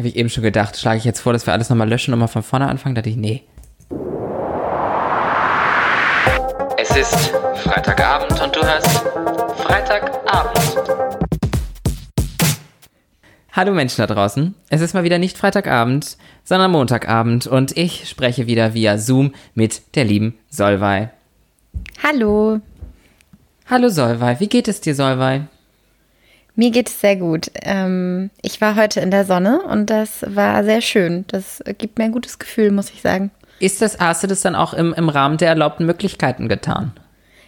Habe 0.00 0.08
ich 0.08 0.16
eben 0.16 0.30
schon 0.30 0.42
gedacht, 0.42 0.78
schlage 0.78 0.96
ich 0.96 1.04
jetzt 1.04 1.20
vor, 1.20 1.34
dass 1.34 1.46
wir 1.46 1.52
alles 1.52 1.68
nochmal 1.68 1.86
löschen 1.86 2.14
und 2.14 2.20
mal 2.20 2.26
von 2.26 2.42
vorne 2.42 2.66
anfangen? 2.68 2.94
Da 2.94 3.02
dachte 3.02 3.10
ich, 3.10 3.16
nee. 3.16 3.42
Es 6.78 6.96
ist 6.96 7.34
Freitagabend 7.56 8.40
und 8.40 8.56
du 8.56 8.62
hörst 8.62 8.88
Freitagabend. 9.58 10.58
Hallo 13.52 13.74
Menschen 13.74 14.00
da 14.00 14.06
draußen. 14.06 14.54
Es 14.70 14.80
ist 14.80 14.94
mal 14.94 15.04
wieder 15.04 15.18
nicht 15.18 15.36
Freitagabend, 15.36 16.16
sondern 16.44 16.70
Montagabend 16.70 17.46
und 17.46 17.76
ich 17.76 18.08
spreche 18.08 18.46
wieder 18.46 18.72
via 18.72 18.96
Zoom 18.96 19.34
mit 19.54 19.82
der 19.96 20.04
lieben 20.04 20.38
Solvay. 20.48 21.10
Hallo. 22.02 22.62
Hallo 23.68 23.90
Solvay, 23.90 24.40
wie 24.40 24.48
geht 24.48 24.66
es 24.66 24.80
dir 24.80 24.94
Solvay? 24.94 25.42
Mir 26.60 26.72
geht 26.72 26.90
es 26.90 27.00
sehr 27.00 27.16
gut. 27.16 27.50
Ähm, 27.62 28.28
ich 28.42 28.60
war 28.60 28.76
heute 28.76 29.00
in 29.00 29.10
der 29.10 29.24
Sonne 29.24 29.62
und 29.62 29.88
das 29.88 30.26
war 30.26 30.62
sehr 30.62 30.82
schön. 30.82 31.24
Das 31.28 31.62
gibt 31.78 31.96
mir 31.96 32.04
ein 32.04 32.12
gutes 32.12 32.38
Gefühl, 32.38 32.70
muss 32.70 32.90
ich 32.90 33.00
sagen. 33.00 33.30
Ist 33.60 33.80
das, 33.80 33.98
hast 33.98 34.22
du 34.22 34.26
das 34.26 34.42
dann 34.42 34.54
auch 34.54 34.74
im, 34.74 34.92
im 34.92 35.08
Rahmen 35.08 35.38
der 35.38 35.48
erlaubten 35.48 35.86
Möglichkeiten 35.86 36.50
getan? 36.50 36.92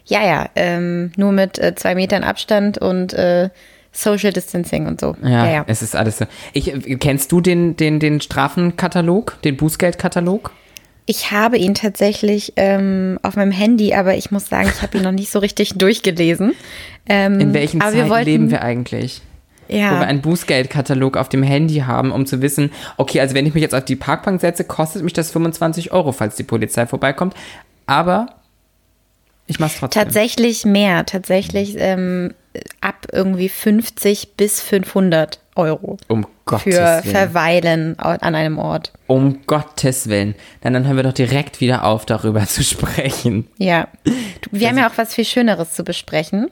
Ja, 0.06 0.24
ja, 0.24 0.48
ähm, 0.56 1.12
nur 1.18 1.30
mit 1.32 1.58
äh, 1.58 1.74
zwei 1.74 1.94
Metern 1.94 2.24
Abstand 2.24 2.78
und 2.78 3.12
äh, 3.12 3.50
Social 3.92 4.32
Distancing 4.32 4.86
und 4.86 4.98
so. 4.98 5.14
Ja, 5.22 5.28
ja, 5.28 5.52
ja, 5.52 5.64
es 5.66 5.82
ist 5.82 5.94
alles 5.94 6.16
so. 6.16 6.24
Ich, 6.54 6.72
kennst 6.98 7.30
du 7.32 7.42
den, 7.42 7.76
den, 7.76 8.00
den 8.00 8.22
Strafenkatalog, 8.22 9.42
den 9.42 9.58
Bußgeldkatalog? 9.58 10.52
Ich 11.06 11.32
habe 11.32 11.58
ihn 11.58 11.74
tatsächlich 11.74 12.52
ähm, 12.56 13.18
auf 13.22 13.36
meinem 13.36 13.50
Handy, 13.50 13.92
aber 13.94 14.16
ich 14.16 14.30
muss 14.30 14.48
sagen, 14.48 14.70
ich 14.72 14.82
habe 14.82 14.98
ihn 14.98 15.02
noch 15.02 15.12
nicht 15.12 15.30
so 15.30 15.40
richtig 15.40 15.74
durchgelesen. 15.74 16.54
Ähm, 17.08 17.40
In 17.40 17.54
welchen 17.54 17.80
Zeiten 17.80 18.08
wollten, 18.08 18.24
leben 18.24 18.50
wir 18.50 18.62
eigentlich? 18.62 19.20
Ja. 19.68 19.96
Wo 19.96 20.00
wir 20.00 20.06
einen 20.06 20.20
Bußgeldkatalog 20.20 21.16
auf 21.16 21.28
dem 21.28 21.42
Handy 21.42 21.78
haben, 21.78 22.12
um 22.12 22.26
zu 22.26 22.42
wissen, 22.42 22.70
okay, 22.98 23.20
also 23.20 23.34
wenn 23.34 23.46
ich 23.46 23.54
mich 23.54 23.62
jetzt 23.62 23.74
auf 23.74 23.84
die 23.84 23.96
Parkbank 23.96 24.40
setze, 24.40 24.64
kostet 24.64 25.02
mich 25.02 25.12
das 25.12 25.30
25 25.30 25.92
Euro, 25.92 26.12
falls 26.12 26.36
die 26.36 26.42
Polizei 26.44 26.86
vorbeikommt. 26.86 27.34
Aber 27.86 28.26
ich 29.46 29.58
mache 29.58 29.72
es 29.72 29.78
trotzdem. 29.80 30.02
Tatsächlich 30.04 30.64
mehr. 30.64 31.04
Tatsächlich 31.06 31.74
ähm, 31.78 32.34
ab 32.80 33.06
irgendwie 33.12 33.48
50 33.48 34.34
bis 34.36 34.60
500 34.62 35.40
Euro. 35.56 35.96
Um 36.08 36.26
Gottes 36.58 36.74
für 36.74 36.80
Willen. 36.80 37.02
Verweilen 37.02 37.98
an 37.98 38.34
einem 38.34 38.58
Ort. 38.58 38.92
Um 39.06 39.46
Gottes 39.46 40.08
Willen. 40.08 40.34
Dann, 40.60 40.72
dann 40.72 40.86
hören 40.86 40.96
wir 40.96 41.02
doch 41.02 41.12
direkt 41.12 41.60
wieder 41.60 41.84
auf, 41.84 42.06
darüber 42.06 42.46
zu 42.46 42.62
sprechen. 42.62 43.48
Ja. 43.58 43.88
Wir 44.04 44.14
also, 44.52 44.66
haben 44.66 44.78
ja 44.78 44.88
auch 44.90 44.98
was 44.98 45.14
viel 45.14 45.24
Schöneres 45.24 45.72
zu 45.72 45.84
besprechen. 45.84 46.50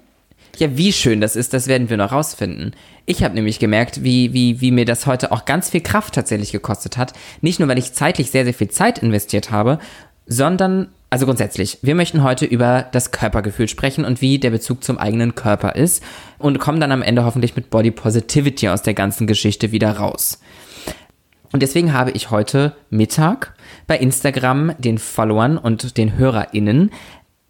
Ja, 0.58 0.76
wie 0.76 0.92
schön 0.92 1.20
das 1.20 1.36
ist, 1.36 1.54
das 1.54 1.68
werden 1.68 1.90
wir 1.90 1.96
noch 1.96 2.12
rausfinden. 2.12 2.74
Ich 3.06 3.22
habe 3.22 3.34
nämlich 3.34 3.58
gemerkt, 3.58 4.02
wie, 4.02 4.32
wie, 4.32 4.60
wie 4.60 4.72
mir 4.72 4.84
das 4.84 5.06
heute 5.06 5.32
auch 5.32 5.44
ganz 5.44 5.70
viel 5.70 5.80
Kraft 5.80 6.14
tatsächlich 6.14 6.52
gekostet 6.52 6.96
hat. 6.96 7.12
Nicht 7.40 7.60
nur, 7.60 7.68
weil 7.68 7.78
ich 7.78 7.92
zeitlich 7.92 8.30
sehr, 8.30 8.44
sehr 8.44 8.54
viel 8.54 8.68
Zeit 8.68 8.98
investiert 8.98 9.50
habe, 9.50 9.78
sondern 10.26 10.88
also 11.10 11.26
grundsätzlich, 11.26 11.78
wir 11.82 11.96
möchten 11.96 12.22
heute 12.22 12.44
über 12.44 12.86
das 12.92 13.10
Körpergefühl 13.10 13.66
sprechen 13.66 14.04
und 14.04 14.20
wie 14.20 14.38
der 14.38 14.50
Bezug 14.50 14.84
zum 14.84 14.96
eigenen 14.96 15.34
Körper 15.34 15.74
ist 15.74 16.04
und 16.38 16.60
kommen 16.60 16.80
dann 16.80 16.92
am 16.92 17.02
Ende 17.02 17.24
hoffentlich 17.24 17.56
mit 17.56 17.68
Body 17.68 17.90
Positivity 17.90 18.68
aus 18.68 18.82
der 18.82 18.94
ganzen 18.94 19.26
Geschichte 19.26 19.72
wieder 19.72 19.90
raus. 19.90 20.40
Und 21.52 21.62
deswegen 21.62 21.92
habe 21.92 22.12
ich 22.12 22.30
heute 22.30 22.76
Mittag 22.90 23.54
bei 23.88 23.98
Instagram 23.98 24.72
den 24.78 24.98
Followern 24.98 25.58
und 25.58 25.96
den 25.96 26.16
HörerInnen 26.16 26.92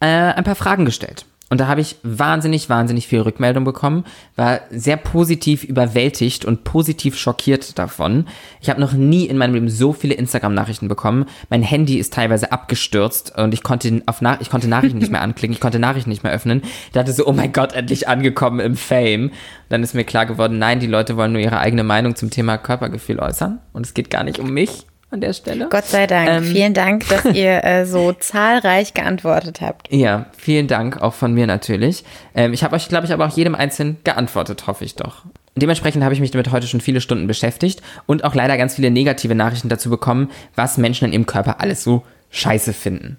äh, 0.01 0.07
ein 0.07 0.45
paar 0.45 0.55
Fragen 0.55 0.87
gestellt. 0.87 1.27
Und 1.53 1.61
da 1.61 1.67
habe 1.67 1.81
ich 1.81 1.97
wahnsinnig, 2.05 2.69
wahnsinnig 2.69 3.09
viel 3.09 3.21
Rückmeldung 3.23 3.65
bekommen, 3.65 4.05
war 4.37 4.61
sehr 4.71 4.97
positiv 4.97 5.65
überwältigt 5.65 6.45
und 6.45 6.63
positiv 6.63 7.19
schockiert 7.19 7.77
davon. 7.77 8.27
Ich 8.61 8.71
habe 8.71 8.81
noch 8.81 8.93
nie 8.93 9.25
in 9.25 9.37
meinem 9.37 9.55
Leben 9.55 9.69
so 9.69 9.93
viele 9.93 10.15
Instagram-Nachrichten 10.15 10.87
bekommen. 10.87 11.27
Mein 11.49 11.65
Handy 11.65 11.99
ist 11.99 12.15
teilweise 12.15 12.53
abgestürzt 12.53 13.37
und 13.37 13.53
ich 13.53 13.65
konnte 13.65 14.01
auf 14.07 14.23
Nach 14.23 14.41
ich 14.41 14.49
konnte 14.49 14.69
Nachrichten 14.69 14.99
nicht 14.99 15.11
mehr 15.11 15.23
anklicken, 15.23 15.53
ich 15.53 15.61
konnte 15.61 15.81
Nachrichten 15.81 16.11
nicht 16.11 16.23
mehr 16.23 16.33
öffnen. 16.33 16.63
Ich 16.87 16.93
dachte 16.93 17.13
so, 17.13 17.27
oh 17.27 17.33
mein 17.33 17.53
Gott, 17.53 17.73
endlich 17.73 18.07
angekommen 18.07 18.61
im 18.61 18.77
Fame. 18.77 19.33
Dann 19.69 19.83
ist 19.83 19.95
mir 19.95 20.05
klar 20.05 20.27
geworden, 20.27 20.59
nein, 20.59 20.79
die 20.79 20.87
Leute 20.87 21.17
wollen 21.17 21.33
nur 21.33 21.43
ihre 21.43 21.59
eigene 21.59 21.83
Meinung 21.83 22.15
zum 22.15 22.31
Thema 22.31 22.59
Körpergefühl 22.59 23.19
äußern 23.19 23.59
und 23.73 23.85
es 23.85 23.95
geht 23.95 24.09
gar 24.09 24.23
nicht 24.23 24.39
um 24.39 24.51
mich 24.53 24.87
an 25.11 25.21
der 25.21 25.33
Stelle. 25.33 25.69
Gott 25.71 25.87
sei 25.87 26.07
Dank. 26.07 26.29
Ähm, 26.29 26.45
vielen 26.45 26.75
Dank, 26.75 27.09
dass 27.09 27.25
ihr 27.35 27.65
äh, 27.65 27.87
so 27.87 28.13
zahlreich 28.13 28.95
geantwortet 28.95 29.61
habt. 29.61 29.93
Ja, 29.93 30.27
vielen 30.37 30.69
Dank 30.69 31.01
auch 31.03 31.15
von 31.15 31.35
mir 31.35 31.47
natürlich. 31.47 32.05
Ähm, 32.35 32.53
ich 32.53 32.63
habe 32.63 32.77
euch, 32.77 32.89
glaube 32.89 33.07
ich, 33.07 33.13
aber 33.13 33.27
auch 33.27 33.37
jedem 33.37 33.55
Einzelnen 33.55 33.99
geantwortet, 34.05 34.67
hoffe 34.67 34.85
ich 34.85 34.95
doch. 34.97 35.25
Dementsprechend 35.57 36.05
habe 36.05 36.15
ich 36.15 36.21
mich 36.21 36.31
damit 36.31 36.53
heute 36.53 36.67
schon 36.67 36.81
viele 36.81 37.01
Stunden 37.01 37.27
beschäftigt 37.27 37.83
und 38.07 38.25
auch 38.25 38.35
leider 38.35 38.57
ganz 38.57 38.77
viele 38.77 38.91
negative 38.91 39.35
Nachrichten 39.35 39.69
dazu 39.69 39.91
bekommen, 39.91 40.31
was 40.55 40.79
Menschen 40.79 41.07
in 41.07 41.13
ihrem 41.13 41.27
Körper 41.27 41.61
alles 41.61 41.83
so 41.83 42.05
scheiße 42.31 42.73
finden. 42.73 43.19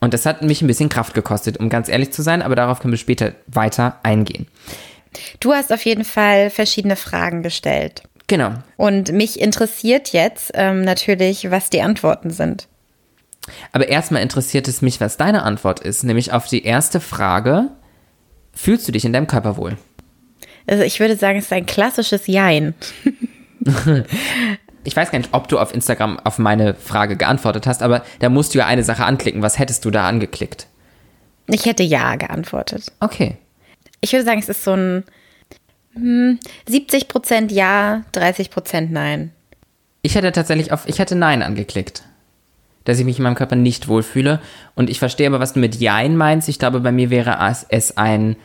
Und 0.00 0.14
das 0.14 0.26
hat 0.26 0.42
mich 0.42 0.62
ein 0.62 0.66
bisschen 0.66 0.88
Kraft 0.88 1.14
gekostet, 1.14 1.58
um 1.58 1.68
ganz 1.68 1.88
ehrlich 1.88 2.12
zu 2.12 2.22
sein, 2.22 2.42
aber 2.42 2.56
darauf 2.56 2.80
können 2.80 2.92
wir 2.92 2.98
später 2.98 3.32
weiter 3.46 3.98
eingehen. 4.02 4.46
Du 5.40 5.52
hast 5.52 5.72
auf 5.72 5.84
jeden 5.84 6.04
Fall 6.04 6.50
verschiedene 6.50 6.96
Fragen 6.96 7.42
gestellt. 7.42 8.02
Genau. 8.28 8.52
Und 8.76 9.12
mich 9.12 9.40
interessiert 9.40 10.12
jetzt 10.12 10.52
ähm, 10.54 10.82
natürlich, 10.82 11.50
was 11.50 11.70
die 11.70 11.82
Antworten 11.82 12.30
sind. 12.30 12.68
Aber 13.72 13.88
erstmal 13.88 14.22
interessiert 14.22 14.68
es 14.68 14.82
mich, 14.82 15.00
was 15.00 15.16
deine 15.16 15.42
Antwort 15.42 15.80
ist, 15.80 16.04
nämlich 16.04 16.32
auf 16.32 16.46
die 16.46 16.64
erste 16.64 17.00
Frage: 17.00 17.70
Fühlst 18.52 18.86
du 18.86 18.92
dich 18.92 19.04
in 19.04 19.12
deinem 19.12 19.26
Körper 19.26 19.56
wohl? 19.56 19.76
Also 20.66 20.84
ich 20.84 21.00
würde 21.00 21.16
sagen, 21.16 21.38
es 21.38 21.46
ist 21.46 21.52
ein 21.52 21.64
klassisches 21.64 22.26
Jein. 22.26 22.74
ich 24.84 24.94
weiß 24.94 25.10
gar 25.10 25.18
nicht, 25.18 25.30
ob 25.32 25.48
du 25.48 25.58
auf 25.58 25.72
Instagram 25.72 26.20
auf 26.20 26.38
meine 26.38 26.74
Frage 26.74 27.16
geantwortet 27.16 27.66
hast, 27.66 27.82
aber 27.82 28.04
da 28.18 28.28
musst 28.28 28.54
du 28.54 28.58
ja 28.58 28.66
eine 28.66 28.84
Sache 28.84 29.04
anklicken. 29.06 29.40
Was 29.40 29.58
hättest 29.58 29.86
du 29.86 29.90
da 29.90 30.06
angeklickt? 30.06 30.66
Ich 31.46 31.64
hätte 31.64 31.82
Ja 31.82 32.16
geantwortet. 32.16 32.92
Okay. 33.00 33.38
Ich 34.02 34.12
würde 34.12 34.26
sagen, 34.26 34.38
es 34.38 34.50
ist 34.50 34.62
so 34.62 34.74
ein 34.74 35.04
70 36.66 37.02
hm, 37.02 37.08
Prozent 37.08 37.52
ja, 37.52 38.04
30 38.12 38.50
Prozent 38.50 38.92
nein. 38.92 39.32
Ich 40.02 40.14
hätte 40.14 40.32
tatsächlich 40.32 40.72
auf, 40.72 40.88
ich 40.88 40.98
hätte 40.98 41.14
nein 41.14 41.42
angeklickt. 41.42 42.02
Dass 42.84 42.98
ich 42.98 43.04
mich 43.04 43.18
in 43.18 43.24
meinem 43.24 43.34
Körper 43.34 43.56
nicht 43.56 43.88
wohlfühle. 43.88 44.40
Und 44.74 44.88
ich 44.88 44.98
verstehe 44.98 45.26
aber, 45.26 45.40
was 45.40 45.52
du 45.52 45.60
mit 45.60 45.76
Jein 45.76 46.16
meinst. 46.16 46.48
Ich 46.48 46.58
glaube, 46.58 46.80
bei 46.80 46.92
mir 46.92 47.10
wäre 47.10 47.36
es 47.68 47.96
ein 47.96 48.36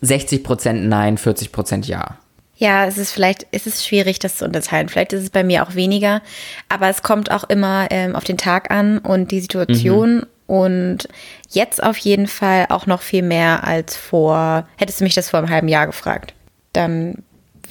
60 0.00 0.42
Prozent 0.42 0.88
nein, 0.88 1.18
40 1.18 1.52
Prozent 1.52 1.86
ja. 1.86 2.18
Ja, 2.56 2.86
es 2.86 2.98
ist 2.98 3.12
vielleicht, 3.12 3.46
es 3.52 3.68
ist 3.68 3.86
schwierig, 3.86 4.18
das 4.18 4.36
zu 4.38 4.44
unterteilen. 4.44 4.88
Vielleicht 4.88 5.12
ist 5.12 5.22
es 5.22 5.30
bei 5.30 5.44
mir 5.44 5.64
auch 5.64 5.76
weniger, 5.76 6.22
aber 6.68 6.88
es 6.88 7.02
kommt 7.02 7.30
auch 7.30 7.44
immer 7.44 7.86
ähm, 7.90 8.16
auf 8.16 8.24
den 8.24 8.36
Tag 8.36 8.72
an 8.72 8.98
und 8.98 9.30
die 9.30 9.40
Situation. 9.40 10.16
Mhm. 10.16 10.26
Und 10.48 11.08
jetzt 11.50 11.80
auf 11.80 11.98
jeden 11.98 12.26
Fall 12.26 12.66
auch 12.70 12.86
noch 12.86 13.02
viel 13.02 13.22
mehr 13.22 13.64
als 13.64 13.96
vor, 13.96 14.66
hättest 14.76 14.98
du 14.98 15.04
mich 15.04 15.14
das 15.14 15.30
vor 15.30 15.38
einem 15.38 15.50
halben 15.50 15.68
Jahr 15.68 15.86
gefragt 15.86 16.34
dann, 16.78 17.16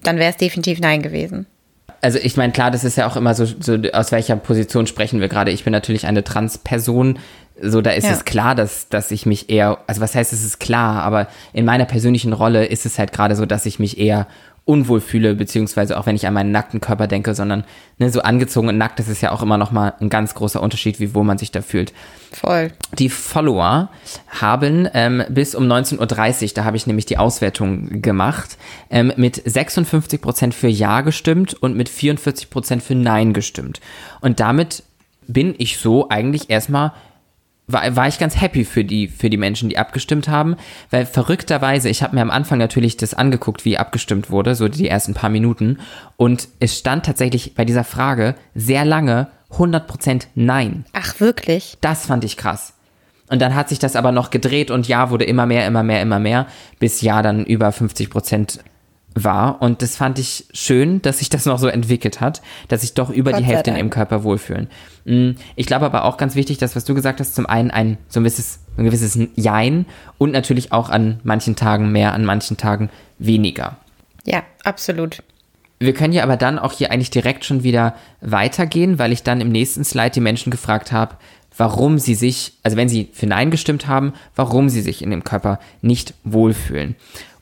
dann 0.03 0.17
wäre 0.17 0.31
es 0.31 0.37
definitiv 0.37 0.79
Nein 0.79 1.01
gewesen. 1.01 1.47
Also 2.01 2.19
ich 2.21 2.37
meine, 2.37 2.53
klar, 2.53 2.69
das 2.69 2.83
ist 2.83 2.97
ja 2.97 3.07
auch 3.07 3.15
immer 3.15 3.33
so, 3.33 3.45
so, 3.45 3.77
aus 3.93 4.11
welcher 4.11 4.35
Position 4.35 4.85
sprechen 4.85 5.19
wir 5.19 5.29
gerade. 5.29 5.51
Ich 5.51 5.63
bin 5.63 5.71
natürlich 5.71 6.05
eine 6.05 6.23
Trans-Person, 6.23 7.17
so 7.59 7.81
da 7.81 7.91
ist 7.91 8.03
ja. 8.03 8.11
es 8.11 8.23
klar, 8.25 8.53
dass, 8.53 8.89
dass 8.89 9.09
ich 9.09 9.25
mich 9.25 9.49
eher, 9.49 9.79
also 9.87 10.01
was 10.01 10.13
heißt, 10.13 10.31
es 10.31 10.45
ist 10.45 10.59
klar, 10.59 11.01
aber 11.01 11.27
in 11.53 11.65
meiner 11.65 11.85
persönlichen 11.85 12.33
Rolle 12.33 12.65
ist 12.65 12.85
es 12.85 12.99
halt 12.99 13.13
gerade 13.13 13.35
so, 13.35 13.45
dass 13.45 13.65
ich 13.65 13.79
mich 13.79 13.97
eher 13.97 14.27
unwohl 14.67 14.99
fühle, 14.99 15.33
beziehungsweise 15.33 15.97
auch 15.97 16.05
wenn 16.05 16.17
ich 16.17 16.27
an 16.27 16.33
meinen 16.33 16.51
nackten 16.51 16.81
Körper 16.81 17.07
denke, 17.07 17.33
sondern 17.33 17.63
ne, 17.99 18.09
so 18.09 18.21
angezogen 18.21 18.67
und 18.67 18.77
nackt, 18.77 18.99
das 18.99 19.07
ist 19.07 19.21
ja 19.21 19.31
auch 19.31 19.41
immer 19.41 19.57
noch 19.57 19.71
mal 19.71 19.93
ein 20.01 20.09
ganz 20.09 20.35
großer 20.35 20.61
Unterschied, 20.61 20.99
wie 20.99 21.15
wohl 21.15 21.23
man 21.23 21.37
sich 21.37 21.51
da 21.51 21.61
fühlt. 21.61 21.93
Voll. 22.33 22.73
Die 22.99 23.09
Follower 23.09 23.89
haben 24.27 24.89
ähm, 24.93 25.23
bis 25.29 25.55
um 25.55 25.63
19.30 25.63 26.43
Uhr, 26.43 26.49
da 26.53 26.65
habe 26.65 26.75
ich 26.75 26.85
nämlich 26.85 27.05
die 27.05 27.17
Auswertung 27.17 28.01
gemacht, 28.01 28.57
ähm, 28.89 29.13
mit 29.15 29.41
56 29.43 30.19
Prozent 30.19 30.53
für 30.53 30.67
Ja 30.67 30.99
gestimmt 30.99 31.53
und 31.53 31.77
mit 31.77 31.87
44 31.87 32.49
Prozent 32.49 32.83
für 32.83 32.95
Nein 32.95 33.31
gestimmt. 33.31 33.79
Und 34.19 34.41
damit 34.41 34.83
bin 35.27 35.55
ich 35.57 35.77
so 35.77 36.09
eigentlich 36.09 36.49
erstmal 36.49 36.91
war, 37.67 37.95
war 37.95 38.07
ich 38.07 38.17
ganz 38.17 38.39
happy 38.39 38.65
für 38.65 38.83
die, 38.83 39.07
für 39.07 39.29
die 39.29 39.37
Menschen, 39.37 39.69
die 39.69 39.77
abgestimmt 39.77 40.27
haben, 40.27 40.55
weil 40.89 41.05
verrückterweise, 41.05 41.89
ich 41.89 42.01
habe 42.01 42.15
mir 42.15 42.21
am 42.21 42.31
Anfang 42.31 42.57
natürlich 42.57 42.97
das 42.97 43.13
angeguckt, 43.13 43.65
wie 43.65 43.77
abgestimmt 43.77 44.31
wurde, 44.31 44.55
so 44.55 44.67
die 44.69 44.87
ersten 44.87 45.13
paar 45.13 45.29
Minuten, 45.29 45.79
und 46.15 46.47
es 46.59 46.77
stand 46.77 47.05
tatsächlich 47.05 47.55
bei 47.55 47.65
dieser 47.65 47.83
Frage 47.83 48.35
sehr 48.55 48.85
lange 48.85 49.27
100% 49.51 50.27
Nein. 50.35 50.85
Ach, 50.93 51.19
wirklich? 51.19 51.77
Das 51.81 52.05
fand 52.05 52.23
ich 52.23 52.37
krass. 52.37 52.73
Und 53.29 53.41
dann 53.41 53.55
hat 53.55 53.67
sich 53.67 53.79
das 53.79 53.97
aber 53.97 54.13
noch 54.13 54.29
gedreht 54.29 54.71
und 54.71 54.87
Ja 54.87 55.09
wurde 55.09 55.25
immer 55.25 55.45
mehr, 55.45 55.67
immer 55.67 55.83
mehr, 55.83 56.01
immer 56.01 56.19
mehr, 56.19 56.47
bis 56.79 57.01
Ja 57.01 57.21
dann 57.21 57.45
über 57.45 57.73
50 57.73 58.09
Prozent 58.09 58.59
war. 59.23 59.61
Und 59.61 59.81
das 59.81 59.95
fand 59.95 60.19
ich 60.19 60.45
schön, 60.53 61.01
dass 61.01 61.19
sich 61.19 61.29
das 61.29 61.45
noch 61.45 61.59
so 61.59 61.67
entwickelt 61.67 62.21
hat, 62.21 62.41
dass 62.67 62.81
sich 62.81 62.93
doch 62.93 63.09
über 63.09 63.31
Gott 63.31 63.39
die 63.39 63.45
Hälfte 63.45 63.71
im 63.71 63.89
Körper 63.89 64.23
wohlfühlen. 64.23 64.67
Mm, 65.05 65.31
ich 65.55 65.65
glaube 65.65 65.85
aber 65.85 66.05
auch 66.05 66.17
ganz 66.17 66.35
wichtig, 66.35 66.57
dass 66.57 66.75
was 66.75 66.85
du 66.85 66.93
gesagt 66.93 67.19
hast, 67.19 67.35
zum 67.35 67.45
einen 67.45 67.71
ein 67.71 67.97
so 68.09 68.19
ein 68.19 68.23
gewisses, 68.23 68.59
ein 68.77 68.85
gewisses 68.85 69.17
Jein 69.35 69.85
und 70.17 70.31
natürlich 70.31 70.71
auch 70.71 70.89
an 70.89 71.19
manchen 71.23 71.55
Tagen 71.55 71.91
mehr, 71.91 72.13
an 72.13 72.25
manchen 72.25 72.57
Tagen 72.57 72.89
weniger. 73.19 73.77
Ja, 74.25 74.43
absolut. 74.63 75.23
Wir 75.79 75.93
können 75.93 76.13
ja 76.13 76.23
aber 76.23 76.37
dann 76.37 76.57
auch 76.57 76.73
hier 76.73 76.91
eigentlich 76.91 77.11
direkt 77.11 77.45
schon 77.45 77.63
wieder 77.63 77.95
weitergehen, 78.21 78.97
weil 78.97 79.11
ich 79.11 79.23
dann 79.23 79.41
im 79.41 79.49
nächsten 79.49 79.83
Slide 79.83 80.09
die 80.09 80.21
Menschen 80.21 80.49
gefragt 80.49 80.91
habe, 80.91 81.15
warum 81.55 81.99
sie 81.99 82.15
sich, 82.15 82.53
also 82.63 82.77
wenn 82.77 82.89
sie 82.89 83.09
für 83.13 83.27
Nein 83.27 83.51
gestimmt 83.51 83.87
haben, 83.87 84.13
warum 84.35 84.69
sie 84.69 84.81
sich 84.81 85.01
in 85.01 85.11
dem 85.11 85.23
Körper 85.23 85.59
nicht 85.81 86.13
wohlfühlen. 86.23 86.95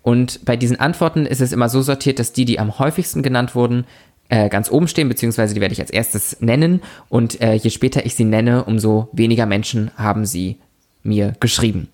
Und 0.06 0.46
bei 0.46 0.56
diesen 0.56 0.80
Antworten 0.80 1.25
ist 1.25 1.42
es 1.42 1.52
immer 1.52 1.68
so 1.68 1.81
sortiert, 1.81 2.19
dass 2.19 2.31
die, 2.31 2.46
die 2.46 2.60
am 2.60 2.78
häufigsten 2.78 3.24
genannt 3.24 3.56
wurden, 3.56 3.86
äh, 4.30 4.50
ganz 4.50 4.69
oben 4.69 4.88
stehen, 4.88 5.10
beziehungsweise 5.10 5.56
die 5.56 5.62
werde 5.62 5.74
ich 5.74 5.81
als 5.81 5.90
erstes 5.90 6.42
nennen. 6.42 6.84
Und 7.10 7.42
äh, 7.42 7.56
je 7.56 7.72
später 7.72 8.06
ich 8.06 8.13
sie 8.13 8.24
nenne, 8.24 8.66
umso 8.66 9.10
weniger 9.13 9.48
Menschen 9.48 9.90
haben 9.98 10.28
sie 10.28 10.57
mir 11.02 11.34
geschrieben. 11.40 11.88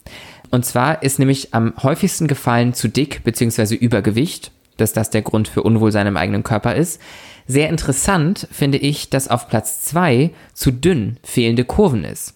Und 0.50 0.66
zwar 0.66 1.04
ist 1.04 1.20
nämlich 1.20 1.54
am 1.54 1.74
häufigsten 1.82 2.28
gefallen 2.28 2.74
zu 2.74 2.90
dick 2.90 3.24
beziehungsweise 3.24 3.76
Übergewicht, 3.76 4.52
dass 4.76 4.92
das 4.92 5.10
der 5.10 5.22
Grund 5.22 5.48
für 5.48 5.64
Unwohlsein 5.64 6.08
im 6.08 6.18
eigenen 6.18 6.44
Körper 6.44 6.76
ist. 6.76 7.00
Sehr 7.48 7.70
interessant 7.70 8.46
finde 8.52 8.78
ich, 8.78 9.10
dass 9.10 9.30
auf 9.30 9.48
Platz 9.48 9.84
zwei 9.84 10.32
zu 10.54 10.72
dünn 10.72 11.16
fehlende 11.24 11.64
Kurven 11.64 12.04
ist. 12.04 12.34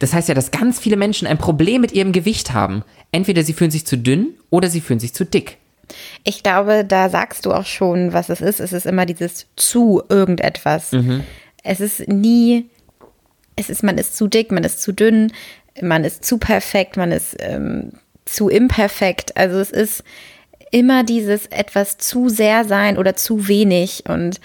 Das 0.00 0.12
heißt 0.12 0.28
ja, 0.28 0.34
dass 0.34 0.50
ganz 0.50 0.80
viele 0.80 0.96
Menschen 0.96 1.28
ein 1.28 1.38
Problem 1.38 1.82
mit 1.82 1.92
ihrem 1.92 2.10
Gewicht 2.10 2.52
haben. 2.52 2.82
Entweder 3.12 3.44
sie 3.44 3.52
fühlen 3.52 3.70
sich 3.70 3.86
zu 3.86 3.96
dünn 3.96 4.34
oder 4.48 4.68
sie 4.68 4.80
fühlen 4.80 4.98
sich 4.98 5.14
zu 5.14 5.24
dick. 5.24 5.58
Ich 6.24 6.42
glaube, 6.42 6.84
da 6.84 7.08
sagst 7.08 7.46
du 7.46 7.52
auch 7.52 7.66
schon, 7.66 8.12
was 8.12 8.28
es 8.28 8.40
ist. 8.40 8.60
Es 8.60 8.72
ist 8.72 8.86
immer 8.86 9.06
dieses 9.06 9.46
zu 9.56 10.02
irgendetwas. 10.08 10.92
Mhm. 10.92 11.24
Es 11.62 11.80
ist 11.80 12.08
nie, 12.08 12.70
es 13.56 13.68
ist, 13.68 13.82
man 13.82 13.98
ist 13.98 14.16
zu 14.16 14.26
dick, 14.26 14.50
man 14.50 14.64
ist 14.64 14.80
zu 14.80 14.92
dünn, 14.92 15.32
man 15.82 16.04
ist 16.04 16.24
zu 16.24 16.38
perfekt, 16.38 16.96
man 16.96 17.12
ist 17.12 17.36
ähm, 17.38 17.92
zu 18.24 18.48
imperfekt. 18.48 19.36
Also 19.36 19.58
es 19.58 19.70
ist 19.70 20.02
immer 20.70 21.04
dieses 21.04 21.46
etwas 21.46 21.98
zu 21.98 22.30
sehr 22.30 22.64
sein 22.64 22.96
oder 22.96 23.16
zu 23.16 23.48
wenig 23.48 24.04
und 24.08 24.40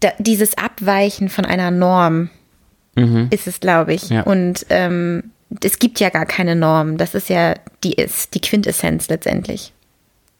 da, 0.00 0.12
dieses 0.18 0.58
Abweichen 0.58 1.28
von 1.28 1.44
einer 1.44 1.70
Norm 1.70 2.30
mhm. 2.94 3.28
ist 3.30 3.46
es, 3.46 3.60
glaube 3.60 3.94
ich. 3.94 4.08
Ja. 4.08 4.22
Und 4.22 4.66
ähm, 4.70 5.30
es 5.62 5.78
gibt 5.78 6.00
ja 6.00 6.10
gar 6.10 6.26
keine 6.26 6.56
Norm. 6.56 6.96
Das 6.96 7.14
ist 7.14 7.28
ja 7.28 7.54
die 7.82 7.94
ist 7.94 8.34
die 8.34 8.40
Quintessenz 8.40 9.08
letztendlich. 9.08 9.72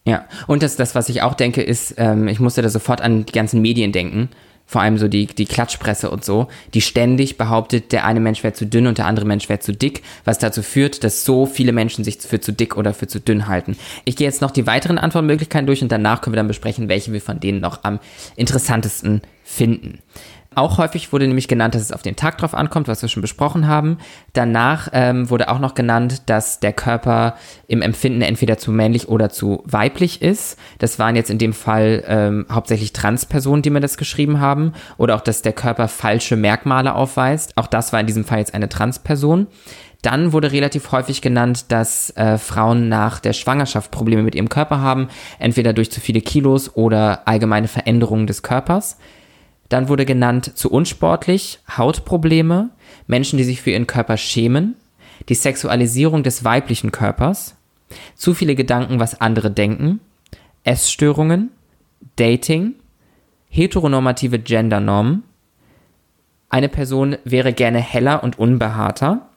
Ja, 0.07 0.27
und 0.47 0.63
das, 0.63 0.77
das 0.77 0.95
was 0.95 1.09
ich 1.09 1.23
auch 1.23 1.35
denke, 1.35 1.63
ist, 1.63 1.95
ähm, 1.97 2.29
ich 2.29 2.39
musste 2.39 2.61
da 2.61 2.69
sofort 2.69 3.01
an 3.01 3.25
die 3.25 3.33
ganzen 3.33 3.63
Medien 3.63 3.91
denken, 3.91 4.29
vor 4.67 4.81
allem 4.81 4.99
so 4.99 5.09
die, 5.09 5.27
die 5.27 5.45
Klatschpresse 5.45 6.11
und 6.11 6.25
so, 6.25 6.49
die 6.73 6.81
ständig 6.81 7.37
behauptet, 7.37 7.93
der 7.93 8.05
eine 8.05 8.21
Mensch 8.21 8.43
wäre 8.43 8.55
zu 8.55 8.67
dünn 8.67 8.87
und 8.87 8.99
der 8.99 9.07
andere 9.07 9.27
Mensch 9.27 9.49
wäre 9.49 9.61
zu 9.61 9.73
dick, 9.73 10.03
was 10.25 10.39
dazu 10.39 10.63
führt, 10.63 11.05
dass 11.05 11.25
so 11.25 11.47
viele 11.47 11.73
Menschen 11.73 12.05
sich 12.05 12.19
für 12.19 12.41
zu 12.41 12.53
dick 12.53 12.77
oder 12.77 12.95
für 12.95 13.07
zu 13.07 13.21
dünn 13.21 13.47
halten. 13.47 13.77
Ich 14.05 14.17
gehe 14.17 14.27
jetzt 14.27 14.41
noch 14.41 14.51
die 14.51 14.67
weiteren 14.67 14.99
Antwortmöglichkeiten 14.99 15.67
durch 15.67 15.83
und 15.83 15.93
danach 15.93 16.21
können 16.21 16.35
wir 16.35 16.39
dann 16.39 16.49
besprechen, 16.49 16.89
welche 16.89 17.13
wir 17.13 17.21
von 17.21 17.41
denen 17.41 17.61
noch 17.61 17.85
am 17.85 17.99
interessantesten 18.37 19.23
finden. 19.43 19.99
Auch 20.55 20.79
häufig 20.79 21.13
wurde 21.13 21.27
nämlich 21.27 21.49
genannt, 21.49 21.75
dass 21.75 21.83
es 21.83 21.93
auf 21.93 22.03
den 22.03 22.17
Tag 22.17 22.39
drauf 22.39 22.55
ankommt, 22.55 22.89
was 22.89 23.03
wir 23.03 23.09
schon 23.09 23.21
besprochen 23.23 23.67
haben. 23.67 23.99
Danach 24.33 24.89
ähm, 24.93 25.31
wurde 25.31 25.49
auch 25.49 25.59
noch 25.59 25.75
genannt, 25.75 26.23
dass 26.27 26.61
der 26.61 26.73
Körper 26.73 27.35
im 27.67 27.83
Empfinden 27.83 28.23
entweder 28.23 28.59
zu 28.59 28.71
männlich 28.71 29.09
oder 29.09 29.31
zu 29.31 29.63
weiblich 29.67 30.23
ist. 30.23 30.59
Das 30.79 30.99
waren 30.99 31.17
jetzt 31.17 31.31
in 31.31 31.39
dem 31.39 31.53
Fall 31.53 32.05
ähm, 32.07 32.47
hauptsächlich 32.51 32.93
Transpersonen, 32.93 33.63
die 33.63 33.71
mir 33.71 33.81
das 33.81 33.97
geschrieben 33.97 34.41
haben. 34.41 34.73
Oder 34.97 35.17
auch, 35.17 35.21
dass 35.21 35.43
der 35.43 35.53
Körper 35.53 35.89
falsche 35.89 36.37
Merkmale 36.37 36.95
aufweist. 36.95 37.57
Auch 37.57 37.67
das 37.67 37.93
war 37.93 38.01
in 38.01 38.07
diesem 38.07 38.25
Fall 38.25 38.39
jetzt 38.39 38.55
eine 38.55 38.69
Transperson. 38.69 39.47
Dann 40.05 40.35
wurde 40.35 40.53
relativ 40.53 40.93
häufig 40.93 41.23
genannt, 41.23 41.73
dass 41.73 42.11
äh, 42.11 42.37
Frauen 42.37 42.91
nach 42.91 43.21
der 43.21 43.33
Schwangerschaft 43.33 43.91
Probleme 43.91 44.23
mit 44.23 44.35
ihrem 44.35 44.51
Körper 44.51 44.81
haben, 44.81 45.09
entweder 45.39 45.73
durch 45.73 45.91
zu 45.91 45.99
viele 45.99 46.21
Kilos 46.21 46.77
oder 46.77 47.27
allgemeine 47.27 47.69
Veränderungen 47.69 48.27
des 48.27 48.43
Körpers. 48.43 48.99
Dann 49.75 49.89
wurde 49.89 50.07
genannt 50.07 50.57
zu 50.57 50.71
unsportlich, 50.71 51.59
Hautprobleme, 51.69 52.71
Menschen, 53.09 53.39
die 53.39 53.43
sich 53.43 53.61
für 53.61 53.73
ihren 53.73 53.89
Körper 53.89 54.17
schämen, 54.17 54.77
die 55.29 55.35
Sexualisierung 55.35 56.23
des 56.23 56.45
weiblichen 56.45 56.93
Körpers, 56.93 57.57
zu 58.15 58.35
viele 58.35 58.55
Gedanken, 58.55 59.01
was 59.01 59.21
andere 59.21 59.51
denken, 59.51 59.99
Essstörungen, 60.63 61.51
Dating, 62.15 62.75
heteronormative 63.49 64.39
Gendernormen, 64.39 65.25
eine 66.51 66.69
Person 66.69 67.17
wäre 67.25 67.53
gerne 67.53 67.81
heller 67.81 68.23
und 68.23 68.39
unbehaarter, 68.39 69.29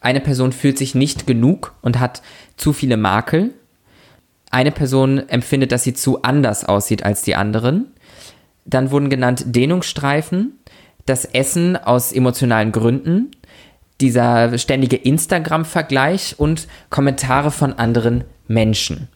eine 0.00 0.20
Person 0.20 0.52
fühlt 0.52 0.78
sich 0.78 0.94
nicht 0.94 1.26
genug 1.26 1.74
und 1.82 1.98
hat 1.98 2.22
zu 2.56 2.72
viele 2.72 2.96
Makel, 2.96 3.52
eine 4.48 4.70
Person 4.70 5.28
empfindet, 5.28 5.72
dass 5.72 5.82
sie 5.82 5.94
zu 5.94 6.22
anders 6.22 6.64
aussieht 6.64 7.02
als 7.02 7.22
die 7.22 7.34
anderen, 7.34 7.92
dann 8.66 8.90
wurden 8.90 9.10
genannt 9.10 9.44
Dehnungsstreifen, 9.46 10.58
das 11.06 11.24
Essen 11.24 11.76
aus 11.76 12.12
emotionalen 12.12 12.72
Gründen, 12.72 13.30
dieser 14.00 14.58
ständige 14.58 14.96
Instagram-Vergleich 14.96 16.34
und 16.38 16.66
Kommentare 16.90 17.50
von 17.50 17.72
anderen 17.72 18.24
Menschen. 18.46 19.08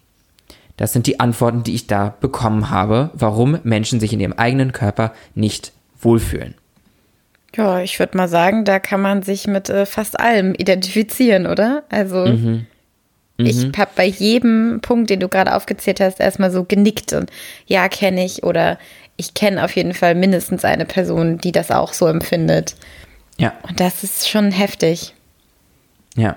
Das 0.77 0.95
sind 0.95 1.07
die 1.07 1.21
Antworten, 1.21 1.63
die 1.63 1.75
ich 1.75 1.87
da 1.87 2.15
bekommen 2.21 2.71
habe, 2.71 3.11
warum 3.13 3.59
Menschen 3.65 4.01
sich 4.01 4.15
in 4.15 4.21
ihrem 4.21 4.33
eigenen 4.33 4.73
Körper 4.73 5.13
nicht 5.35 5.73
wohlfühlen. 6.01 6.55
Ja, 7.55 7.81
ich 7.81 7.99
würde 7.99 8.17
mal 8.17 8.29
sagen, 8.29 8.65
da 8.65 8.79
kann 8.79 9.03
man 9.03 9.23
sich 9.23 9.47
mit 9.47 9.69
äh, 9.69 9.85
fast 9.85 10.19
allem 10.19 10.55
identifizieren, 10.55 11.47
oder? 11.47 11.83
Also 11.91 12.25
mhm. 12.27 12.67
Mhm. 13.41 13.47
ich 13.47 13.79
habe 13.79 13.91
bei 13.97 14.07
jedem 14.07 14.81
Punkt, 14.81 15.11
den 15.11 15.21
du 15.21 15.29
gerade 15.29 15.55
aufgezählt 15.55 16.01
hast, 16.01 16.21
erstmal 16.21 16.51
so 16.51 16.65
genickt 16.65 17.13
und 17.13 17.31
ja, 17.67 17.89
kenne 17.89 18.25
ich 18.25 18.43
oder 18.45 18.79
ich 19.21 19.35
kenne 19.35 19.63
auf 19.63 19.77
jeden 19.77 19.95
Fall 19.95 20.15
mindestens 20.15 20.65
eine 20.65 20.87
Person, 20.87 21.39
die 21.39 21.53
das 21.53 21.71
auch 21.71 21.93
so 21.93 22.07
empfindet. 22.07 22.75
Ja. 23.39 23.53
Und 23.69 23.79
das 23.79 24.03
ist 24.03 24.29
schon 24.29 24.51
heftig. 24.51 25.15
Ja. 26.17 26.37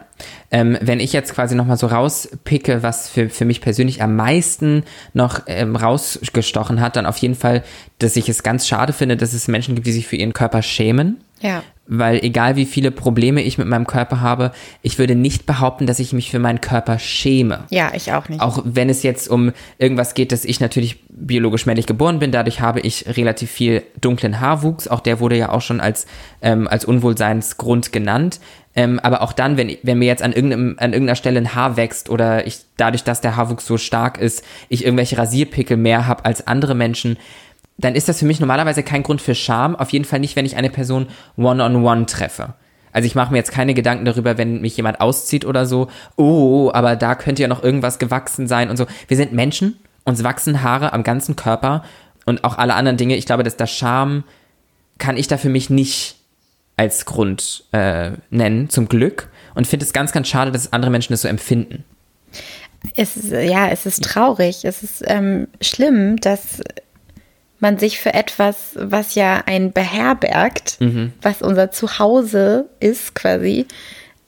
Ähm, 0.52 0.78
wenn 0.82 1.00
ich 1.00 1.14
jetzt 1.14 1.34
quasi 1.34 1.56
nochmal 1.56 1.78
so 1.78 1.88
rauspicke, 1.88 2.84
was 2.84 3.10
für, 3.10 3.30
für 3.30 3.46
mich 3.46 3.62
persönlich 3.62 4.04
am 4.04 4.16
meisten 4.16 4.84
noch 5.14 5.42
ähm, 5.48 5.76
rausgestochen 5.76 6.80
hat, 6.80 6.96
dann 6.96 7.06
auf 7.06 7.18
jeden 7.18 7.36
Fall, 7.36 7.64
dass 8.00 8.18
ich 8.18 8.30
es 8.30 8.44
ganz 8.44 8.68
schade 8.68 8.94
finde, 8.94 9.18
dass 9.18 9.34
es 9.34 9.48
Menschen 9.48 9.76
gibt, 9.76 9.88
die 9.88 9.94
sich 9.94 10.06
für 10.06 10.18
ihren 10.18 10.34
Körper 10.34 10.62
schämen. 10.62 11.24
Ja 11.40 11.64
weil 11.86 12.24
egal 12.24 12.56
wie 12.56 12.66
viele 12.66 12.92
Probleme 12.92 13.42
ich 13.42 13.58
mit 13.58 13.68
meinem 13.68 13.86
Körper 13.86 14.22
habe, 14.22 14.52
ich 14.82 15.00
würde 15.00 15.16
nicht 15.16 15.46
behaupten, 15.46 15.86
dass 15.86 16.00
ich 16.00 16.14
mich 16.14 16.32
für 16.32 16.40
meinen 16.40 16.62
Körper 16.62 16.98
schäme. 16.98 17.66
Ja, 17.70 17.92
ich 17.94 18.14
auch 18.14 18.30
nicht. 18.30 18.42
Auch 18.42 18.62
wenn 18.64 18.90
es 18.90 19.04
jetzt 19.04 19.30
um 19.30 19.52
irgendwas 19.78 20.14
geht, 20.14 20.32
dass 20.32 20.46
ich 20.46 20.60
natürlich 20.60 21.04
biologisch 21.28 21.66
männlich 21.66 21.86
geboren 21.86 22.20
bin, 22.20 22.32
dadurch 22.32 22.62
habe 22.62 22.80
ich 22.80 23.06
relativ 23.18 23.52
viel 23.52 23.84
dunklen 24.00 24.40
Haarwuchs. 24.40 24.88
Auch 24.88 25.00
der 25.00 25.20
wurde 25.20 25.38
ja 25.38 25.50
auch 25.50 25.62
schon 25.62 25.80
als, 25.80 26.06
ähm, 26.42 26.68
als 26.68 26.86
Unwohlseinsgrund 26.86 27.92
genannt. 27.92 28.40
Ähm, 28.76 29.00
aber 29.00 29.22
auch 29.22 29.34
dann, 29.34 29.58
wenn, 29.58 29.78
wenn 29.84 30.00
mir 30.00 30.06
jetzt 30.06 30.24
an, 30.24 30.34
irgendeinem, 30.34 30.76
an 30.80 30.94
irgendeiner 30.94 31.16
Stelle 31.16 31.40
ein 31.40 31.56
Haar 31.56 31.78
wächst 31.78 32.10
oder 32.10 32.48
ich 32.48 32.60
dadurch, 32.78 33.04
dass 33.04 33.22
der 33.22 33.36
Haarwuchs 33.36 33.66
so 33.66 33.78
stark 33.78 34.20
ist, 34.20 34.44
ich 34.70 34.84
irgendwelche 34.84 35.18
Rasierpickel 35.18 35.78
mehr 35.78 36.08
habe 36.08 36.26
als 36.26 36.48
andere 36.48 36.76
Menschen, 36.76 37.18
dann 37.78 37.96
ist 37.96 38.10
das 38.10 38.20
für 38.20 38.26
mich 38.26 38.40
normalerweise 38.40 38.84
kein 38.84 39.04
Grund 39.04 39.22
für 39.22 39.36
Scham. 39.36 39.76
Auf 39.76 39.92
jeden 39.92 40.06
Fall 40.06 40.20
nicht, 40.20 40.36
wenn 40.36 40.46
ich 40.46 40.56
eine 40.56 40.70
Person 40.70 41.08
one-on-one 41.38 41.78
-on 41.78 42.02
-one 42.02 42.06
treffe. 42.08 42.54
Also 42.94 43.08
ich 43.08 43.16
mache 43.16 43.32
mir 43.32 43.40
jetzt 43.40 43.52
keine 43.52 43.74
Gedanken 43.74 44.06
darüber, 44.06 44.38
wenn 44.38 44.62
mich 44.62 44.78
jemand 44.78 45.02
auszieht 45.02 45.46
oder 45.46 45.66
so. 45.66 45.88
Oh, 46.16 46.72
aber 46.74 46.96
da 46.96 47.16
könnte 47.16 47.42
ja 47.42 47.48
noch 47.48 47.64
irgendwas 47.64 48.00
gewachsen 48.00 48.48
sein 48.48 48.70
und 48.70 48.78
so. 48.78 48.86
Wir 49.08 49.18
sind 49.18 49.34
Menschen, 49.34 49.80
uns 50.04 50.24
wachsen 50.24 50.62
Haare 50.62 50.94
am 50.94 51.04
ganzen 51.04 51.36
Körper 51.36 51.84
und 52.26 52.44
auch 52.44 52.58
alle 52.58 52.76
anderen 52.76 52.98
Dinge. 52.98 53.16
Ich 53.16 53.26
glaube, 53.26 53.44
dass 53.44 53.58
das 53.58 53.72
Scham 53.72 54.24
kann 54.98 55.18
ich 55.18 55.28
da 55.28 55.38
für 55.38 55.50
mich 55.50 55.70
nicht 55.70 56.16
als 56.78 57.06
Grund 57.06 57.66
äh, 57.72 58.12
nennen, 58.30 58.70
zum 58.70 58.88
Glück. 58.88 59.30
Und 59.56 59.68
finde 59.68 59.86
es 59.86 59.94
ganz, 59.94 60.12
ganz 60.12 60.28
schade, 60.28 60.52
dass 60.52 60.74
andere 60.74 60.92
Menschen 60.92 61.14
das 61.14 61.22
so 61.22 61.28
empfinden. 61.28 61.84
Es 62.96 63.16
ist, 63.16 63.32
ja, 63.32 63.70
es 63.70 63.86
ist 63.86 64.04
traurig. 64.04 64.66
Es 64.66 64.84
ist 64.84 65.04
ähm, 65.06 65.48
schlimm, 65.62 66.18
dass 66.18 66.62
man 67.60 67.78
sich 67.78 68.00
für 68.00 68.14
etwas, 68.14 68.72
was 68.76 69.16
ja 69.16 69.44
ein 69.46 69.72
beherbergt, 69.72 70.82
mhm. 70.82 71.14
was 71.22 71.42
unser 71.42 71.72
Zuhause 71.72 72.70
ist 72.80 73.16
quasi, 73.16 73.68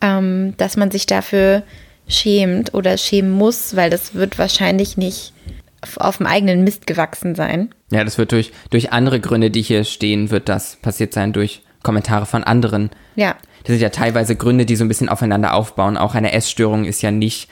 ähm, 0.01 0.53
dass 0.57 0.77
man 0.77 0.89
sich 0.89 1.05
dafür 1.05 1.63
schämt 2.07 2.73
oder 2.73 2.97
schämen 2.97 3.31
muss, 3.31 3.75
weil 3.75 3.89
das 3.89 4.13
wird 4.13 4.37
wahrscheinlich 4.37 4.95
nicht 4.95 5.33
auf, 5.97 6.17
dem 6.17 6.25
eigenen 6.25 6.63
Mist 6.63 6.87
gewachsen 6.87 7.35
sein. 7.35 7.73
Ja, 7.91 8.03
das 8.03 8.17
wird 8.17 8.31
durch, 8.31 8.51
durch 8.69 8.91
andere 8.91 9.19
Gründe, 9.19 9.51
die 9.51 9.61
hier 9.61 9.83
stehen, 9.83 10.31
wird 10.31 10.49
das 10.49 10.77
passiert 10.77 11.13
sein, 11.13 11.33
durch 11.33 11.61
Kommentare 11.83 12.25
von 12.25 12.43
anderen. 12.43 12.89
Ja. 13.15 13.35
Das 13.63 13.73
sind 13.73 13.81
ja 13.81 13.89
teilweise 13.89 14.35
Gründe, 14.35 14.65
die 14.65 14.75
so 14.75 14.83
ein 14.83 14.87
bisschen 14.87 15.09
aufeinander 15.09 15.53
aufbauen. 15.53 15.97
Auch 15.97 16.15
eine 16.15 16.33
Essstörung 16.33 16.85
ist 16.85 17.01
ja 17.01 17.11
nicht 17.11 17.49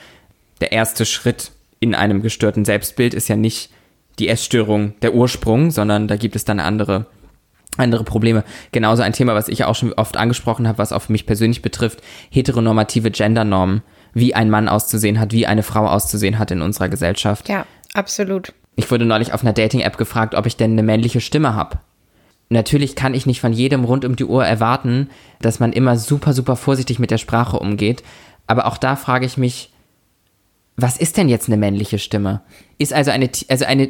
der 0.62 0.72
erste 0.72 1.06
Schritt 1.06 1.52
in 1.80 1.96
einem 1.96 2.22
gestörten 2.22 2.66
Selbstbild, 2.66 3.14
ist 3.14 3.28
ja 3.28 3.36
nicht 3.36 3.72
die 4.20 4.30
Essstörung 4.30 4.94
der 5.02 5.14
Ursprung, 5.14 5.72
sondern 5.72 6.08
da 6.08 6.16
gibt 6.16 6.36
es 6.36 6.46
dann 6.46 6.60
andere 6.60 7.08
andere 7.78 8.04
Probleme. 8.04 8.44
Genauso 8.72 9.02
ein 9.02 9.14
Thema, 9.14 9.34
was 9.34 9.48
ich 9.48 9.64
auch 9.64 9.76
schon 9.76 9.94
oft 9.94 10.18
angesprochen 10.18 10.68
habe, 10.68 10.78
was 10.78 10.92
auch 10.92 11.10
mich 11.10 11.26
persönlich 11.26 11.62
betrifft, 11.62 12.02
heteronormative 12.30 13.10
Gendernormen, 13.12 13.82
wie 14.14 14.36
ein 14.36 14.50
Mann 14.50 14.70
auszusehen 14.70 15.20
hat, 15.20 15.32
wie 15.32 15.48
eine 15.48 15.64
Frau 15.64 15.88
auszusehen 15.88 16.38
hat 16.38 16.52
in 16.52 16.62
unserer 16.62 16.90
Gesellschaft. 16.90 17.50
Ja, 17.50 17.66
absolut. 17.94 18.54
Ich 18.76 18.90
wurde 18.90 19.06
neulich 19.06 19.34
auf 19.34 19.44
einer 19.44 19.54
Dating-App 19.54 19.98
gefragt, 19.98 20.36
ob 20.36 20.46
ich 20.46 20.58
denn 20.58 20.72
eine 20.72 20.84
männliche 20.84 21.22
Stimme 21.22 21.56
habe. 21.56 21.80
Natürlich 22.50 22.96
kann 22.96 23.14
ich 23.14 23.26
nicht 23.26 23.42
von 23.42 23.54
jedem 23.54 23.84
rund 23.84 24.06
um 24.06 24.16
die 24.16 24.26
Uhr 24.26 24.46
erwarten, 24.46 25.10
dass 25.42 25.60
man 25.60 25.74
immer 25.74 25.98
super, 25.98 26.34
super 26.34 26.56
vorsichtig 26.56 27.00
mit 27.00 27.12
der 27.12 27.18
Sprache 27.18 27.58
umgeht. 27.58 28.04
Aber 28.48 28.66
auch 28.66 28.78
da 28.78 28.96
frage 28.96 29.26
ich 29.26 29.38
mich, 29.38 29.72
was 30.76 30.98
ist 30.98 31.18
denn 31.18 31.30
jetzt 31.30 31.48
eine 31.48 31.58
männliche 31.58 32.00
Stimme? 32.00 32.42
Ist 32.78 32.94
also 32.94 33.12
eine, 33.12 33.30
also 33.48 33.66
eine, 33.66 33.90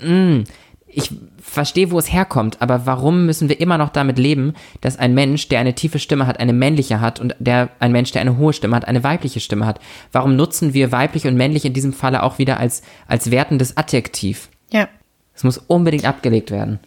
mh, 0.00 0.08
mm, 0.08 0.44
ich 0.92 1.10
verstehe, 1.42 1.90
wo 1.90 1.98
es 1.98 2.12
herkommt, 2.12 2.60
aber 2.60 2.86
warum 2.86 3.26
müssen 3.26 3.48
wir 3.48 3.60
immer 3.60 3.78
noch 3.78 3.88
damit 3.88 4.18
leben, 4.18 4.54
dass 4.80 4.98
ein 4.98 5.14
Mensch, 5.14 5.48
der 5.48 5.60
eine 5.60 5.74
tiefe 5.74 5.98
Stimme 5.98 6.26
hat, 6.26 6.38
eine 6.38 6.52
männliche 6.52 7.00
hat 7.00 7.18
und 7.20 7.34
der, 7.38 7.70
ein 7.78 7.92
Mensch, 7.92 8.12
der 8.12 8.20
eine 8.20 8.36
hohe 8.36 8.52
Stimme 8.52 8.76
hat, 8.76 8.86
eine 8.86 9.02
weibliche 9.02 9.40
Stimme 9.40 9.66
hat? 9.66 9.80
Warum 10.12 10.36
nutzen 10.36 10.74
wir 10.74 10.92
weiblich 10.92 11.26
und 11.26 11.36
männlich 11.36 11.64
in 11.64 11.72
diesem 11.72 11.92
Falle 11.92 12.22
auch 12.22 12.38
wieder 12.38 12.60
als, 12.60 12.82
als 13.08 13.30
wertendes 13.30 13.76
Adjektiv? 13.76 14.48
Ja. 14.70 14.88
Es 15.34 15.44
muss 15.44 15.58
unbedingt 15.58 16.04
abgelegt 16.04 16.50
werden. 16.50 16.78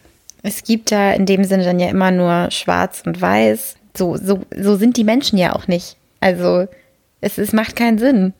Es 0.44 0.64
gibt 0.64 0.92
da 0.92 1.12
in 1.12 1.26
dem 1.26 1.44
Sinne 1.44 1.64
dann 1.64 1.80
ja 1.80 1.90
immer 1.90 2.12
nur 2.12 2.52
schwarz 2.52 3.02
und 3.06 3.20
weiß. 3.20 3.76
So, 3.98 4.18
so, 4.18 4.42
so 4.56 4.76
sind 4.76 4.98
die 4.98 5.04
Menschen 5.04 5.40
ja 5.40 5.56
auch 5.56 5.68
nicht. 5.68 5.98
Also, 6.20 6.68
es, 7.22 7.38
es 7.38 7.54
macht 7.54 7.76
keinen 7.76 7.98
Sinn. 7.98 8.34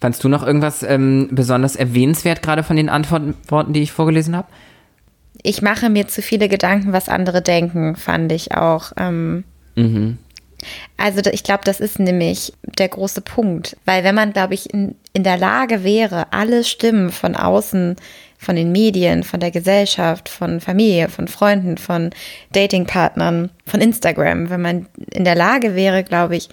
Fandst 0.00 0.22
du 0.24 0.28
noch 0.28 0.44
irgendwas 0.44 0.82
ähm, 0.82 1.28
besonders 1.30 1.76
erwähnenswert 1.76 2.42
gerade 2.42 2.62
von 2.62 2.76
den 2.76 2.88
Antworten, 2.88 3.72
die 3.72 3.82
ich 3.82 3.92
vorgelesen 3.92 4.36
habe? 4.36 4.48
Ich 5.42 5.62
mache 5.62 5.88
mir 5.88 6.08
zu 6.08 6.22
viele 6.22 6.48
Gedanken, 6.48 6.92
was 6.92 7.08
andere 7.08 7.40
denken, 7.40 7.96
fand 7.96 8.30
ich 8.32 8.54
auch. 8.54 8.92
Ähm, 8.96 9.44
mhm. 9.76 10.18
Also 10.96 11.22
ich 11.30 11.42
glaube, 11.42 11.62
das 11.64 11.80
ist 11.80 11.98
nämlich 11.98 12.52
der 12.78 12.88
große 12.88 13.22
Punkt, 13.22 13.76
weil 13.86 14.04
wenn 14.04 14.14
man, 14.14 14.32
glaube 14.32 14.54
ich, 14.54 14.72
in, 14.72 14.94
in 15.12 15.24
der 15.24 15.38
Lage 15.38 15.84
wäre, 15.84 16.32
alle 16.32 16.64
Stimmen 16.64 17.10
von 17.10 17.34
außen, 17.36 17.96
von 18.38 18.56
den 18.56 18.72
Medien, 18.72 19.22
von 19.22 19.40
der 19.40 19.50
Gesellschaft, 19.50 20.28
von 20.28 20.60
Familie, 20.60 21.08
von 21.08 21.28
Freunden, 21.28 21.76
von 21.78 22.10
Datingpartnern, 22.52 23.50
von 23.66 23.80
Instagram, 23.80 24.50
wenn 24.50 24.62
man 24.62 24.86
in 25.12 25.24
der 25.24 25.34
Lage 25.34 25.74
wäre, 25.74 26.04
glaube 26.04 26.36
ich, 26.36 26.48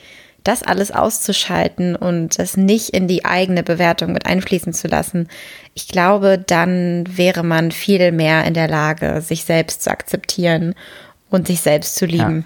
das 0.48 0.63
alles 0.63 0.92
auszuschalten 0.92 1.96
und 1.96 2.39
das 2.39 2.56
nicht 2.56 2.89
in 2.89 3.08
die 3.08 3.25
eigene 3.25 3.63
Bewertung 3.63 4.13
mit 4.13 4.25
einfließen 4.25 4.74
zu 4.74 4.88
lassen, 4.88 5.27
ich 5.74 5.88
glaube, 5.88 6.38
dann 6.38 7.04
wäre 7.08 7.44
man 7.44 7.72
viel 7.72 8.12
mehr 8.12 8.46
in 8.46 8.54
der 8.54 8.68
Lage, 8.68 9.22
sich 9.22 9.44
selbst 9.44 9.84
zu 9.84 9.92
akzeptieren 9.92 10.74
und 11.30 11.48
sich 11.48 11.62
selbst 11.62 11.96
zu 11.96 12.06
lieben. 12.06 12.46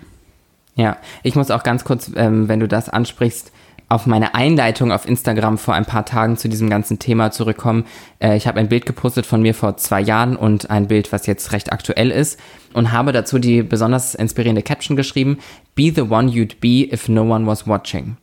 Ja, 0.76 0.84
ja. 0.84 0.98
ich 1.24 1.36
muss 1.36 1.52
auch 1.52 1.64
ganz 1.64 1.84
kurz, 1.84 2.12
ähm, 2.16 2.48
wenn 2.48 2.60
du 2.60 2.68
das 2.68 2.90
ansprichst, 2.90 3.52
auf 3.92 4.06
meine 4.06 4.36
Einleitung 4.36 4.94
auf 4.94 5.06
Instagram 5.06 5.58
vor 5.58 5.74
ein 5.74 5.86
paar 5.86 6.06
Tagen 6.06 6.38
zu 6.38 6.48
diesem 6.48 6.70
ganzen 6.70 6.98
Thema 6.98 7.32
zurückkommen. 7.32 7.86
Äh, 8.20 8.38
ich 8.38 8.48
habe 8.48 8.58
ein 8.60 8.70
Bild 8.70 8.86
gepostet 8.86 9.26
von 9.26 9.42
mir 9.42 9.54
vor 9.54 9.76
zwei 9.76 10.00
Jahren 10.00 10.38
und 10.38 10.70
ein 10.70 10.88
Bild, 10.88 11.12
was 11.12 11.26
jetzt 11.26 11.52
recht 11.52 11.74
aktuell 11.74 12.10
ist 12.10 12.40
und 12.74 12.94
habe 12.94 13.12
dazu 13.12 13.38
die 13.38 13.64
besonders 13.64 14.16
inspirierende 14.16 14.64
Caption 14.64 14.96
geschrieben, 14.96 15.40
Be 15.76 15.92
the 15.94 16.04
one 16.04 16.32
you'd 16.32 16.56
be 16.62 16.90
if 16.94 17.10
no 17.10 17.24
one 17.24 17.46
was 17.46 17.68
watching. 17.68 18.16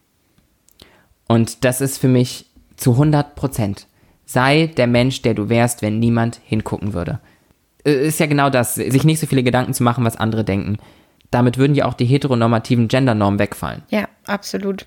Und 1.29 1.65
das 1.67 1.83
ist 1.83 1.99
für 1.99 2.09
mich 2.09 2.47
zu 2.77 2.93
100 2.93 3.35
Prozent. 3.35 3.87
Sei 4.25 4.69
der 4.69 4.87
Mensch, 4.87 5.21
der 5.21 5.35
du 5.35 5.51
wärst, 5.51 5.83
wenn 5.83 5.99
niemand 5.99 6.41
hingucken 6.45 6.95
würde. 6.95 7.21
Äh, 7.85 8.07
ist 8.07 8.21
ja 8.21 8.27
genau 8.27 8.49
das, 8.49 8.75
sich 8.77 9.05
nicht 9.05 9.21
so 9.21 9.27
viele 9.27 9.43
Gedanken 9.43 9.75
zu 9.75 9.83
machen, 9.83 10.07
was 10.07 10.17
andere 10.17 10.45
denken. 10.45 10.79
Damit 11.31 11.59
würden 11.59 11.75
ja 11.75 11.85
auch 11.85 11.93
die 11.93 12.07
heteronormativen 12.07 12.89
Gendernormen 12.89 13.39
wegfallen. 13.39 13.83
Ja, 13.91 14.09
absolut. 14.27 14.87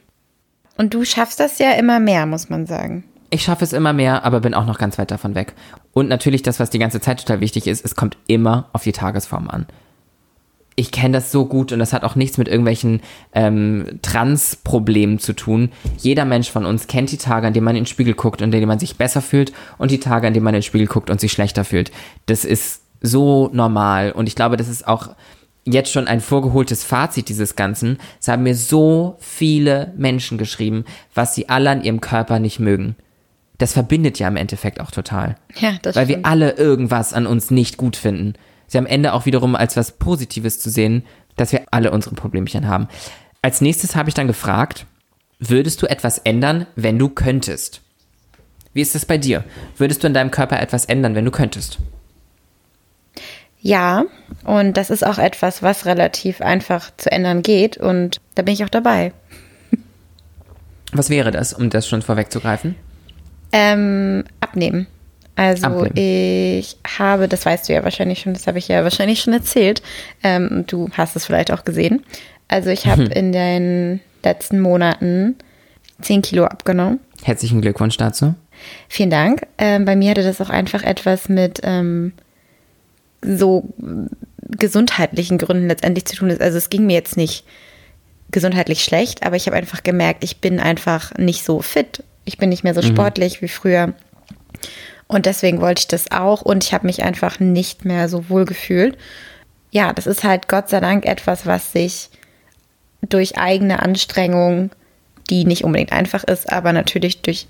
Und 0.77 0.93
du 0.93 1.05
schaffst 1.05 1.39
das 1.39 1.59
ja 1.59 1.73
immer 1.73 1.99
mehr, 1.99 2.25
muss 2.25 2.49
man 2.49 2.65
sagen. 2.65 3.03
Ich 3.29 3.43
schaffe 3.43 3.63
es 3.63 3.71
immer 3.71 3.93
mehr, 3.93 4.25
aber 4.25 4.41
bin 4.41 4.53
auch 4.53 4.65
noch 4.65 4.77
ganz 4.77 4.97
weit 4.97 5.09
davon 5.09 5.35
weg. 5.35 5.53
Und 5.93 6.09
natürlich 6.09 6.43
das, 6.43 6.59
was 6.59 6.69
die 6.69 6.79
ganze 6.79 6.99
Zeit 6.99 7.19
total 7.19 7.39
wichtig 7.39 7.65
ist, 7.65 7.83
es 7.85 7.95
kommt 7.95 8.17
immer 8.27 8.69
auf 8.73 8.83
die 8.83 8.91
Tagesform 8.91 9.49
an. 9.49 9.67
Ich 10.75 10.91
kenne 10.91 11.13
das 11.13 11.31
so 11.31 11.45
gut 11.45 11.71
und 11.71 11.79
das 11.79 11.93
hat 11.93 12.03
auch 12.03 12.15
nichts 12.15 12.37
mit 12.37 12.47
irgendwelchen 12.47 13.01
ähm, 13.33 13.99
Trans-Problemen 14.01 15.19
zu 15.19 15.33
tun. 15.33 15.71
Jeder 15.97 16.25
Mensch 16.25 16.49
von 16.49 16.65
uns 16.65 16.87
kennt 16.87 17.11
die 17.11 17.17
Tage, 17.17 17.47
an 17.47 17.53
denen 17.53 17.65
man 17.65 17.75
in 17.75 17.83
den 17.83 17.87
Spiegel 17.87 18.15
guckt 18.15 18.41
und 18.41 18.45
an 18.45 18.51
denen 18.51 18.67
man 18.67 18.79
sich 18.79 18.97
besser 18.97 19.21
fühlt 19.21 19.53
und 19.77 19.91
die 19.91 19.99
Tage, 19.99 20.27
an 20.27 20.33
denen 20.33 20.43
man 20.43 20.53
in 20.53 20.59
den 20.59 20.65
Spiegel 20.65 20.87
guckt 20.87 21.09
und 21.09 21.21
sich 21.21 21.31
schlechter 21.31 21.63
fühlt. 21.65 21.91
Das 22.25 22.45
ist 22.45 22.81
so 23.01 23.49
normal 23.53 24.11
und 24.11 24.27
ich 24.27 24.35
glaube, 24.35 24.57
das 24.57 24.67
ist 24.67 24.87
auch 24.87 25.09
jetzt 25.65 25.91
schon 25.91 26.07
ein 26.07 26.21
vorgeholtes 26.21 26.83
Fazit 26.83 27.29
dieses 27.29 27.55
Ganzen. 27.55 27.99
Es 28.19 28.27
haben 28.27 28.43
mir 28.43 28.55
so 28.55 29.17
viele 29.19 29.93
Menschen 29.95 30.37
geschrieben, 30.37 30.85
was 31.13 31.35
sie 31.35 31.49
alle 31.49 31.69
an 31.69 31.83
ihrem 31.83 32.01
Körper 32.01 32.39
nicht 32.39 32.59
mögen. 32.59 32.95
Das 33.57 33.73
verbindet 33.73 34.17
ja 34.17 34.27
im 34.27 34.37
Endeffekt 34.37 34.79
auch 34.81 34.89
total. 34.89 35.35
Ja, 35.59 35.73
das 35.81 35.95
Weil 35.95 36.05
stimmt. 36.05 36.23
wir 36.23 36.29
alle 36.29 36.51
irgendwas 36.53 37.13
an 37.13 37.27
uns 37.27 37.51
nicht 37.51 37.77
gut 37.77 37.95
finden. 37.95 38.33
Sie 38.65 38.77
am 38.77 38.87
Ende 38.87 39.13
auch 39.13 39.25
wiederum 39.25 39.55
als 39.55 39.77
was 39.77 39.91
Positives 39.91 40.59
zu 40.59 40.69
sehen, 40.69 41.03
dass 41.35 41.51
wir 41.51 41.65
alle 41.71 41.91
unsere 41.91 42.15
Problemchen 42.15 42.67
haben. 42.67 42.87
Als 43.43 43.61
nächstes 43.61 43.95
habe 43.95 44.09
ich 44.09 44.15
dann 44.15 44.27
gefragt, 44.27 44.85
würdest 45.39 45.81
du 45.81 45.87
etwas 45.87 46.17
ändern, 46.19 46.65
wenn 46.75 46.97
du 46.97 47.09
könntest? 47.09 47.81
Wie 48.73 48.81
ist 48.81 48.95
das 48.95 49.05
bei 49.05 49.17
dir? 49.17 49.43
Würdest 49.77 50.03
du 50.03 50.07
in 50.07 50.13
deinem 50.13 50.31
Körper 50.31 50.59
etwas 50.59 50.85
ändern, 50.85 51.13
wenn 51.13 51.25
du 51.25 51.31
könntest? 51.31 51.79
Ja, 53.61 54.05
und 54.43 54.75
das 54.75 54.89
ist 54.89 55.05
auch 55.05 55.17
etwas, 55.19 55.61
was 55.61 55.85
relativ 55.85 56.41
einfach 56.41 56.91
zu 56.97 57.11
ändern 57.11 57.41
geht 57.43 57.77
und 57.77 58.19
da 58.35 58.41
bin 58.41 58.53
ich 58.55 58.63
auch 58.63 58.69
dabei. 58.69 59.13
Was 60.93 61.09
wäre 61.09 61.31
das, 61.31 61.53
um 61.53 61.69
das 61.69 61.87
schon 61.87 62.01
vorwegzugreifen? 62.01 62.75
Ähm, 63.53 64.23
abnehmen. 64.39 64.87
Also 65.35 65.67
Abnehmen. 65.67 65.91
ich 65.95 66.77
habe, 66.97 67.27
das 67.27 67.45
weißt 67.45 67.69
du 67.69 67.73
ja 67.73 67.83
wahrscheinlich 67.83 68.19
schon, 68.19 68.33
das 68.33 68.47
habe 68.47 68.57
ich 68.57 68.67
ja 68.67 68.83
wahrscheinlich 68.83 69.21
schon 69.21 69.33
erzählt. 69.33 69.81
Ähm, 70.23 70.65
du 70.67 70.89
hast 70.93 71.15
es 71.15 71.25
vielleicht 71.25 71.51
auch 71.51 71.63
gesehen. 71.63 72.03
Also 72.47 72.69
ich 72.69 72.87
habe 72.87 73.03
Mhm. 73.05 73.11
in 73.11 73.31
den 73.31 73.99
letzten 74.23 74.59
Monaten 74.59 75.35
10 76.01 76.21
Kilo 76.21 76.45
abgenommen. 76.45 76.99
Herzlichen 77.23 77.61
Glückwunsch 77.61 77.97
dazu. 77.97 78.35
Vielen 78.89 79.09
Dank. 79.09 79.47
Ähm, 79.57 79.85
bei 79.85 79.95
mir 79.95 80.11
hatte 80.11 80.23
das 80.23 80.41
auch 80.41 80.49
einfach 80.49 80.83
etwas 80.83 81.29
mit 81.29 81.61
ähm, 81.63 82.11
so 83.21 83.73
gesundheitlichen 84.39 85.37
Gründen 85.37 85.67
letztendlich 85.67 86.05
zu 86.05 86.15
tun. 86.15 86.35
Also 86.39 86.57
es 86.57 86.69
ging 86.69 86.85
mir 86.85 86.93
jetzt 86.93 87.17
nicht 87.17 87.45
gesundheitlich 88.31 88.83
schlecht, 88.83 89.23
aber 89.23 89.35
ich 89.35 89.45
habe 89.47 89.57
einfach 89.57 89.83
gemerkt, 89.83 90.23
ich 90.23 90.37
bin 90.37 90.59
einfach 90.59 91.13
nicht 91.17 91.43
so 91.43 91.61
fit. 91.61 92.03
Ich 92.25 92.37
bin 92.37 92.49
nicht 92.49 92.63
mehr 92.63 92.73
so 92.73 92.81
sportlich 92.81 93.41
wie 93.41 93.47
früher. 93.47 93.93
Und 95.07 95.25
deswegen 95.25 95.59
wollte 95.59 95.81
ich 95.81 95.87
das 95.87 96.11
auch 96.11 96.41
und 96.41 96.63
ich 96.63 96.73
habe 96.73 96.85
mich 96.85 97.03
einfach 97.03 97.39
nicht 97.39 97.83
mehr 97.83 98.07
so 98.07 98.29
wohl 98.29 98.45
gefühlt. 98.45 98.97
Ja, 99.71 99.91
das 99.91 100.07
ist 100.07 100.23
halt 100.23 100.47
Gott 100.47 100.69
sei 100.69 100.79
Dank 100.79 101.05
etwas, 101.05 101.45
was 101.45 101.73
sich 101.73 102.09
durch 103.01 103.37
eigene 103.37 103.81
Anstrengung, 103.81 104.69
die 105.29 105.45
nicht 105.45 105.63
unbedingt 105.63 105.91
einfach 105.91 106.23
ist, 106.23 106.51
aber 106.51 106.71
natürlich 106.71 107.21
durch 107.21 107.47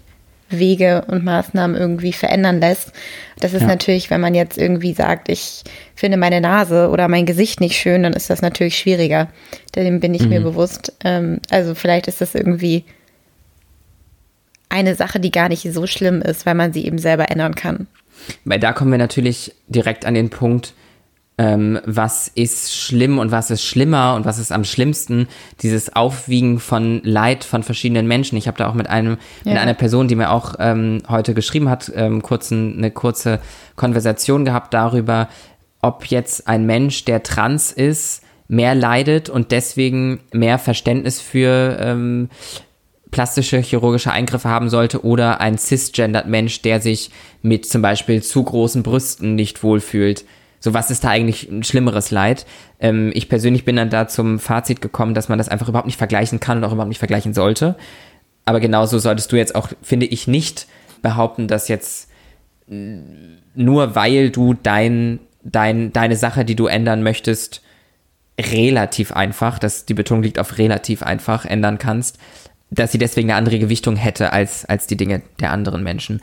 Wege 0.51 1.03
und 1.07 1.23
Maßnahmen 1.23 1.75
irgendwie 1.75 2.13
verändern 2.13 2.59
lässt. 2.59 2.91
Das 3.39 3.53
ist 3.53 3.61
Ja. 3.61 3.67
natürlich, 3.67 4.09
wenn 4.09 4.21
man 4.21 4.35
jetzt 4.35 4.57
irgendwie 4.57 4.93
sagt, 4.93 5.29
ich 5.29 5.63
finde 5.95 6.17
meine 6.17 6.41
Nase 6.41 6.89
oder 6.89 7.07
mein 7.07 7.25
Gesicht 7.25 7.59
nicht 7.61 7.75
schön, 7.77 8.03
dann 8.03 8.13
ist 8.13 8.29
das 8.29 8.41
natürlich 8.41 8.77
schwieriger. 8.77 9.29
Dem 9.75 9.99
bin 9.99 10.13
ich 10.13 10.27
mir 10.27 10.41
bewusst. 10.41 10.93
Ähm, 11.03 11.39
also 11.49 11.73
vielleicht 11.75 12.07
ist 12.07 12.21
das 12.21 12.35
irgendwie 12.35 12.85
eine 14.69 14.95
Sache, 14.95 15.19
die 15.19 15.31
gar 15.31 15.49
nicht 15.49 15.67
so 15.73 15.85
schlimm 15.87 16.21
ist, 16.21 16.45
weil 16.45 16.55
man 16.55 16.71
sie 16.73 16.85
eben 16.85 16.97
selber 16.97 17.29
ändern 17.29 17.55
kann. 17.55 17.87
Weil 18.45 18.59
da 18.59 18.71
kommen 18.71 18.91
wir 18.91 18.97
natürlich 18.97 19.53
direkt 19.67 20.05
an 20.05 20.13
den 20.13 20.29
Punkt, 20.29 20.73
ähm, 21.37 21.79
was 21.85 22.27
ist 22.27 22.75
schlimm 22.75 23.17
und 23.17 23.31
was 23.31 23.49
ist 23.49 23.63
schlimmer 23.63 24.15
und 24.15 24.25
was 24.25 24.37
ist 24.37 24.51
am 24.51 24.63
schlimmsten, 24.63 25.27
dieses 25.61 25.95
Aufwiegen 25.95 26.59
von 26.59 27.01
Leid 27.03 27.43
von 27.43 27.63
verschiedenen 27.63 28.07
Menschen. 28.07 28.37
Ich 28.37 28.47
habe 28.47 28.57
da 28.57 28.69
auch 28.69 28.73
mit 28.73 28.89
einem, 28.89 29.17
mit 29.43 29.55
Ja. 29.55 29.61
einer 29.61 29.73
Person, 29.73 30.07
die 30.07 30.15
mir 30.15 30.31
auch 30.31 30.55
ähm, 30.59 31.01
heute 31.09 31.33
geschrieben 31.33 31.69
hat, 31.69 31.91
ähm, 31.95 32.21
kurzen, 32.21 32.75
eine 32.77 32.91
kurze 32.91 33.39
Konversation 33.75 34.45
gehabt 34.45 34.73
darüber, 34.73 35.29
ob 35.81 36.05
jetzt 36.05 36.47
ein 36.47 36.65
Mensch, 36.65 37.05
der 37.05 37.23
trans 37.23 37.71
ist, 37.71 38.21
mehr 38.47 38.75
leidet 38.75 39.29
und 39.29 39.51
deswegen 39.51 40.19
mehr 40.33 40.59
Verständnis 40.59 41.21
für 41.21 41.77
ähm, 41.79 42.29
plastische 43.09 43.59
chirurgische 43.59 44.11
Eingriffe 44.11 44.49
haben 44.49 44.69
sollte 44.69 45.03
oder 45.03 45.41
ein 45.41 45.57
cisgendered 45.57 46.27
Mensch, 46.27 46.61
der 46.61 46.81
sich 46.81 47.11
mit 47.41 47.65
zum 47.65 47.81
Beispiel 47.81 48.21
zu 48.21 48.43
großen 48.43 48.83
Brüsten 48.83 49.35
nicht 49.35 49.63
wohlfühlt. 49.63 50.23
So, 50.61 50.75
was 50.75 50.91
ist 50.91 51.03
da 51.03 51.09
eigentlich 51.09 51.49
ein 51.49 51.63
schlimmeres 51.63 52.11
Leid? 52.11 52.45
Ähm, 52.79 53.11
ich 53.13 53.27
persönlich 53.27 53.65
bin 53.65 53.75
dann 53.75 53.89
da 53.89 54.07
zum 54.07 54.39
Fazit 54.39 54.79
gekommen, 54.79 55.15
dass 55.15 55.27
man 55.27 55.39
das 55.39 55.49
einfach 55.49 55.67
überhaupt 55.67 55.87
nicht 55.87 55.97
vergleichen 55.97 56.39
kann 56.39 56.59
und 56.59 56.63
auch 56.63 56.71
überhaupt 56.71 56.89
nicht 56.89 56.99
vergleichen 56.99 57.33
sollte. 57.33 57.75
Aber 58.45 58.59
genauso 58.59 58.99
solltest 58.99 59.31
du 59.31 59.35
jetzt 59.35 59.55
auch, 59.55 59.69
finde 59.81 60.05
ich, 60.05 60.27
nicht 60.27 60.67
behaupten, 61.01 61.47
dass 61.47 61.67
jetzt 61.67 62.09
mm, 62.67 62.99
nur 63.55 63.95
weil 63.95 64.29
du 64.29 64.53
dein, 64.53 65.19
dein, 65.43 65.91
deine 65.93 66.15
Sache, 66.15 66.45
die 66.45 66.55
du 66.55 66.67
ändern 66.67 67.01
möchtest, 67.01 67.63
relativ 68.39 69.11
einfach, 69.11 69.57
dass 69.57 69.85
die 69.85 69.95
Betonung 69.95 70.23
liegt 70.23 70.39
auf 70.39 70.59
relativ 70.59 71.01
einfach 71.01 71.45
ändern 71.45 71.79
kannst, 71.79 72.19
dass 72.69 72.91
sie 72.91 72.97
deswegen 72.97 73.29
eine 73.29 73.37
andere 73.37 73.59
Gewichtung 73.59 73.95
hätte 73.95 74.31
als, 74.31 74.65
als 74.65 74.87
die 74.87 74.95
Dinge 74.95 75.23
der 75.39 75.51
anderen 75.51 75.83
Menschen. 75.83 76.21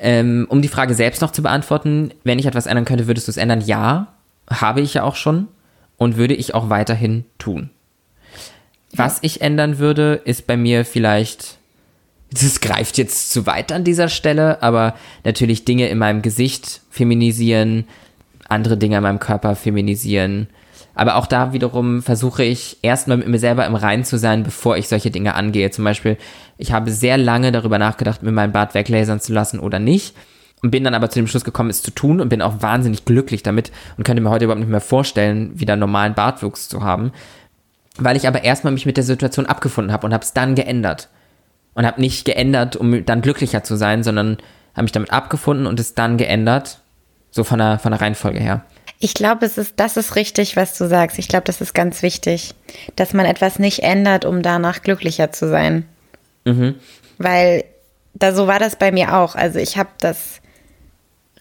Ähm, 0.00 0.46
um 0.48 0.62
die 0.62 0.68
Frage 0.68 0.94
selbst 0.94 1.22
noch 1.22 1.32
zu 1.32 1.42
beantworten, 1.42 2.12
wenn 2.24 2.38
ich 2.38 2.46
etwas 2.46 2.66
ändern 2.66 2.84
könnte, 2.84 3.06
würdest 3.06 3.26
du 3.28 3.30
es 3.30 3.36
ändern? 3.36 3.60
Ja, 3.60 4.14
habe 4.48 4.80
ich 4.80 4.94
ja 4.94 5.02
auch 5.02 5.16
schon 5.16 5.48
und 5.96 6.16
würde 6.16 6.34
ich 6.34 6.54
auch 6.54 6.70
weiterhin 6.70 7.24
tun. 7.38 7.70
Was 8.92 9.18
ich 9.22 9.42
ändern 9.42 9.78
würde, 9.78 10.20
ist 10.24 10.46
bei 10.46 10.56
mir 10.56 10.84
vielleicht, 10.84 11.58
das 12.30 12.60
greift 12.60 12.96
jetzt 12.96 13.30
zu 13.32 13.46
weit 13.46 13.72
an 13.72 13.84
dieser 13.84 14.08
Stelle, 14.08 14.62
aber 14.62 14.94
natürlich 15.24 15.64
Dinge 15.64 15.88
in 15.88 15.98
meinem 15.98 16.22
Gesicht 16.22 16.80
feminisieren, 16.90 17.84
andere 18.48 18.78
Dinge 18.78 18.96
in 18.96 19.02
meinem 19.02 19.18
Körper 19.18 19.56
feminisieren. 19.56 20.48
Aber 20.98 21.14
auch 21.14 21.26
da 21.26 21.52
wiederum 21.52 22.02
versuche 22.02 22.42
ich 22.42 22.78
erstmal 22.82 23.18
mit 23.18 23.28
mir 23.28 23.38
selber 23.38 23.64
im 23.66 23.76
Reinen 23.76 24.02
zu 24.02 24.18
sein, 24.18 24.42
bevor 24.42 24.76
ich 24.76 24.88
solche 24.88 25.12
Dinge 25.12 25.36
angehe. 25.36 25.70
Zum 25.70 25.84
Beispiel, 25.84 26.16
ich 26.56 26.72
habe 26.72 26.90
sehr 26.90 27.16
lange 27.16 27.52
darüber 27.52 27.78
nachgedacht, 27.78 28.24
mir 28.24 28.32
meinen 28.32 28.50
Bart 28.50 28.74
weglasern 28.74 29.20
zu 29.20 29.32
lassen 29.32 29.60
oder 29.60 29.78
nicht. 29.78 30.16
Und 30.60 30.72
bin 30.72 30.82
dann 30.82 30.94
aber 30.94 31.08
zu 31.08 31.20
dem 31.20 31.28
Schluss 31.28 31.44
gekommen, 31.44 31.70
es 31.70 31.82
zu 31.82 31.92
tun 31.92 32.20
und 32.20 32.30
bin 32.30 32.42
auch 32.42 32.62
wahnsinnig 32.62 33.04
glücklich 33.04 33.44
damit 33.44 33.70
und 33.96 34.02
könnte 34.02 34.20
mir 34.20 34.30
heute 34.30 34.46
überhaupt 34.46 34.58
nicht 34.58 34.72
mehr 34.72 34.80
vorstellen, 34.80 35.52
wieder 35.54 35.76
normalen 35.76 36.14
Bartwuchs 36.14 36.68
zu 36.68 36.82
haben. 36.82 37.12
Weil 37.96 38.16
ich 38.16 38.26
aber 38.26 38.42
erstmal 38.42 38.72
mich 38.72 38.84
mit 38.84 38.96
der 38.96 39.04
Situation 39.04 39.46
abgefunden 39.46 39.92
habe 39.92 40.04
und 40.04 40.12
habe 40.12 40.24
es 40.24 40.32
dann 40.32 40.56
geändert. 40.56 41.10
Und 41.74 41.86
habe 41.86 42.00
nicht 42.00 42.24
geändert, 42.24 42.74
um 42.74 43.04
dann 43.06 43.22
glücklicher 43.22 43.62
zu 43.62 43.76
sein, 43.76 44.02
sondern 44.02 44.38
habe 44.74 44.82
mich 44.82 44.92
damit 44.92 45.12
abgefunden 45.12 45.68
und 45.68 45.78
es 45.78 45.94
dann 45.94 46.16
geändert. 46.16 46.80
So 47.30 47.44
von 47.44 47.60
der, 47.60 47.78
von 47.78 47.92
der 47.92 48.00
Reihenfolge 48.00 48.40
her. 48.40 48.64
Ich 49.00 49.14
glaube, 49.14 49.46
es 49.46 49.58
ist, 49.58 49.74
das 49.76 49.96
ist 49.96 50.16
richtig, 50.16 50.56
was 50.56 50.76
du 50.76 50.88
sagst. 50.88 51.18
Ich 51.18 51.28
glaube, 51.28 51.44
das 51.44 51.60
ist 51.60 51.72
ganz 51.72 52.02
wichtig, 52.02 52.54
dass 52.96 53.12
man 53.12 53.26
etwas 53.26 53.58
nicht 53.58 53.80
ändert, 53.82 54.24
um 54.24 54.42
danach 54.42 54.82
glücklicher 54.82 55.30
zu 55.30 55.48
sein. 55.48 55.84
Mhm. 56.44 56.74
Weil 57.18 57.64
da 58.14 58.34
so 58.34 58.46
war 58.46 58.58
das 58.58 58.76
bei 58.76 58.90
mir 58.90 59.16
auch. 59.16 59.36
Also 59.36 59.60
ich 59.60 59.76
habe 59.76 59.90
das 60.00 60.40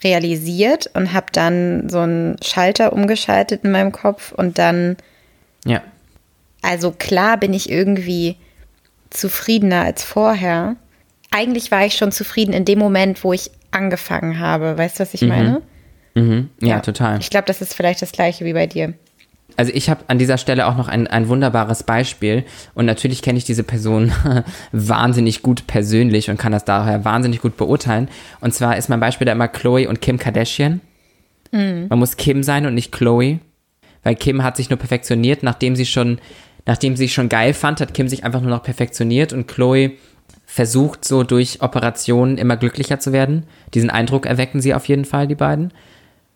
realisiert 0.04 0.92
und 0.94 1.14
habe 1.14 1.28
dann 1.32 1.90
so 1.90 2.00
einen 2.00 2.38
Schalter 2.44 2.94
umgeschaltet 2.94 3.64
in 3.64 3.72
meinem 3.72 3.92
Kopf 3.92 4.32
und 4.32 4.60
dann 4.60 4.96
Ja. 5.66 5.82
Also 6.62 6.92
klar 6.92 7.38
bin 7.38 7.54
ich 7.54 7.70
irgendwie 7.70 8.36
zufriedener 9.10 9.82
als 9.82 10.04
vorher. 10.04 10.76
Eigentlich 11.32 11.72
war 11.72 11.86
ich 11.86 11.96
schon 11.96 12.12
zufrieden 12.12 12.54
in 12.54 12.66
dem 12.66 12.80
Moment, 12.80 13.24
wo 13.24 13.34
ich 13.34 13.52
angefangen 13.72 14.40
habe. 14.40 14.78
Weißt 14.78 15.00
du, 15.00 15.02
was 15.02 15.14
ich 15.14 15.22
meine? 15.22 15.62
Mhm. 16.18 16.50
Ja, 16.62 16.80
total. 16.80 17.20
Ich 17.20 17.30
glaube, 17.30 17.46
das 17.46 17.62
ist 17.62 17.74
vielleicht 17.74 18.02
das 18.02 18.12
gleiche 18.12 18.44
wie 18.44 18.54
bei 18.54 18.66
dir. 18.66 18.94
Also 19.56 19.72
ich 19.74 19.90
habe 19.90 20.04
an 20.08 20.20
dieser 20.20 20.38
Stelle 20.38 20.68
auch 20.68 20.78
noch 20.78 20.88
ein, 20.88 21.08
ein 21.08 21.30
wunderbares 21.30 21.84
Beispiel 21.84 22.44
und 22.76 22.86
natürlich 22.86 23.22
kenne 23.22 23.38
ich 23.38 23.44
diese 23.44 23.64
Person 23.64 24.12
wahnsinnig 24.72 25.42
gut 25.42 25.66
persönlich 25.68 26.30
und 26.30 26.38
kann 26.38 26.52
das 26.52 26.66
daher 26.66 27.06
wahnsinnig 27.06 27.42
gut 27.42 27.58
beurteilen. 27.58 28.08
Und 28.40 28.54
zwar 28.54 28.78
ist 28.78 28.90
mein 28.90 29.00
Beispiel 29.00 29.26
da 29.26 29.32
immer 29.32 29.48
Chloe 29.48 29.88
und 29.88 30.02
Kim 30.02 30.18
Kardashian. 30.18 30.82
Man 31.52 31.98
muss 31.98 32.18
Kim 32.18 32.44
sein 32.44 32.66
und 32.66 32.74
nicht 32.74 32.92
Chloe, 32.92 33.40
weil 34.04 34.16
Kim 34.16 34.44
hat 34.44 34.58
sich 34.58 34.70
nur 34.70 34.78
perfektioniert, 34.78 35.44
nachdem 35.44 35.76
sie 35.76 35.86
schon, 35.86 36.20
nachdem 36.66 36.98
sie 36.98 37.08
schon 37.08 37.30
geil 37.30 37.54
fand, 37.54 37.80
hat 37.80 37.94
Kim 37.94 38.10
sich 38.10 38.26
einfach 38.26 38.42
nur 38.42 38.52
noch 38.52 38.64
perfektioniert 38.64 39.34
und 39.34 39.48
Chloe 39.48 39.94
versucht 40.46 41.06
so 41.06 41.24
durch 41.24 41.62
Operationen 41.62 42.38
immer 42.38 42.58
glücklicher 42.58 43.00
zu 43.00 43.14
werden. 43.14 43.44
Diesen 43.74 43.90
Eindruck 43.90 44.26
erwecken 44.26 44.62
sie 44.62 44.74
auf 44.74 44.88
jeden 44.88 45.06
Fall, 45.06 45.28
die 45.28 45.36
beiden. 45.36 45.72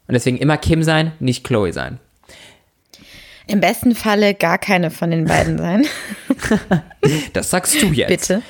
Und 0.07 0.13
deswegen 0.13 0.37
immer 0.37 0.57
Kim 0.57 0.83
sein, 0.83 1.13
nicht 1.19 1.43
Chloe 1.43 1.73
sein. 1.73 1.99
Im 3.47 3.59
besten 3.59 3.95
Falle 3.95 4.33
gar 4.33 4.57
keine 4.57 4.91
von 4.91 5.11
den 5.11 5.25
beiden 5.25 5.57
sein. 5.57 5.85
Das 7.33 7.49
sagst 7.49 7.81
du 7.81 7.87
jetzt. 7.87 8.09
Bitte. 8.09 8.41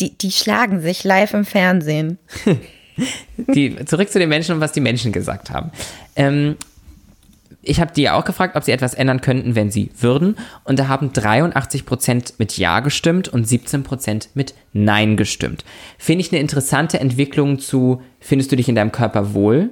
Die, 0.00 0.16
die 0.16 0.30
schlagen 0.30 0.80
sich 0.80 1.04
live 1.04 1.34
im 1.34 1.44
Fernsehen. 1.44 2.18
Die, 3.36 3.76
zurück 3.84 4.10
zu 4.10 4.18
den 4.18 4.28
Menschen 4.28 4.54
und 4.54 4.60
was 4.60 4.72
die 4.72 4.80
Menschen 4.80 5.12
gesagt 5.12 5.50
haben. 5.50 5.70
Ähm, 6.16 6.56
ich 7.60 7.80
habe 7.80 7.92
die 7.94 8.02
ja 8.02 8.14
auch 8.14 8.24
gefragt, 8.24 8.56
ob 8.56 8.64
sie 8.64 8.72
etwas 8.72 8.94
ändern 8.94 9.20
könnten, 9.20 9.54
wenn 9.54 9.70
sie 9.70 9.90
würden. 9.98 10.36
Und 10.64 10.78
da 10.78 10.88
haben 10.88 11.10
83% 11.10 12.34
mit 12.38 12.56
Ja 12.56 12.80
gestimmt 12.80 13.28
und 13.28 13.46
17% 13.46 14.28
mit 14.34 14.54
Nein 14.72 15.16
gestimmt. 15.16 15.64
Finde 15.98 16.22
ich 16.22 16.32
eine 16.32 16.40
interessante 16.40 17.00
Entwicklung 17.00 17.58
zu, 17.58 18.02
findest 18.20 18.52
du 18.52 18.56
dich 18.56 18.68
in 18.68 18.76
deinem 18.76 18.92
Körper 18.92 19.34
wohl? 19.34 19.70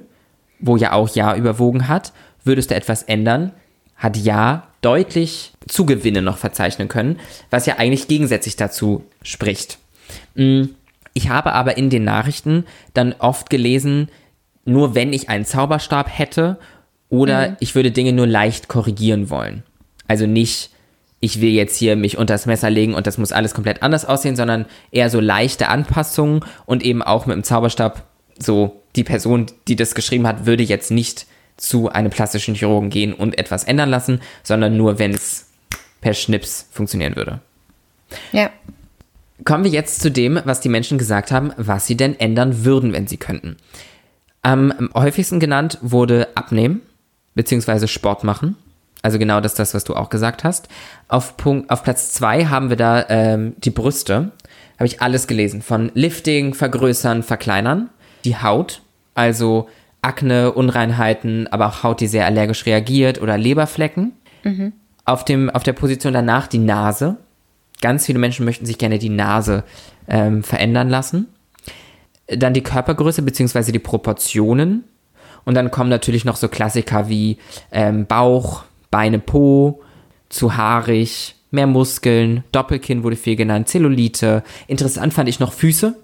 Wo 0.59 0.77
ja 0.77 0.93
auch 0.93 1.09
Ja 1.15 1.35
überwogen 1.35 1.87
hat. 1.87 2.13
Würdest 2.43 2.71
du 2.71 2.75
etwas 2.75 3.03
ändern? 3.03 3.51
Hat 3.95 4.17
Ja 4.17 4.67
deutlich 4.81 5.53
Zugewinne 5.67 6.21
noch 6.21 6.37
verzeichnen 6.37 6.87
können, 6.87 7.19
was 7.49 7.65
ja 7.65 7.77
eigentlich 7.77 8.07
gegensätzlich 8.07 8.55
dazu 8.55 9.03
spricht. 9.23 9.79
Mm, 10.35 10.65
Ich 11.13 11.29
habe 11.29 11.53
aber 11.53 11.77
in 11.77 11.89
den 11.89 12.03
Nachrichten 12.03 12.65
dann 12.93 13.15
oft 13.17 13.49
gelesen, 13.49 14.09
nur 14.65 14.93
wenn 14.93 15.13
ich 15.13 15.29
einen 15.29 15.45
Zauberstab 15.45 16.07
hätte 16.09 16.57
oder 17.09 17.55
ich 17.59 17.73
würde 17.73 17.91
Dinge 17.91 18.13
nur 18.13 18.27
leicht 18.27 18.67
korrigieren 18.67 19.29
wollen. 19.29 19.63
Also 20.07 20.27
nicht, 20.27 20.71
ich 21.19 21.41
will 21.41 21.49
jetzt 21.51 21.77
hier 21.77 21.95
mich 21.95 22.17
unter 22.17 22.33
das 22.33 22.45
Messer 22.45 22.69
legen 22.69 22.93
und 22.93 23.07
das 23.07 23.17
muss 23.17 23.31
alles 23.31 23.53
komplett 23.53 23.81
anders 23.81 24.05
aussehen, 24.05 24.35
sondern 24.35 24.65
eher 24.91 25.09
so 25.09 25.19
leichte 25.19 25.69
Anpassungen 25.69 26.41
und 26.65 26.83
eben 26.83 27.01
auch 27.01 27.25
mit 27.25 27.35
dem 27.35 27.43
Zauberstab 27.43 28.03
so 28.37 28.81
die 28.95 29.03
Person, 29.03 29.47
die 29.67 29.75
das 29.75 29.95
geschrieben 29.95 30.27
hat, 30.27 30.45
würde 30.45 30.63
jetzt 30.63 30.91
nicht 30.91 31.25
zu 31.57 31.89
einem 31.89 32.11
plastischen 32.11 32.55
Chirurgen 32.55 32.89
gehen 32.89 33.13
und 33.13 33.37
etwas 33.37 33.63
ändern 33.63 33.89
lassen, 33.89 34.21
sondern 34.43 34.77
nur, 34.77 34.99
wenn 34.99 35.13
es 35.13 35.47
per 36.01 36.13
Schnips 36.13 36.67
funktionieren 36.71 37.15
würde. 37.15 37.39
Ja. 38.31 38.49
Kommen 39.43 39.63
wir 39.63 39.71
jetzt 39.71 40.01
zu 40.01 40.09
dem, 40.09 40.39
was 40.45 40.61
die 40.61 40.69
Menschen 40.69 40.97
gesagt 40.97 41.31
haben, 41.31 41.51
was 41.57 41.87
sie 41.87 41.97
denn 41.97 42.19
ändern 42.19 42.63
würden, 42.63 42.93
wenn 42.93 43.07
sie 43.07 43.17
könnten. 43.17 43.57
Am 44.41 44.89
häufigsten 44.93 45.39
genannt 45.39 45.77
wurde 45.81 46.29
abnehmen, 46.35 46.81
beziehungsweise 47.33 47.87
Sport 47.87 48.23
machen. 48.23 48.55
Also 49.01 49.19
genau 49.19 49.41
das, 49.41 49.55
das, 49.55 49.73
was 49.73 49.83
du 49.83 49.95
auch 49.95 50.09
gesagt 50.09 50.43
hast. 50.43 50.67
Auf, 51.07 51.37
Punkt, 51.37 51.69
auf 51.69 51.83
Platz 51.83 52.11
zwei 52.13 52.45
haben 52.45 52.69
wir 52.69 52.77
da 52.77 53.05
ähm, 53.09 53.55
die 53.57 53.71
Brüste. 53.71 54.31
Habe 54.77 54.87
ich 54.87 55.01
alles 55.01 55.27
gelesen. 55.27 55.61
Von 55.61 55.91
Lifting, 55.93 56.53
Vergrößern, 56.53 57.23
Verkleinern. 57.23 57.89
Die 58.23 58.37
Haut, 58.37 58.81
also 59.15 59.67
Akne, 60.03 60.51
Unreinheiten, 60.51 61.47
aber 61.47 61.67
auch 61.67 61.81
Haut, 61.81 61.99
die 61.99 62.07
sehr 62.07 62.27
allergisch 62.27 62.67
reagiert 62.67 63.19
oder 63.19 63.37
Leberflecken. 63.39 64.13
Auf, 65.05 65.25
dem, 65.25 65.49
auf 65.49 65.63
der 65.63 65.73
Position 65.73 66.13
danach 66.13 66.45
die 66.45 66.59
Nase. 66.59 67.17
Ganz 67.81 68.05
viele 68.05 68.19
Menschen 68.19 68.45
möchten 68.45 68.67
sich 68.67 68.77
gerne 68.77 68.99
die 68.99 69.09
Nase 69.09 69.63
ähm, 70.07 70.43
verändern 70.43 70.89
lassen. 70.89 71.27
Dann 72.27 72.53
die 72.53 72.63
Körpergröße 72.63 73.23
bzw. 73.23 73.71
die 73.71 73.79
Proportionen. 73.79 74.83
Und 75.43 75.55
dann 75.55 75.71
kommen 75.71 75.89
natürlich 75.89 76.25
noch 76.25 76.35
so 76.35 76.47
Klassiker 76.47 77.09
wie 77.09 77.37
ähm, 77.71 78.05
Bauch, 78.05 78.63
Beine, 78.91 79.19
Po, 79.19 79.81
zu 80.29 80.57
haarig, 80.57 81.35
mehr 81.51 81.67
Muskeln, 81.67 82.43
Doppelkinn 82.51 83.03
wurde 83.03 83.15
viel 83.15 83.35
genannt, 83.35 83.69
Zellulite. 83.69 84.43
Interessant 84.67 85.13
fand 85.13 85.29
ich 85.29 85.39
noch 85.39 85.53
Füße. 85.53 85.95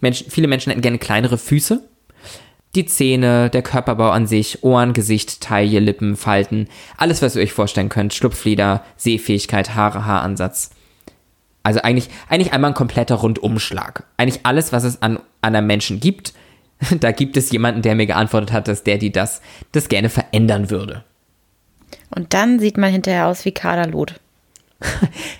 Menschen, 0.00 0.30
viele 0.30 0.48
Menschen 0.48 0.70
hätten 0.70 0.82
gerne 0.82 0.98
kleinere 0.98 1.38
Füße. 1.38 1.82
Die 2.74 2.86
Zähne, 2.86 3.50
der 3.50 3.62
Körperbau 3.62 4.10
an 4.10 4.26
sich, 4.26 4.62
Ohren, 4.62 4.94
Gesicht, 4.94 5.42
Taille, 5.42 5.78
Lippen, 5.78 6.16
Falten, 6.16 6.68
alles, 6.96 7.20
was 7.20 7.36
ihr 7.36 7.42
euch 7.42 7.52
vorstellen 7.52 7.90
könnt. 7.90 8.14
Schlupflider, 8.14 8.82
Sehfähigkeit, 8.96 9.74
Haare, 9.74 10.06
Haaransatz. 10.06 10.70
Also 11.62 11.82
eigentlich, 11.82 12.08
eigentlich 12.28 12.52
einmal 12.52 12.70
ein 12.70 12.74
kompletter 12.74 13.16
Rundumschlag. 13.16 14.04
Eigentlich 14.16 14.44
alles, 14.44 14.72
was 14.72 14.84
es 14.84 15.02
an, 15.02 15.18
an 15.42 15.54
einem 15.54 15.66
Menschen 15.66 16.00
gibt, 16.00 16.32
da 17.00 17.12
gibt 17.12 17.36
es 17.36 17.50
jemanden, 17.50 17.82
der 17.82 17.94
mir 17.94 18.06
geantwortet 18.06 18.52
hat, 18.52 18.68
dass 18.68 18.84
der, 18.84 18.98
die 18.98 19.12
das, 19.12 19.40
das 19.72 19.88
gerne 19.88 20.08
verändern 20.08 20.70
würde. 20.70 21.04
Und 22.10 22.34
dann 22.34 22.58
sieht 22.58 22.76
man 22.76 22.90
hinterher 22.90 23.26
aus 23.26 23.44
wie 23.44 23.52
Kaderlot. 23.52 24.20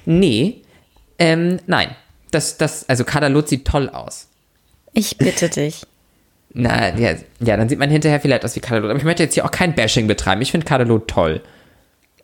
Nee, 0.05 0.63
ähm, 1.19 1.59
nein. 1.67 1.95
Das, 2.31 2.57
das, 2.57 2.89
also 2.89 3.05
Kadalot 3.05 3.49
sieht 3.49 3.67
toll 3.67 3.89
aus. 3.89 4.29
Ich 4.93 5.19
bitte 5.19 5.49
dich. 5.49 5.83
Na, 6.55 6.95
ja, 6.97 7.15
ja, 7.41 7.57
dann 7.57 7.69
sieht 7.69 7.79
man 7.79 7.91
hinterher 7.91 8.21
vielleicht 8.21 8.45
aus 8.45 8.55
wie 8.57 8.61
Kadalot. 8.61 8.91
Aber 8.91 8.99
ich 8.99 9.05
möchte 9.05 9.23
jetzt 9.23 9.35
hier 9.35 9.45
auch 9.45 9.51
kein 9.51 9.75
Bashing 9.75 10.07
betreiben. 10.07 10.43
Ich 10.43 10.51
finde 10.51 10.67
Kadalot 10.67 11.09
toll. 11.09 11.41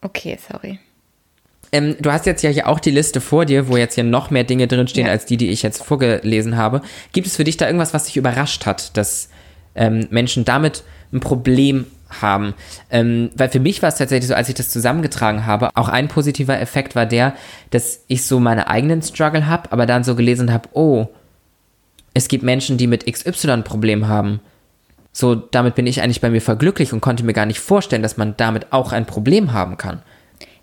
Okay, 0.02 0.38
sorry. 0.50 0.78
Ähm, 1.72 1.96
du 2.00 2.10
hast 2.12 2.26
jetzt 2.26 2.42
ja 2.42 2.50
hier 2.50 2.66
auch 2.68 2.80
die 2.80 2.90
Liste 2.90 3.20
vor 3.20 3.44
dir, 3.44 3.68
wo 3.68 3.76
jetzt 3.76 3.94
hier 3.94 4.04
noch 4.04 4.30
mehr 4.30 4.44
Dinge 4.44 4.66
drinstehen 4.66 5.06
Ja. 5.06 5.12
als 5.12 5.26
die, 5.26 5.36
die 5.36 5.50
ich 5.50 5.62
jetzt 5.62 5.82
vorgelesen 5.82 6.56
habe. 6.56 6.82
Gibt 7.12 7.26
es 7.26 7.36
für 7.36 7.44
dich 7.44 7.56
da 7.56 7.66
irgendwas, 7.66 7.92
was 7.94 8.04
dich 8.04 8.16
überrascht 8.16 8.64
hat, 8.66 8.96
dass 8.96 9.28
ähm, 9.74 10.06
Menschen 10.10 10.44
damit 10.44 10.82
ein 11.12 11.20
Problem 11.20 11.86
haben? 12.20 12.54
Ähm, 12.90 13.30
weil 13.34 13.50
für 13.50 13.60
mich 13.60 13.82
war 13.82 13.90
es 13.90 13.96
tatsächlich 13.96 14.28
so, 14.28 14.34
als 14.34 14.48
ich 14.48 14.54
das 14.54 14.70
zusammengetragen 14.70 15.44
habe, 15.44 15.68
auch 15.74 15.88
ein 15.88 16.08
positiver 16.08 16.58
Effekt 16.58 16.94
war 16.94 17.04
der, 17.06 17.34
dass 17.70 18.02
ich 18.08 18.24
so 18.24 18.40
meine 18.40 18.68
eigenen 18.68 19.02
Struggle 19.02 19.46
habe, 19.46 19.70
aber 19.72 19.84
dann 19.84 20.04
so 20.04 20.14
gelesen 20.14 20.52
habe, 20.52 20.68
oh, 20.72 21.08
es 22.18 22.26
gibt 22.26 22.42
Menschen, 22.42 22.76
die 22.76 22.88
mit 22.88 23.06
XY 23.06 23.50
ein 23.52 23.64
Problem 23.64 24.08
haben. 24.08 24.40
So, 25.12 25.36
damit 25.36 25.76
bin 25.76 25.86
ich 25.86 26.02
eigentlich 26.02 26.20
bei 26.20 26.30
mir 26.30 26.40
verglücklich 26.40 26.92
und 26.92 27.00
konnte 27.00 27.24
mir 27.24 27.32
gar 27.32 27.46
nicht 27.46 27.60
vorstellen, 27.60 28.02
dass 28.02 28.16
man 28.16 28.36
damit 28.36 28.72
auch 28.72 28.92
ein 28.92 29.06
Problem 29.06 29.52
haben 29.52 29.76
kann. 29.76 30.02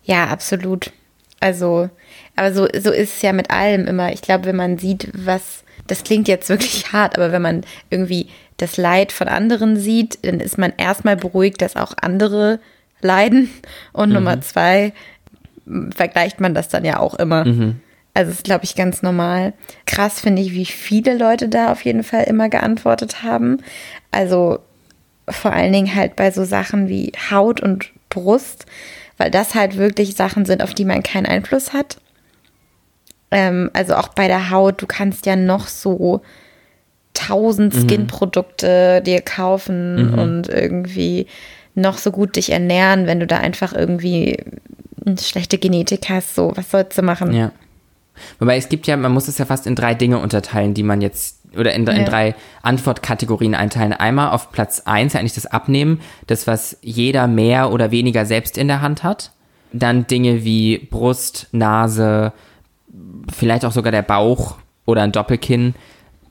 Ja, 0.03 0.25
absolut. 0.25 0.91
Also, 1.39 1.89
aber 2.35 2.53
so, 2.53 2.67
so 2.77 2.91
ist 2.91 3.15
es 3.15 3.21
ja 3.21 3.31
mit 3.31 3.51
allem 3.51 3.87
immer. 3.87 4.11
Ich 4.11 4.21
glaube, 4.21 4.45
wenn 4.45 4.55
man 4.57 4.77
sieht, 4.77 5.09
was 5.13 5.63
das 5.87 6.03
klingt 6.03 6.27
jetzt 6.27 6.49
wirklich 6.49 6.91
hart, 6.91 7.17
aber 7.17 7.31
wenn 7.31 7.41
man 7.41 7.61
irgendwie 7.89 8.27
das 8.57 8.75
Leid 8.75 9.13
von 9.13 9.29
anderen 9.29 9.77
sieht, 9.77 10.25
dann 10.25 10.41
ist 10.41 10.57
man 10.57 10.73
erstmal 10.77 11.15
beruhigt, 11.15 11.61
dass 11.61 11.77
auch 11.77 11.93
andere 12.01 12.59
leiden. 13.01 13.49
Und 13.93 14.09
mhm. 14.09 14.15
Nummer 14.15 14.41
zwei, 14.41 14.93
vergleicht 15.95 16.41
man 16.41 16.53
das 16.53 16.67
dann 16.67 16.83
ja 16.83 16.99
auch 16.99 17.13
immer. 17.15 17.45
Mhm. 17.45 17.79
Also 18.15 18.31
ist, 18.31 18.45
glaube 18.45 18.63
ich, 18.63 18.75
ganz 18.75 19.03
normal. 19.03 19.53
Krass 19.85 20.21
finde 20.21 20.41
ich, 20.41 20.53
wie 20.53 20.65
viele 20.65 21.17
Leute 21.17 21.49
da 21.49 21.71
auf 21.71 21.83
jeden 21.83 22.03
Fall 22.03 22.23
immer 22.23 22.47
geantwortet 22.47 23.23
haben. 23.23 23.57
Also 24.09 24.59
vor 25.27 25.51
allen 25.51 25.73
Dingen 25.73 25.93
halt 25.93 26.15
bei 26.15 26.31
so 26.31 26.45
Sachen 26.45 26.87
wie 26.87 27.11
Haut 27.29 27.59
und 27.59 27.91
Brust, 28.09 28.65
weil 29.17 29.29
das 29.29 29.53
halt 29.53 29.77
wirklich 29.77 30.15
Sachen 30.15 30.45
sind, 30.45 30.63
auf 30.63 30.73
die 30.73 30.85
man 30.85 31.03
keinen 31.03 31.25
Einfluss 31.25 31.73
hat. 31.73 31.97
Ähm, 33.31 33.69
also 33.73 33.95
auch 33.95 34.07
bei 34.07 34.29
der 34.29 34.49
Haut, 34.49 34.81
du 34.81 34.87
kannst 34.87 35.25
ja 35.25 35.35
noch 35.35 35.67
so 35.67 36.21
tausend 37.13 37.75
mhm. 37.75 37.81
Skin-Produkte 37.81 39.01
dir 39.05 39.19
kaufen 39.19 40.11
mhm. 40.11 40.19
und 40.19 40.47
irgendwie 40.47 41.27
noch 41.73 41.97
so 41.97 42.11
gut 42.11 42.37
dich 42.37 42.51
ernähren, 42.53 43.07
wenn 43.07 43.19
du 43.19 43.27
da 43.27 43.39
einfach 43.39 43.73
irgendwie 43.73 44.37
eine 45.05 45.17
schlechte 45.17 45.57
Genetik 45.57 46.07
hast. 46.07 46.33
So, 46.33 46.53
was 46.55 46.71
sollst 46.71 46.97
du 46.97 47.01
machen? 47.01 47.33
Ja. 47.33 47.51
Wobei 48.39 48.57
es 48.57 48.69
gibt 48.69 48.87
ja, 48.87 48.97
man 48.97 49.11
muss 49.11 49.27
es 49.27 49.37
ja 49.37 49.45
fast 49.45 49.67
in 49.67 49.75
drei 49.75 49.93
Dinge 49.93 50.19
unterteilen, 50.19 50.73
die 50.73 50.83
man 50.83 51.01
jetzt, 51.01 51.41
oder 51.57 51.73
in, 51.73 51.85
ja. 51.85 51.93
in 51.93 52.05
drei 52.05 52.35
Antwortkategorien 52.61 53.55
einteilen. 53.55 53.93
Einmal 53.93 54.31
auf 54.31 54.51
Platz 54.51 54.81
eins 54.85 55.15
eigentlich 55.15 55.33
das 55.33 55.45
Abnehmen, 55.45 56.01
das, 56.27 56.47
was 56.47 56.77
jeder 56.81 57.27
mehr 57.27 57.71
oder 57.71 57.91
weniger 57.91 58.25
selbst 58.25 58.57
in 58.57 58.67
der 58.67 58.81
Hand 58.81 59.03
hat. 59.03 59.31
Dann 59.73 60.07
Dinge 60.07 60.43
wie 60.43 60.77
Brust, 60.77 61.47
Nase, 61.51 62.33
vielleicht 63.33 63.65
auch 63.65 63.71
sogar 63.71 63.91
der 63.91 64.01
Bauch 64.01 64.57
oder 64.85 65.01
ein 65.01 65.11
Doppelkinn 65.11 65.75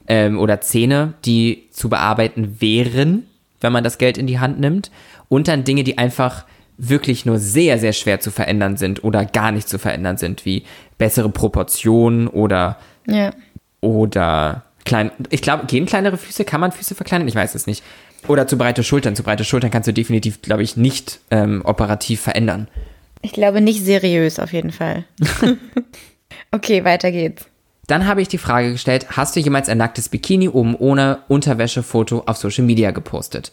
ähm, 0.06 0.38
oder 0.38 0.60
Zähne, 0.60 1.14
die 1.24 1.68
zu 1.70 1.88
bearbeiten 1.88 2.60
wären, 2.60 3.26
wenn 3.60 3.72
man 3.72 3.84
das 3.84 3.98
Geld 3.98 4.18
in 4.18 4.26
die 4.26 4.38
Hand 4.38 4.60
nimmt. 4.60 4.90
Und 5.28 5.48
dann 5.48 5.64
Dinge, 5.64 5.84
die 5.84 5.98
einfach 5.98 6.44
wirklich 6.76 7.24
nur 7.24 7.38
sehr, 7.38 7.78
sehr 7.78 7.92
schwer 7.92 8.20
zu 8.20 8.30
verändern 8.30 8.76
sind 8.76 9.04
oder 9.04 9.24
gar 9.24 9.52
nicht 9.52 9.68
zu 9.68 9.78
verändern 9.78 10.16
sind, 10.16 10.44
wie 10.44 10.64
bessere 10.98 11.28
Proportionen 11.28 12.28
oder, 12.28 12.78
ja. 13.06 13.32
oder 13.80 14.64
klein. 14.84 15.10
Ich 15.30 15.42
glaube, 15.42 15.66
gehen 15.66 15.86
kleinere 15.86 16.16
Füße? 16.16 16.44
Kann 16.44 16.60
man 16.60 16.72
Füße 16.72 16.94
verkleinern? 16.94 17.28
Ich 17.28 17.34
weiß 17.34 17.54
es 17.54 17.66
nicht. 17.66 17.82
Oder 18.26 18.46
zu 18.46 18.56
breite 18.56 18.82
Schultern. 18.82 19.16
Zu 19.16 19.22
breite 19.22 19.44
Schultern 19.44 19.70
kannst 19.70 19.86
du 19.86 19.92
definitiv, 19.92 20.42
glaube 20.42 20.62
ich, 20.62 20.76
nicht 20.76 21.20
ähm, 21.30 21.62
operativ 21.64 22.22
verändern. 22.22 22.68
Ich 23.22 23.32
glaube 23.32 23.60
nicht 23.60 23.84
seriös 23.84 24.38
auf 24.38 24.52
jeden 24.52 24.70
Fall. 24.70 25.04
okay, 26.50 26.84
weiter 26.84 27.10
geht's. 27.10 27.46
Dann 27.86 28.06
habe 28.06 28.22
ich 28.22 28.28
die 28.28 28.38
Frage 28.38 28.72
gestellt, 28.72 29.06
hast 29.10 29.36
du 29.36 29.40
jemals 29.40 29.68
ein 29.68 29.78
nacktes 29.78 30.08
Bikini 30.08 30.48
oben 30.48 30.74
ohne 30.74 31.18
Unterwäschefoto 31.28 32.22
auf 32.26 32.38
Social 32.38 32.64
Media 32.64 32.90
gepostet? 32.92 33.52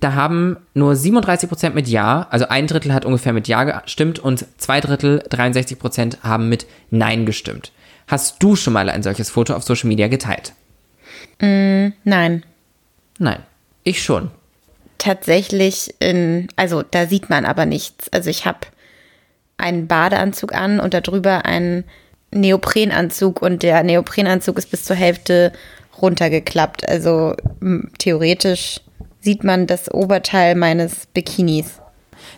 Da 0.00 0.14
haben 0.14 0.58
nur 0.74 0.92
37% 0.92 1.70
mit 1.70 1.88
Ja, 1.88 2.26
also 2.30 2.48
ein 2.48 2.66
Drittel 2.66 2.92
hat 2.92 3.04
ungefähr 3.04 3.32
mit 3.32 3.48
Ja 3.48 3.64
gestimmt 3.64 4.18
und 4.18 4.44
zwei 4.58 4.80
Drittel, 4.80 5.22
63% 5.30 6.22
haben 6.22 6.48
mit 6.48 6.66
Nein 6.90 7.24
gestimmt. 7.24 7.72
Hast 8.06 8.42
du 8.42 8.56
schon 8.56 8.72
mal 8.72 8.88
ein 8.88 9.02
solches 9.02 9.30
Foto 9.30 9.54
auf 9.54 9.64
Social 9.64 9.88
Media 9.88 10.08
geteilt? 10.08 10.52
Mm, 11.40 11.88
nein. 12.04 12.44
Nein, 13.18 13.42
ich 13.84 14.02
schon. 14.02 14.30
Tatsächlich, 14.98 15.94
in, 15.98 16.48
also 16.56 16.82
da 16.82 17.06
sieht 17.06 17.30
man 17.30 17.44
aber 17.44 17.66
nichts. 17.66 18.12
Also 18.12 18.30
ich 18.30 18.46
habe 18.46 18.60
einen 19.56 19.86
Badeanzug 19.86 20.54
an 20.54 20.80
und 20.80 20.94
darüber 20.94 21.46
einen 21.46 21.84
Neoprenanzug 22.30 23.40
und 23.40 23.62
der 23.62 23.82
Neoprenanzug 23.82 24.58
ist 24.58 24.70
bis 24.70 24.84
zur 24.84 24.96
Hälfte 24.96 25.52
runtergeklappt. 26.00 26.88
Also 26.88 27.34
theoretisch 27.98 28.80
sieht 29.26 29.42
man 29.42 29.66
das 29.66 29.92
Oberteil 29.92 30.54
meines 30.54 31.06
Bikinis. 31.06 31.80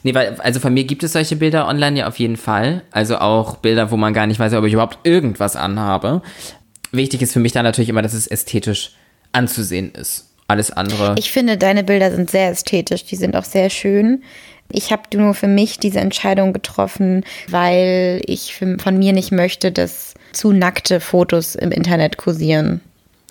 Nee, 0.04 0.14
weil, 0.14 0.36
also 0.40 0.58
von 0.58 0.72
mir 0.72 0.84
gibt 0.84 1.02
es 1.02 1.12
solche 1.12 1.36
Bilder 1.36 1.68
online 1.68 1.98
ja 1.98 2.08
auf 2.08 2.18
jeden 2.18 2.38
Fall. 2.38 2.82
Also 2.90 3.18
auch 3.18 3.58
Bilder, 3.58 3.90
wo 3.90 3.98
man 3.98 4.14
gar 4.14 4.26
nicht 4.26 4.40
weiß, 4.40 4.54
ob 4.54 4.64
ich 4.64 4.72
überhaupt 4.72 4.98
irgendwas 5.04 5.54
anhabe. 5.54 6.22
Wichtig 6.90 7.20
ist 7.20 7.34
für 7.34 7.40
mich 7.40 7.52
dann 7.52 7.64
natürlich 7.64 7.90
immer, 7.90 8.00
dass 8.00 8.14
es 8.14 8.26
ästhetisch 8.26 8.92
anzusehen 9.32 9.92
ist. 9.92 10.30
Alles 10.46 10.70
andere. 10.70 11.14
Ich 11.18 11.30
finde, 11.30 11.58
deine 11.58 11.84
Bilder 11.84 12.10
sind 12.10 12.30
sehr 12.30 12.48
ästhetisch. 12.48 13.04
Die 13.04 13.16
sind 13.16 13.36
auch 13.36 13.44
sehr 13.44 13.68
schön. 13.68 14.22
Ich 14.72 14.90
habe 14.90 15.02
nur 15.14 15.34
für 15.34 15.46
mich 15.46 15.78
diese 15.78 16.00
Entscheidung 16.00 16.54
getroffen, 16.54 17.22
weil 17.48 18.22
ich 18.24 18.54
von 18.54 18.98
mir 18.98 19.12
nicht 19.12 19.30
möchte, 19.30 19.72
dass 19.72 20.14
zu 20.32 20.52
nackte 20.52 21.00
Fotos 21.00 21.54
im 21.54 21.70
Internet 21.70 22.16
kursieren. 22.16 22.80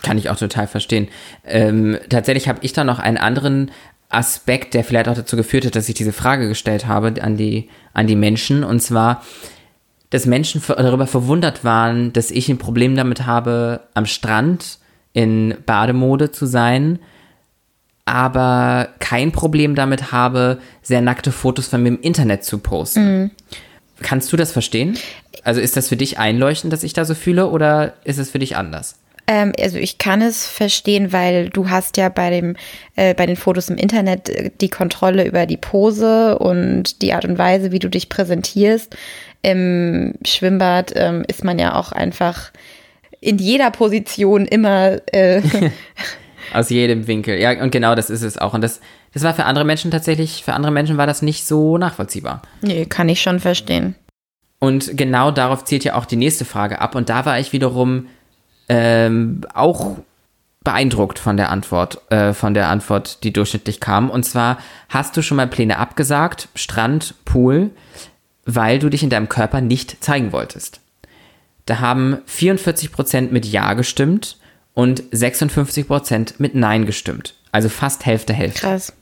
Kann 0.04 0.18
ich 0.18 0.30
auch 0.30 0.38
total 0.38 0.68
verstehen. 0.68 1.08
Ähm, 1.46 1.98
tatsächlich 2.10 2.48
habe 2.48 2.60
ich 2.62 2.74
da 2.74 2.84
noch 2.84 3.00
einen 3.00 3.18
anderen 3.18 3.72
Aspekt, 4.10 4.74
der 4.74 4.84
vielleicht 4.84 5.10
auch 5.10 5.16
dazu 5.16 5.36
geführt 5.36 5.66
hat, 5.66 5.76
dass 5.76 5.90
ich 5.90 5.96
diese 5.96 6.14
Frage 6.14 6.48
gestellt 6.48 6.88
habe 6.88 7.14
an 7.22 7.36
die, 7.36 7.70
an 7.94 8.08
die 8.08 8.16
Menschen. 8.16 8.64
Und 8.64 8.80
zwar, 8.82 9.24
dass 10.10 10.26
Menschen 10.26 10.62
darüber 10.66 11.08
verwundert 11.08 11.64
waren, 11.64 12.14
dass 12.14 12.32
ich 12.32 12.48
ein 12.48 12.58
Problem 12.58 12.96
damit 12.96 13.26
habe, 13.26 13.82
am 13.94 14.06
Strand 14.06 14.78
in 15.14 15.56
Bademode 15.66 16.32
zu 16.32 16.46
sein, 16.46 17.00
aber 18.06 18.90
kein 19.00 19.34
Problem 19.34 19.76
damit 19.76 20.14
habe, 20.14 20.60
sehr 20.82 21.02
nackte 21.02 21.34
Fotos 21.34 21.68
von 21.68 21.84
mir 21.84 21.90
im 21.90 22.00
Internet 22.00 22.46
zu 22.46 22.60
posten. 22.60 23.22
Mhm. 23.22 23.32
Kannst 24.02 24.32
du 24.32 24.38
das 24.38 24.52
verstehen? 24.52 24.98
Also 25.44 25.60
ist 25.60 25.76
das 25.76 25.90
für 25.90 25.98
dich 25.98 26.18
einleuchtend, 26.20 26.72
dass 26.72 26.84
ich 26.84 26.94
da 26.94 27.04
so 27.04 27.16
fühle, 27.16 27.50
oder 27.50 27.96
ist 28.06 28.20
es 28.20 28.30
für 28.30 28.40
dich 28.40 28.56
anders? 28.56 28.96
Ähm, 29.28 29.52
also 29.60 29.78
ich 29.78 29.98
kann 29.98 30.22
es 30.22 30.48
verstehen, 30.48 31.12
weil 31.12 31.50
du 31.50 31.70
hast 31.70 31.98
ja 31.98 32.08
bei 32.10 32.30
dem 32.30 32.56
äh, 32.96 33.14
bei 33.14 33.26
den 33.26 33.36
Fotos 33.36 33.70
im 33.70 33.76
Internet 33.76 34.30
äh, 34.30 34.52
die 34.62 34.70
Kontrolle 34.70 35.28
über 35.28 35.46
die 35.46 35.58
Pose 35.58 36.40
und 36.40 37.02
die 37.02 37.14
Art 37.14 37.26
und 37.26 37.38
Weise, 37.38 37.72
wie 37.72 37.80
du 37.80 37.90
dich 37.90 38.08
präsentierst. 38.08 38.96
Im 39.42 40.16
Schwimmbad 40.26 40.94
ähm, 40.96 41.26
ist 41.28 41.44
man 41.44 41.60
ja 41.60 41.76
auch 41.76 41.92
einfach 41.92 42.52
in 43.20 43.38
jeder 43.38 43.72
Position 43.72 44.46
immer 44.46 44.98
äh, 45.14 45.42
aus 46.54 46.70
jedem 46.70 47.08
Winkel. 47.08 47.38
Ja, 47.40 47.62
und 47.62 47.72
genau 47.72 47.96
das 47.96 48.10
ist 48.10 48.22
es 48.22 48.38
auch. 48.38 48.54
Und 48.54 48.62
das, 48.62 48.80
das 49.14 49.24
war 49.24 49.34
für 49.34 49.46
andere 49.46 49.66
Menschen 49.66 49.92
tatsächlich, 49.92 50.44
für 50.44 50.54
andere 50.54 50.72
Menschen 50.72 50.98
war 50.98 51.08
das 51.08 51.22
nicht 51.22 51.46
so 51.46 51.78
nachvollziehbar. 51.78 52.42
Nee, 52.62 52.86
kann 52.86 53.10
ich 53.10 53.22
schon 53.22 53.40
verstehen. 53.40 53.96
Und 54.60 54.98
genau 54.98 55.32
darauf 55.32 55.66
zielt 55.66 55.84
ja 55.84 55.96
auch 55.96 56.06
die 56.06 56.16
nächste 56.16 56.46
Frage 56.46 56.80
ab. 56.82 56.96
Und 56.96 57.10
da 57.10 57.26
war 57.26 57.40
ich 57.40 57.54
wiederum 57.54 58.08
ähm, 58.70 59.42
auch 59.54 59.98
beeindruckt 60.64 61.18
von 61.18 61.38
der 61.38 61.50
Antwort, 61.50 62.02
äh, 62.12 62.34
von 62.34 62.54
der 62.54 62.68
Antwort, 62.68 63.24
die 63.24 63.32
durchschnittlich 63.32 63.80
kam. 63.80 64.10
Und 64.10 64.24
zwar, 64.24 64.58
hast 64.90 65.16
du 65.16 65.22
schon 65.22 65.38
mal 65.38 65.48
Pläne 65.48 65.78
abgesagt, 65.78 66.50
Strand, 66.56 67.16
Pool, 67.24 67.70
weil 68.46 68.80
du 68.80 68.90
dich 68.90 69.02
in 69.02 69.10
deinem 69.10 69.30
Körper 69.30 69.62
nicht 69.62 70.04
zeigen 70.04 70.34
wolltest? 70.34 70.82
Da 71.66 71.80
haben 71.80 72.18
44% 72.28 73.32
mit 73.32 73.46
Ja 73.46 73.74
gestimmt 73.76 74.38
und 74.74 75.04
56% 75.04 76.36
mit 76.38 76.54
Nein 76.54 76.86
gestimmt. 76.86 77.36
Also 77.52 77.70
fast 77.70 78.06
Hälfte, 78.06 78.34
Hälfte. 78.34 78.62
Krass. 78.62 78.94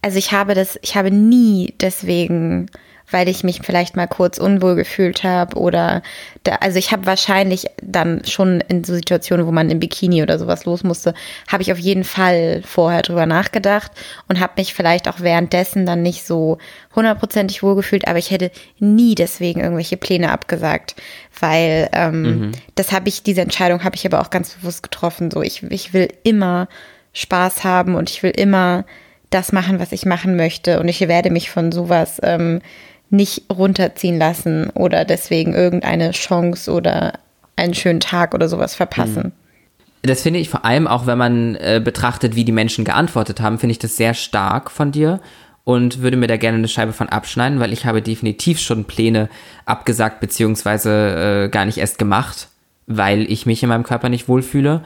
Also 0.00 0.18
ich 0.18 0.32
habe 0.32 0.54
das, 0.54 0.78
ich 0.82 0.96
habe 0.96 1.10
nie 1.10 1.74
deswegen 1.80 2.70
weil 3.14 3.28
ich 3.28 3.44
mich 3.44 3.60
vielleicht 3.62 3.94
mal 3.94 4.08
kurz 4.08 4.38
unwohl 4.38 4.74
gefühlt 4.74 5.22
habe 5.22 5.56
oder 5.56 6.02
da, 6.42 6.56
also 6.56 6.80
ich 6.80 6.90
habe 6.90 7.06
wahrscheinlich 7.06 7.66
dann 7.80 8.24
schon 8.24 8.60
in 8.62 8.82
so 8.82 8.92
Situationen, 8.92 9.46
wo 9.46 9.52
man 9.52 9.70
im 9.70 9.78
Bikini 9.78 10.20
oder 10.20 10.36
sowas 10.36 10.64
los 10.64 10.82
musste, 10.82 11.14
habe 11.46 11.62
ich 11.62 11.70
auf 11.70 11.78
jeden 11.78 12.02
Fall 12.02 12.62
vorher 12.66 13.02
drüber 13.02 13.24
nachgedacht 13.24 13.92
und 14.26 14.40
habe 14.40 14.54
mich 14.56 14.74
vielleicht 14.74 15.06
auch 15.06 15.20
währenddessen 15.20 15.86
dann 15.86 16.02
nicht 16.02 16.26
so 16.26 16.58
hundertprozentig 16.96 17.62
wohlgefühlt, 17.62 18.08
aber 18.08 18.18
ich 18.18 18.32
hätte 18.32 18.50
nie 18.80 19.14
deswegen 19.14 19.60
irgendwelche 19.60 19.96
Pläne 19.96 20.32
abgesagt, 20.32 20.96
weil 21.38 21.88
ähm, 21.92 22.22
mhm. 22.22 22.52
das 22.74 22.90
habe 22.90 23.08
ich, 23.08 23.22
diese 23.22 23.42
Entscheidung 23.42 23.84
habe 23.84 23.94
ich 23.94 24.04
aber 24.04 24.22
auch 24.22 24.30
ganz 24.30 24.54
bewusst 24.54 24.82
getroffen. 24.82 25.30
So, 25.30 25.40
ich, 25.40 25.62
ich 25.62 25.92
will 25.92 26.08
immer 26.24 26.66
Spaß 27.12 27.62
haben 27.62 27.94
und 27.94 28.10
ich 28.10 28.24
will 28.24 28.32
immer 28.32 28.84
das 29.30 29.52
machen, 29.52 29.78
was 29.78 29.92
ich 29.92 30.04
machen 30.04 30.34
möchte 30.34 30.80
und 30.80 30.88
ich 30.88 31.00
werde 31.06 31.30
mich 31.30 31.48
von 31.48 31.70
sowas 31.70 32.20
ähm, 32.24 32.60
nicht 33.16 33.44
runterziehen 33.52 34.18
lassen 34.18 34.70
oder 34.70 35.04
deswegen 35.04 35.54
irgendeine 35.54 36.10
Chance 36.10 36.72
oder 36.72 37.14
einen 37.56 37.74
schönen 37.74 38.00
Tag 38.00 38.34
oder 38.34 38.48
sowas 38.48 38.74
verpassen. 38.74 39.32
Mhm. 40.02 40.08
Das 40.08 40.22
finde 40.22 40.40
ich 40.40 40.50
vor 40.50 40.64
allem 40.64 40.86
auch, 40.86 41.06
wenn 41.06 41.16
man 41.16 41.54
äh, 41.56 41.80
betrachtet, 41.82 42.36
wie 42.36 42.44
die 42.44 42.52
Menschen 42.52 42.84
geantwortet 42.84 43.40
haben, 43.40 43.58
finde 43.58 43.72
ich 43.72 43.78
das 43.78 43.96
sehr 43.96 44.12
stark 44.12 44.70
von 44.70 44.92
dir 44.92 45.20
und 45.64 46.02
würde 46.02 46.18
mir 46.18 46.26
da 46.26 46.36
gerne 46.36 46.58
eine 46.58 46.68
Scheibe 46.68 46.92
von 46.92 47.08
abschneiden, 47.08 47.58
weil 47.58 47.72
ich 47.72 47.86
habe 47.86 48.02
definitiv 48.02 48.60
schon 48.60 48.84
Pläne 48.84 49.30
abgesagt 49.64 50.20
beziehungsweise 50.20 51.44
äh, 51.44 51.48
gar 51.48 51.64
nicht 51.64 51.78
erst 51.78 51.98
gemacht, 51.98 52.48
weil 52.86 53.22
ich 53.30 53.46
mich 53.46 53.62
in 53.62 53.70
meinem 53.70 53.84
Körper 53.84 54.10
nicht 54.10 54.28
wohlfühle 54.28 54.82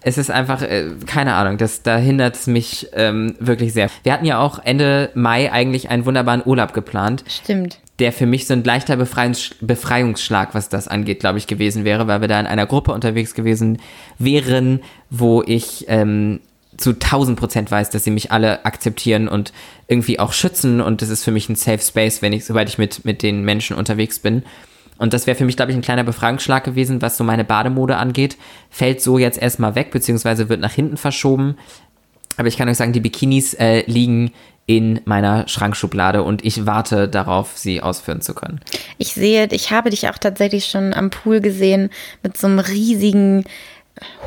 es 0.00 0.18
ist 0.18 0.30
einfach, 0.30 0.62
äh, 0.62 0.90
keine 1.06 1.34
Ahnung, 1.34 1.58
das, 1.58 1.82
da 1.82 1.96
hindert 1.96 2.36
es 2.36 2.46
mich 2.46 2.88
ähm, 2.94 3.34
wirklich 3.40 3.72
sehr. 3.72 3.90
Wir 4.04 4.12
hatten 4.12 4.24
ja 4.24 4.38
auch 4.38 4.58
Ende 4.58 5.10
Mai 5.14 5.50
eigentlich 5.50 5.90
einen 5.90 6.06
wunderbaren 6.06 6.42
Urlaub 6.44 6.72
geplant. 6.72 7.24
Stimmt. 7.28 7.78
der 7.98 8.12
für 8.12 8.26
mich 8.26 8.46
so 8.46 8.54
ein 8.54 8.62
leichter 8.62 8.96
Befreiungs 8.96 9.56
Befreiungsschlag, 9.60 10.54
was 10.54 10.68
das 10.68 10.86
angeht, 10.86 11.18
glaube 11.20 11.38
ich, 11.38 11.48
gewesen 11.48 11.84
wäre, 11.84 12.06
weil 12.06 12.20
wir 12.20 12.28
da 12.28 12.38
in 12.38 12.46
einer 12.46 12.66
Gruppe 12.66 12.92
unterwegs 12.92 13.34
gewesen 13.34 13.78
wären, 14.18 14.80
wo 15.10 15.42
ich 15.42 15.86
ähm, 15.88 16.38
zu 16.76 16.90
1000 16.90 17.38
Prozent 17.38 17.70
weiß, 17.70 17.90
dass 17.90 18.04
sie 18.04 18.12
mich 18.12 18.30
alle 18.30 18.64
akzeptieren 18.64 19.26
und 19.26 19.52
irgendwie 19.88 20.20
auch 20.20 20.32
schützen 20.32 20.80
und 20.80 21.02
das 21.02 21.08
ist 21.08 21.24
für 21.24 21.32
mich 21.32 21.48
ein 21.48 21.56
Safe 21.56 21.80
Space, 21.80 22.22
wenn 22.22 22.32
ich, 22.32 22.44
sobald 22.44 22.68
ich 22.68 22.78
mit, 22.78 23.04
mit 23.04 23.22
den 23.22 23.42
Menschen 23.42 23.76
unterwegs 23.76 24.20
bin. 24.20 24.44
Und 24.98 25.14
das 25.14 25.26
wäre 25.26 25.36
für 25.36 25.44
mich, 25.44 25.56
glaube 25.56 25.70
ich, 25.70 25.78
ein 25.78 25.82
kleiner 25.82 26.04
Befreiungsschlag 26.04 26.64
gewesen, 26.64 27.00
was 27.00 27.16
so 27.16 27.24
meine 27.24 27.44
Bademode 27.44 27.96
angeht. 27.96 28.36
Fällt 28.68 29.00
so 29.00 29.16
jetzt 29.18 29.40
erstmal 29.40 29.74
weg, 29.74 29.90
beziehungsweise 29.90 30.48
wird 30.48 30.60
nach 30.60 30.72
hinten 30.72 30.96
verschoben. 30.96 31.56
Aber 32.36 32.48
ich 32.48 32.56
kann 32.56 32.68
euch 32.68 32.76
sagen, 32.76 32.92
die 32.92 33.00
Bikinis 33.00 33.54
äh, 33.54 33.84
liegen 33.86 34.32
in 34.66 35.00
meiner 35.06 35.48
Schrankschublade 35.48 36.22
und 36.22 36.44
ich 36.44 36.66
warte 36.66 37.08
darauf, 37.08 37.56
sie 37.56 37.80
ausführen 37.80 38.20
zu 38.20 38.34
können. 38.34 38.60
Ich 38.98 39.14
sehe, 39.14 39.48
ich 39.50 39.70
habe 39.70 39.88
dich 39.88 40.08
auch 40.08 40.18
tatsächlich 40.18 40.66
schon 40.66 40.92
am 40.92 41.08
Pool 41.08 41.40
gesehen 41.40 41.88
mit 42.22 42.36
so 42.36 42.48
einem 42.48 42.58
riesigen 42.58 43.44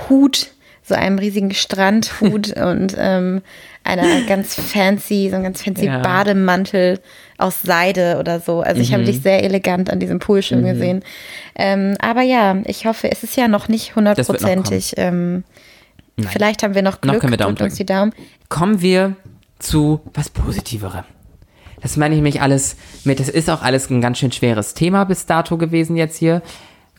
Hut, 0.10 0.47
so 0.91 0.95
einem 0.97 1.17
riesigen 1.19 1.54
Strandhut 1.54 2.56
und 2.58 2.95
ähm, 2.97 3.41
einer 3.84 4.21
ganz 4.27 4.56
fancy, 4.56 5.30
so 5.30 5.36
einem 5.36 5.45
ganz 5.45 5.63
fancy 5.63 5.86
ja. 5.86 5.99
Bademantel 5.99 6.99
aus 7.38 7.62
Seide 7.63 8.17
oder 8.19 8.41
so. 8.41 8.60
Also 8.60 8.82
ich 8.82 8.89
mhm. 8.89 8.95
habe 8.95 9.04
dich 9.06 9.21
sehr 9.21 9.43
elegant 9.43 9.89
an 9.89 9.99
diesem 9.99 10.19
Pool 10.19 10.43
schon 10.43 10.62
mhm. 10.62 10.65
gesehen. 10.65 11.04
Ähm, 11.56 11.95
aber 11.99 12.21
ja, 12.21 12.58
ich 12.65 12.86
hoffe, 12.86 13.10
es 13.10 13.23
ist 13.23 13.38
ja 13.38 13.47
noch 13.47 13.69
nicht 13.69 13.95
hundertprozentig. 13.95 14.95
Ähm, 14.97 15.45
vielleicht 16.27 16.62
haben 16.62 16.75
wir 16.75 16.82
noch 16.82 16.99
Glück, 16.99 17.15
noch 17.15 17.21
können 17.21 17.34
wir 17.34 17.38
Daumen 17.38 17.58
uns 17.58 17.75
die 17.75 17.86
Daumen. 17.86 18.13
Kommen 18.49 18.82
wir 18.82 19.15
zu 19.60 20.01
was 20.13 20.30
Positiverem. 20.30 21.06
Das 21.82 21.97
meine 21.97 22.13
ich 22.13 22.21
mich 22.21 22.41
alles 22.41 22.75
mit, 23.06 23.19
das 23.19 23.30
ist 23.30 23.49
auch 23.49 23.63
alles 23.63 23.89
ein 23.89 24.01
ganz 24.01 24.19
schön 24.19 24.32
schweres 24.32 24.75
Thema 24.75 25.06
bis 25.06 25.25
dato 25.25 25.58
gewesen 25.58 25.95
jetzt 25.95 26.17
hier. 26.17 26.41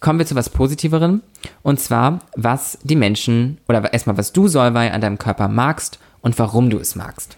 Kommen 0.03 0.19
wir 0.19 0.27
zu 0.27 0.35
was 0.35 0.51
Positiverem. 0.51 1.23
Und 1.63 1.81
zwar, 1.81 2.19
was 2.35 2.77
die 2.83 2.97
Menschen, 2.97 3.59
oder 3.69 3.93
erstmal, 3.93 4.19
was 4.19 4.33
du, 4.33 4.49
Solvay, 4.49 4.91
an 4.91 5.01
deinem 5.01 5.17
Körper 5.17 5.47
magst 5.47 6.01
und 6.23 6.37
warum 6.41 6.71
du 6.71 6.79
es 6.79 6.97
magst. 6.97 7.37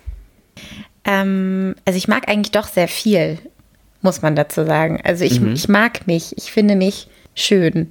Ähm, 1.04 1.74
also 1.84 1.98
ich 1.98 2.08
mag 2.08 2.26
eigentlich 2.26 2.52
doch 2.52 2.66
sehr 2.66 2.88
viel, 2.88 3.38
muss 4.00 4.22
man 4.22 4.34
dazu 4.34 4.64
sagen. 4.64 4.98
Also 5.04 5.24
ich, 5.24 5.40
mhm. 5.40 5.52
ich 5.52 5.68
mag 5.68 6.06
mich, 6.06 6.38
ich 6.38 6.52
finde 6.52 6.74
mich 6.74 7.08
schön. 7.34 7.90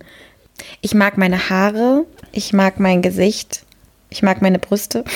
Ich 0.82 0.96
mag 0.96 1.20
meine 1.20 1.52
Haare, 1.52 2.06
ich 2.32 2.52
mag 2.52 2.80
mein 2.80 3.04
Gesicht, 3.04 3.66
ich 4.10 4.24
mag 4.24 4.42
meine 4.42 4.60
Brüste. 4.60 5.06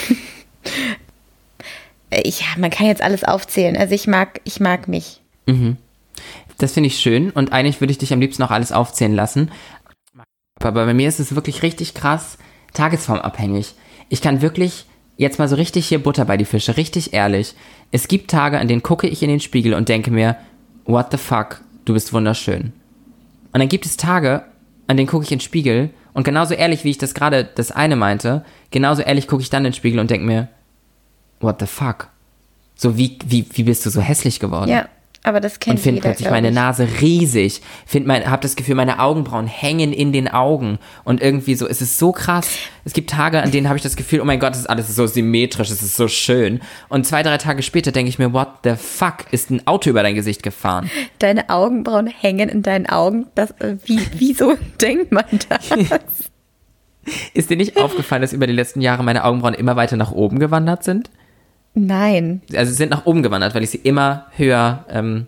Äh, 2.09 2.21
ich, 2.21 2.39
ja, 2.39 2.47
man 2.57 2.69
kann 2.69 2.87
jetzt 2.87 3.01
alles 3.01 3.25
aufzählen. 3.25 3.75
Also 3.75 3.93
ich 3.93 4.07
mag, 4.07 4.39
ich 4.45 4.61
mag 4.61 4.87
mich. 4.87 5.21
Mhm. 5.45 5.75
Das 6.57 6.73
finde 6.73 6.87
ich 6.87 6.99
schön 6.99 7.29
und 7.29 7.51
eigentlich 7.53 7.81
würde 7.81 7.91
ich 7.91 7.97
dich 7.97 8.13
am 8.13 8.19
liebsten 8.19 8.43
auch 8.43 8.51
alles 8.51 8.71
aufzählen 8.71 9.13
lassen. 9.13 9.51
Aber 10.59 10.85
bei 10.85 10.93
mir 10.93 11.07
ist 11.07 11.19
es 11.19 11.35
wirklich 11.35 11.61
richtig 11.61 11.93
krass 11.93 12.37
tagesformabhängig. 12.73 13.75
Ich 14.09 14.21
kann 14.21 14.41
wirklich 14.41 14.85
jetzt 15.17 15.39
mal 15.39 15.47
so 15.47 15.55
richtig 15.55 15.87
hier 15.87 16.01
Butter 16.01 16.25
bei 16.25 16.37
die 16.37 16.45
Fische, 16.45 16.77
richtig 16.77 17.13
ehrlich. 17.13 17.55
Es 17.91 18.07
gibt 18.07 18.31
Tage, 18.31 18.59
an 18.59 18.67
denen 18.67 18.83
gucke 18.83 19.07
ich 19.07 19.23
in 19.23 19.29
den 19.29 19.39
Spiegel 19.39 19.73
und 19.73 19.89
denke 19.89 20.11
mir, 20.11 20.37
what 20.85 21.07
the 21.11 21.17
fuck, 21.17 21.61
du 21.85 21.93
bist 21.93 22.13
wunderschön. 22.13 22.73
Und 23.53 23.59
dann 23.59 23.69
gibt 23.69 23.85
es 23.85 23.97
Tage, 23.97 24.43
an 24.87 24.97
denen 24.97 25.07
gucke 25.07 25.25
ich 25.25 25.31
in 25.31 25.39
den 25.39 25.43
Spiegel 25.43 25.89
und 26.13 26.23
genauso 26.23 26.53
ehrlich, 26.53 26.83
wie 26.83 26.91
ich 26.91 26.97
das 26.97 27.13
gerade 27.13 27.43
das 27.43 27.71
eine 27.71 27.95
meinte, 27.95 28.43
genauso 28.71 29.01
ehrlich 29.01 29.27
gucke 29.27 29.41
ich 29.41 29.49
dann 29.49 29.65
in 29.65 29.71
den 29.71 29.75
Spiegel 29.75 29.99
und 29.99 30.09
denke 30.09 30.25
mir, 30.25 30.47
what 31.39 31.59
the 31.59 31.67
fuck? 31.67 32.09
So, 32.75 32.97
wie, 32.97 33.17
wie, 33.25 33.45
wie 33.53 33.63
bist 33.63 33.85
du 33.85 33.89
so 33.89 34.01
hässlich 34.01 34.39
geworden? 34.39 34.69
Ja, 34.69 34.87
aber 35.23 35.39
das 35.39 35.59
kennt 35.59 35.77
Und 35.77 35.83
finde 35.83 36.01
plötzlich 36.01 36.29
meine 36.29 36.51
Nase 36.51 36.87
riesig. 37.01 37.61
Find 37.85 38.07
mein, 38.07 38.29
hab 38.29 38.41
das 38.41 38.55
Gefühl, 38.55 38.75
meine 38.75 38.99
Augenbrauen 38.99 39.47
hängen 39.47 39.91
in 39.91 40.13
den 40.13 40.27
Augen. 40.27 40.79
Und 41.03 41.21
irgendwie 41.21 41.55
so, 41.55 41.67
es 41.67 41.81
ist 41.81 41.97
so 41.97 42.11
krass. 42.11 42.49
Es 42.85 42.93
gibt 42.93 43.09
Tage, 43.09 43.41
an 43.41 43.51
denen 43.51 43.67
habe 43.67 43.77
ich 43.77 43.83
das 43.83 43.95
Gefühl, 43.95 44.21
oh 44.21 44.25
mein 44.25 44.39
Gott, 44.39 44.51
das 44.51 44.59
ist 44.59 44.69
alles 44.69 44.95
so 44.95 45.05
symmetrisch, 45.07 45.69
es 45.69 45.83
ist 45.83 45.97
so 45.97 46.07
schön. 46.07 46.61
Und 46.87 47.05
zwei, 47.05 47.23
drei 47.23 47.37
Tage 47.37 47.61
später 47.61 47.91
denke 47.91 48.09
ich 48.09 48.19
mir, 48.19 48.31
what 48.31 48.49
the 48.63 48.75
fuck, 48.75 49.25
ist 49.31 49.49
ein 49.51 49.65
Auto 49.67 49.89
über 49.89 50.03
dein 50.03 50.15
Gesicht 50.15 50.43
gefahren? 50.43 50.89
Deine 51.19 51.49
Augenbrauen 51.49 52.07
hängen 52.07 52.49
in 52.49 52.63
deinen 52.63 52.87
Augen. 52.87 53.27
Das, 53.35 53.51
äh, 53.59 53.77
wie, 53.85 53.99
wieso 54.13 54.55
denkt 54.81 55.11
man 55.11 55.25
das? 55.49 55.69
Ist 57.33 57.49
dir 57.49 57.57
nicht 57.57 57.77
aufgefallen, 57.77 58.21
dass 58.21 58.33
über 58.33 58.47
die 58.47 58.53
letzten 58.53 58.81
Jahre 58.81 59.03
meine 59.03 59.23
Augenbrauen 59.23 59.53
immer 59.53 59.75
weiter 59.75 59.97
nach 59.97 60.11
oben 60.11 60.39
gewandert 60.39 60.83
sind? 60.83 61.09
Nein. 61.79 62.41
Also 62.55 62.71
sie 62.71 62.77
sind 62.77 62.89
nach 62.89 63.05
oben 63.05 63.21
gewandert, 63.21 63.53
weil 63.53 63.63
ich 63.63 63.69
sie 63.69 63.77
immer 63.77 64.25
höher 64.35 64.85
ähm, 64.89 65.27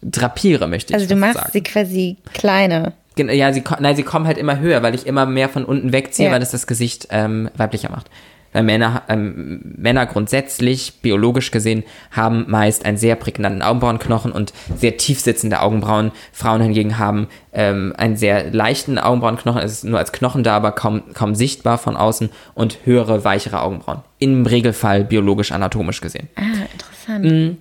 drapiere, 0.00 0.68
möchte 0.68 0.92
ich 0.92 0.94
Also 0.94 1.08
du 1.08 1.16
machst 1.16 1.34
sagen. 1.34 1.50
sie 1.52 1.62
quasi 1.62 2.16
kleiner. 2.32 2.92
Ja, 3.16 3.52
sie, 3.52 3.64
nein, 3.80 3.96
sie 3.96 4.04
kommen 4.04 4.28
halt 4.28 4.38
immer 4.38 4.60
höher, 4.60 4.80
weil 4.84 4.94
ich 4.94 5.06
immer 5.06 5.26
mehr 5.26 5.48
von 5.48 5.64
unten 5.64 5.92
wegziehe, 5.92 6.26
ja. 6.26 6.32
weil 6.32 6.38
das 6.38 6.52
das 6.52 6.68
Gesicht 6.68 7.08
ähm, 7.10 7.50
weiblicher 7.56 7.90
macht. 7.90 8.08
Weil 8.52 8.62
Männer, 8.62 9.02
ähm, 9.08 9.74
Männer 9.76 10.06
grundsätzlich, 10.06 11.00
biologisch 11.02 11.50
gesehen, 11.50 11.84
haben 12.10 12.46
meist 12.48 12.84
einen 12.84 12.96
sehr 12.96 13.14
prägnanten 13.14 13.62
Augenbrauenknochen 13.62 14.32
und 14.32 14.52
sehr 14.76 14.96
tief 14.96 15.20
sitzende 15.20 15.60
Augenbrauen. 15.60 16.12
Frauen 16.32 16.60
hingegen 16.60 16.98
haben 16.98 17.28
ähm, 17.52 17.92
einen 17.96 18.16
sehr 18.16 18.50
leichten 18.50 18.98
Augenbrauenknochen, 18.98 19.60
es 19.60 19.72
ist 19.72 19.84
nur 19.84 19.98
als 19.98 20.12
Knochen 20.12 20.42
da, 20.42 20.56
aber 20.56 20.72
kaum, 20.72 21.02
kaum 21.14 21.34
sichtbar 21.34 21.78
von 21.78 21.96
außen 21.96 22.30
und 22.54 22.78
höhere, 22.84 23.24
weichere 23.24 23.62
Augenbrauen. 23.62 24.00
Im 24.18 24.46
Regelfall 24.46 25.04
biologisch, 25.04 25.52
anatomisch 25.52 26.00
gesehen. 26.00 26.28
Ah, 26.36 26.42
interessant. 26.72 27.24
Mhm. 27.24 27.58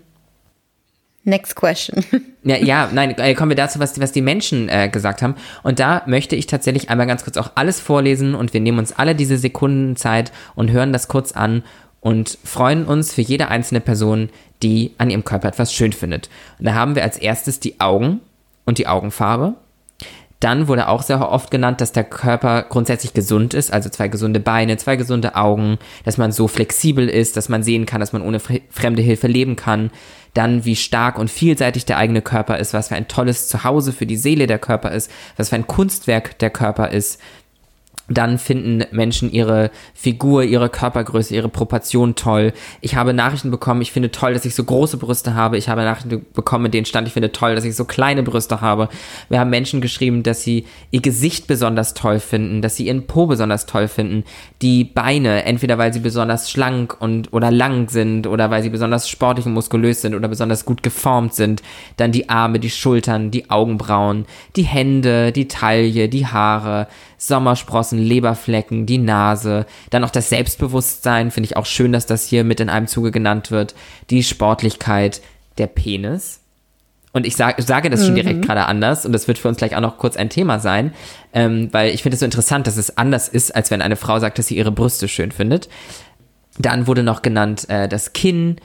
Next 1.27 1.57
question. 1.57 2.05
ja, 2.43 2.55
ja, 2.55 2.89
nein, 2.93 3.17
äh, 3.17 3.33
kommen 3.33 3.51
wir 3.51 3.57
dazu, 3.57 3.79
was 3.79 3.91
die, 3.91 3.99
was 3.99 4.13
die 4.13 4.21
Menschen 4.21 4.69
äh, 4.69 4.87
gesagt 4.87 5.21
haben. 5.21 5.35
Und 5.61 5.77
da 5.81 6.03
möchte 6.05 6.37
ich 6.37 6.47
tatsächlich 6.47 6.89
einmal 6.89 7.05
ganz 7.05 7.25
kurz 7.25 7.35
auch 7.35 7.51
alles 7.55 7.81
vorlesen 7.81 8.33
und 8.33 8.53
wir 8.53 8.61
nehmen 8.61 8.79
uns 8.79 8.93
alle 8.93 9.13
diese 9.13 9.37
Sekunden 9.37 9.97
Zeit 9.97 10.31
und 10.55 10.71
hören 10.71 10.93
das 10.93 11.09
kurz 11.09 11.33
an 11.33 11.63
und 11.99 12.37
freuen 12.45 12.85
uns 12.85 13.13
für 13.13 13.21
jede 13.21 13.49
einzelne 13.49 13.81
Person, 13.81 14.29
die 14.63 14.93
an 14.99 15.09
ihrem 15.09 15.25
Körper 15.25 15.49
etwas 15.49 15.73
schön 15.73 15.91
findet. 15.91 16.29
Und 16.59 16.65
da 16.65 16.75
haben 16.75 16.95
wir 16.95 17.03
als 17.03 17.17
erstes 17.17 17.59
die 17.59 17.81
Augen 17.81 18.21
und 18.63 18.77
die 18.77 18.87
Augenfarbe. 18.87 19.55
Dann 20.39 20.69
wurde 20.69 20.87
auch 20.87 21.01
sehr 21.01 21.29
oft 21.29 21.51
genannt, 21.51 21.81
dass 21.81 21.91
der 21.91 22.03
Körper 22.05 22.63
grundsätzlich 22.69 23.13
gesund 23.13 23.53
ist, 23.53 23.73
also 23.73 23.89
zwei 23.89 24.07
gesunde 24.07 24.39
Beine, 24.39 24.77
zwei 24.77 24.95
gesunde 24.95 25.35
Augen, 25.35 25.77
dass 26.05 26.17
man 26.17 26.31
so 26.31 26.47
flexibel 26.47 27.09
ist, 27.09 27.35
dass 27.35 27.49
man 27.49 27.63
sehen 27.63 27.85
kann, 27.85 27.99
dass 27.99 28.13
man 28.13 28.21
ohne 28.21 28.39
fremde 28.69 29.01
Hilfe 29.01 29.27
leben 29.27 29.57
kann, 29.57 29.89
dann 30.37 30.65
wie 30.65 30.75
stark 30.75 31.17
und 31.17 31.31
vielseitig 31.31 31.85
der 31.85 31.97
eigene 31.97 32.21
Körper 32.21 32.57
ist, 32.59 32.73
was 32.73 32.89
für 32.89 32.95
ein 32.95 33.07
tolles 33.07 33.47
Zuhause 33.47 33.91
für 33.91 34.05
die 34.05 34.17
Seele 34.17 34.47
der 34.47 34.59
Körper 34.59 34.91
ist, 34.91 35.11
was 35.35 35.49
für 35.49 35.55
ein 35.55 35.67
Kunstwerk 35.67 36.37
der 36.39 36.49
Körper 36.49 36.91
ist, 36.91 37.19
dann 38.09 38.37
finden 38.37 38.85
Menschen 38.91 39.31
ihre 39.31 39.69
Figur, 39.93 40.43
ihre 40.43 40.69
Körpergröße, 40.69 41.35
ihre 41.35 41.49
Proportion 41.49 42.15
toll. 42.15 42.53
Ich 42.79 42.95
habe 42.95 43.13
Nachrichten 43.13 43.51
bekommen, 43.51 43.81
ich 43.81 43.91
finde 43.91 44.11
toll, 44.11 44.33
dass 44.33 44.45
ich 44.45 44.55
so 44.55 44.63
große 44.63 44.97
Brüste 44.97 45.33
habe. 45.33 45.57
Ich 45.57 45.67
habe 45.67 45.83
Nachrichten 45.83 46.25
bekommen, 46.33 46.71
denen 46.71 46.85
stand, 46.85 47.07
ich 47.07 47.13
finde 47.13 47.31
toll, 47.31 47.55
dass 47.55 47.65
ich 47.65 47.75
so 47.75 47.83
kleine 47.85 48.23
Brüste 48.23 48.61
habe. 48.61 48.87
Wir 49.29 49.39
haben 49.39 49.49
Menschen 49.49 49.81
geschrieben, 49.81 50.23
dass 50.23 50.41
sie 50.41 50.65
ihr 50.91 51.01
Gesicht 51.01 51.47
besonders 51.47 51.93
toll 51.93 52.19
finden, 52.19 52.61
dass 52.61 52.77
sie 52.77 52.87
ihren 52.87 53.07
Po 53.07 53.27
besonders 53.27 53.65
toll 53.65 53.89
finden. 53.89 54.23
Die 54.61 54.85
Beine, 54.85 55.43
entweder 55.43 55.77
weil 55.77 55.91
sie 55.91 55.99
besonders 55.99 56.49
schlank 56.49 56.95
und 56.99 57.33
oder 57.33 57.51
lang 57.51 57.89
sind 57.89 58.25
oder 58.25 58.49
weil 58.49 58.63
sie 58.63 58.69
besonders 58.69 59.09
sportlich 59.09 59.45
und 59.45 59.53
muskulös 59.53 60.01
sind 60.01 60.15
oder 60.15 60.29
besonders 60.29 60.63
gut 60.63 60.81
geformt 60.81 61.33
sind. 61.33 61.61
Dann 61.97 62.13
die 62.13 62.29
Arme, 62.29 62.59
die 62.59 62.69
Schultern, 62.69 63.31
die 63.31 63.49
Augenbrauen, 63.49 64.25
die 64.55 64.63
Hände, 64.63 65.33
die 65.33 65.49
Taille, 65.49 66.07
die 66.07 66.25
Haare 66.25 66.87
Sommersprossen, 67.17 67.99
Leberflecken, 67.99 68.85
die 68.85 68.99
Nase, 68.99 69.65
dann 69.89 70.03
auch 70.03 70.11
das 70.11 70.29
Selbstbewusstsein, 70.29 71.31
finde 71.31 71.45
ich 71.45 71.57
auch 71.57 71.65
schön, 71.65 71.91
dass 71.91 72.05
das 72.05 72.25
hier 72.25 72.43
mit 72.43 72.59
in 72.59 72.69
einem 72.69 72.87
Zuge 72.87 73.11
genannt 73.11 73.51
wird, 73.51 73.75
die 74.09 74.23
Sportlichkeit, 74.23 75.21
der 75.57 75.67
Penis. 75.67 76.41
Und 77.13 77.25
ich 77.25 77.35
sag, 77.35 77.59
sage 77.61 77.89
das 77.89 78.05
schon 78.05 78.13
direkt 78.13 78.39
mhm. 78.39 78.43
gerade 78.43 78.65
anders 78.65 79.05
und 79.05 79.11
das 79.11 79.27
wird 79.27 79.39
für 79.39 79.47
uns 79.47 79.57
gleich 79.57 79.75
auch 79.75 79.81
noch 79.81 79.97
kurz 79.97 80.17
ein 80.17 80.29
Thema 80.29 80.59
sein, 80.59 80.93
ähm, 81.33 81.69
weil 81.71 81.89
ich 81.89 82.03
finde 82.03 82.13
es 82.13 82.19
so 82.19 82.25
interessant, 82.25 82.67
dass 82.67 82.77
es 82.77 82.97
anders 82.97 83.27
ist, 83.27 83.55
als 83.55 83.71
wenn 83.71 83.81
eine 83.81 83.95
Frau 83.95 84.19
sagt, 84.19 84.37
dass 84.37 84.47
sie 84.47 84.57
ihre 84.57 84.71
Brüste 84.71 85.07
schön 85.07 85.31
findet. 85.31 85.67
Dann 86.59 86.85
wurde 86.85 87.01
noch 87.01 87.23
genannt 87.23 87.69
äh, 87.69 87.87
das 87.87 88.13
Kinn, 88.13 88.57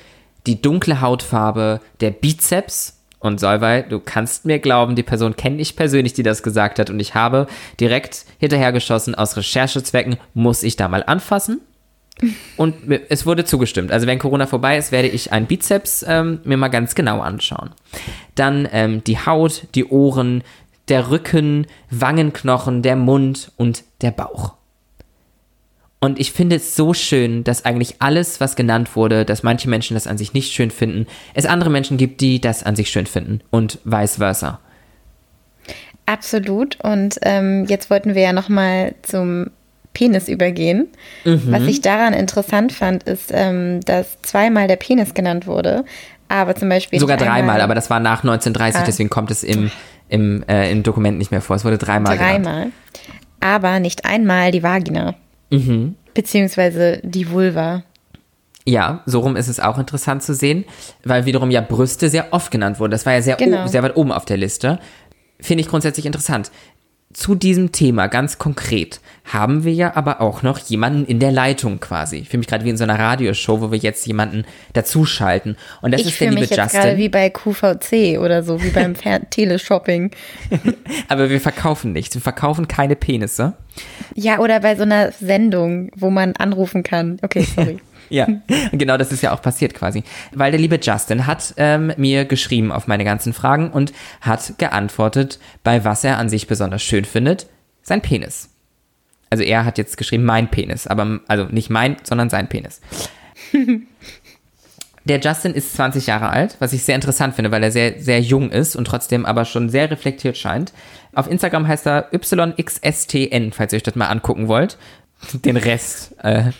die 0.46 0.60
dunkle 0.60 1.00
Hautfarbe, 1.00 1.80
der 2.00 2.10
Bizeps, 2.10 2.98
und 3.22 3.38
Solvay, 3.38 3.84
du 3.88 4.00
kannst 4.00 4.44
mir 4.46 4.58
glauben, 4.58 4.96
die 4.96 5.02
Person 5.02 5.36
kenne 5.36 5.60
ich 5.60 5.76
persönlich, 5.76 6.12
die 6.12 6.24
das 6.24 6.42
gesagt 6.42 6.78
hat. 6.78 6.90
Und 6.90 6.98
ich 6.98 7.14
habe 7.14 7.46
direkt 7.78 8.24
hinterhergeschossen, 8.38 9.14
aus 9.14 9.36
Recherchezwecken 9.36 10.16
muss 10.34 10.62
ich 10.62 10.76
da 10.76 10.88
mal 10.88 11.04
anfassen. 11.06 11.60
Und 12.56 12.74
es 13.08 13.24
wurde 13.24 13.44
zugestimmt. 13.44 13.90
Also 13.90 14.06
wenn 14.06 14.18
Corona 14.18 14.46
vorbei 14.46 14.76
ist, 14.76 14.92
werde 14.92 15.08
ich 15.08 15.32
einen 15.32 15.46
Bizeps 15.46 16.04
ähm, 16.06 16.40
mir 16.44 16.56
mal 16.56 16.68
ganz 16.68 16.94
genau 16.94 17.20
anschauen. 17.20 17.70
Dann 18.34 18.68
ähm, 18.70 19.02
die 19.04 19.18
Haut, 19.18 19.68
die 19.74 19.86
Ohren, 19.86 20.42
der 20.88 21.10
Rücken, 21.10 21.66
Wangenknochen, 21.90 22.82
der 22.82 22.96
Mund 22.96 23.52
und 23.56 23.84
der 24.02 24.10
Bauch. 24.10 24.54
Und 26.02 26.18
ich 26.18 26.32
finde 26.32 26.56
es 26.56 26.74
so 26.74 26.94
schön, 26.94 27.44
dass 27.44 27.64
eigentlich 27.64 27.96
alles, 28.00 28.40
was 28.40 28.56
genannt 28.56 28.96
wurde, 28.96 29.24
dass 29.24 29.44
manche 29.44 29.70
Menschen 29.70 29.94
das 29.94 30.08
an 30.08 30.18
sich 30.18 30.34
nicht 30.34 30.52
schön 30.52 30.72
finden, 30.72 31.06
es 31.32 31.46
andere 31.46 31.70
Menschen 31.70 31.96
gibt, 31.96 32.20
die 32.20 32.40
das 32.40 32.64
an 32.64 32.74
sich 32.74 32.90
schön 32.90 33.06
finden 33.06 33.40
und 33.50 33.78
vice 33.84 34.16
versa. 34.16 34.58
Absolut. 36.06 36.76
Und 36.82 37.20
ähm, 37.22 37.66
jetzt 37.68 37.88
wollten 37.88 38.16
wir 38.16 38.22
ja 38.22 38.32
noch 38.32 38.48
mal 38.48 38.96
zum 39.02 39.52
Penis 39.94 40.28
übergehen. 40.28 40.88
Mhm. 41.24 41.42
Was 41.46 41.62
ich 41.62 41.82
daran 41.82 42.14
interessant 42.14 42.72
fand, 42.72 43.04
ist, 43.04 43.30
ähm, 43.32 43.80
dass 43.82 44.20
zweimal 44.22 44.66
der 44.66 44.76
Penis 44.76 45.14
genannt 45.14 45.46
wurde, 45.46 45.84
aber 46.26 46.56
zum 46.56 46.68
Beispiel 46.68 46.98
sogar 46.98 47.16
dreimal, 47.16 47.60
aber 47.60 47.76
das 47.76 47.90
war 47.90 48.00
nach 48.00 48.24
1930, 48.24 48.80
ah. 48.80 48.84
deswegen 48.84 49.08
kommt 49.08 49.30
es 49.30 49.44
im 49.44 49.70
im, 50.08 50.44
äh, 50.48 50.68
im 50.72 50.82
Dokument 50.82 51.16
nicht 51.16 51.30
mehr 51.30 51.40
vor. 51.40 51.54
Es 51.54 51.64
wurde 51.64 51.78
dreimal 51.78 52.18
Dreimal. 52.18 52.54
Genannt. 52.54 52.74
Aber 53.38 53.78
nicht 53.78 54.04
einmal 54.04 54.50
die 54.50 54.62
Vagina. 54.62 55.14
Mhm. 55.52 55.96
Beziehungsweise 56.14 57.00
die 57.02 57.30
Vulva. 57.30 57.84
Ja, 58.64 59.02
so 59.06 59.20
rum 59.20 59.36
ist 59.36 59.48
es 59.48 59.60
auch 59.60 59.78
interessant 59.78 60.22
zu 60.22 60.34
sehen, 60.34 60.64
weil 61.04 61.24
wiederum 61.24 61.50
ja 61.50 61.60
Brüste 61.60 62.08
sehr 62.08 62.32
oft 62.32 62.50
genannt 62.50 62.78
wurden. 62.78 62.92
Das 62.92 63.06
war 63.06 63.12
ja 63.12 63.22
sehr, 63.22 63.36
genau. 63.36 63.66
sehr 63.66 63.82
weit 63.82 63.96
oben 63.96 64.12
auf 64.12 64.24
der 64.24 64.36
Liste. 64.36 64.78
Finde 65.40 65.62
ich 65.62 65.68
grundsätzlich 65.68 66.06
interessant 66.06 66.50
zu 67.12 67.34
diesem 67.34 67.72
Thema 67.72 68.06
ganz 68.06 68.38
konkret 68.38 69.00
haben 69.24 69.64
wir 69.64 69.72
ja 69.72 69.94
aber 69.96 70.20
auch 70.20 70.42
noch 70.42 70.58
jemanden 70.58 71.04
in 71.04 71.20
der 71.20 71.32
Leitung 71.32 71.80
quasi. 71.80 72.16
Ich 72.16 72.28
fühle 72.28 72.40
mich 72.40 72.48
gerade 72.48 72.64
wie 72.64 72.70
in 72.70 72.76
so 72.76 72.84
einer 72.84 72.98
Radioshow, 72.98 73.60
wo 73.60 73.70
wir 73.70 73.78
jetzt 73.78 74.06
jemanden 74.06 74.44
dazuschalten. 74.72 75.56
Und 75.80 75.92
das 75.92 76.00
ich 76.00 76.08
ist 76.08 76.20
der 76.20 76.30
liebe 76.30 76.40
mich 76.40 76.50
jetzt 76.50 76.58
Justin. 76.58 76.80
gerade 76.80 76.96
wie 76.96 77.08
bei 77.08 77.30
QVC 77.30 78.18
oder 78.18 78.42
so, 78.42 78.62
wie 78.62 78.70
beim 78.70 78.94
Teleshopping. 79.30 80.10
aber 81.08 81.30
wir 81.30 81.40
verkaufen 81.40 81.92
nichts. 81.92 82.14
Wir 82.14 82.22
verkaufen 82.22 82.68
keine 82.68 82.96
Penisse. 82.96 83.54
Ja, 84.14 84.40
oder 84.40 84.60
bei 84.60 84.74
so 84.76 84.82
einer 84.82 85.12
Sendung, 85.12 85.90
wo 85.96 86.10
man 86.10 86.34
anrufen 86.36 86.82
kann. 86.82 87.18
Okay, 87.22 87.46
sorry. 87.54 87.78
Ja, 88.10 88.26
genau 88.72 88.98
das 88.98 89.10
ist 89.10 89.22
ja 89.22 89.32
auch 89.32 89.40
passiert 89.40 89.72
quasi. 89.72 90.04
Weil 90.34 90.50
der 90.50 90.60
liebe 90.60 90.78
Justin 90.82 91.26
hat 91.26 91.54
ähm, 91.56 91.94
mir 91.96 92.26
geschrieben 92.26 92.70
auf 92.70 92.86
meine 92.86 93.04
ganzen 93.04 93.32
Fragen 93.32 93.70
und 93.70 93.94
hat 94.20 94.58
geantwortet, 94.58 95.38
bei 95.64 95.82
was 95.86 96.04
er 96.04 96.18
an 96.18 96.28
sich 96.28 96.46
besonders 96.46 96.82
schön 96.82 97.06
findet, 97.06 97.46
sein 97.80 98.02
Penis. 98.02 98.51
Also 99.32 99.44
er 99.44 99.64
hat 99.64 99.78
jetzt 99.78 99.96
geschrieben, 99.96 100.24
mein 100.24 100.50
Penis, 100.50 100.86
aber 100.86 101.20
also 101.26 101.44
nicht 101.44 101.70
mein, 101.70 101.96
sondern 102.02 102.28
sein 102.28 102.50
Penis. 102.50 102.82
Der 105.04 105.20
Justin 105.20 105.54
ist 105.54 105.72
20 105.72 106.06
Jahre 106.06 106.28
alt, 106.28 106.56
was 106.58 106.74
ich 106.74 106.84
sehr 106.84 106.94
interessant 106.94 107.34
finde, 107.34 107.50
weil 107.50 107.62
er 107.62 107.70
sehr, 107.70 107.98
sehr 107.98 108.20
jung 108.20 108.50
ist 108.50 108.76
und 108.76 108.84
trotzdem 108.84 109.24
aber 109.24 109.46
schon 109.46 109.70
sehr 109.70 109.90
reflektiert 109.90 110.36
scheint. 110.36 110.74
Auf 111.14 111.30
Instagram 111.30 111.66
heißt 111.66 111.86
er 111.86 112.10
YXSTN, 112.12 113.52
falls 113.52 113.72
ihr 113.72 113.78
euch 113.78 113.82
das 113.82 113.94
mal 113.94 114.08
angucken 114.08 114.48
wollt 114.48 114.76
den 115.32 115.56
Rest 115.56 116.14
äh, 116.22 116.50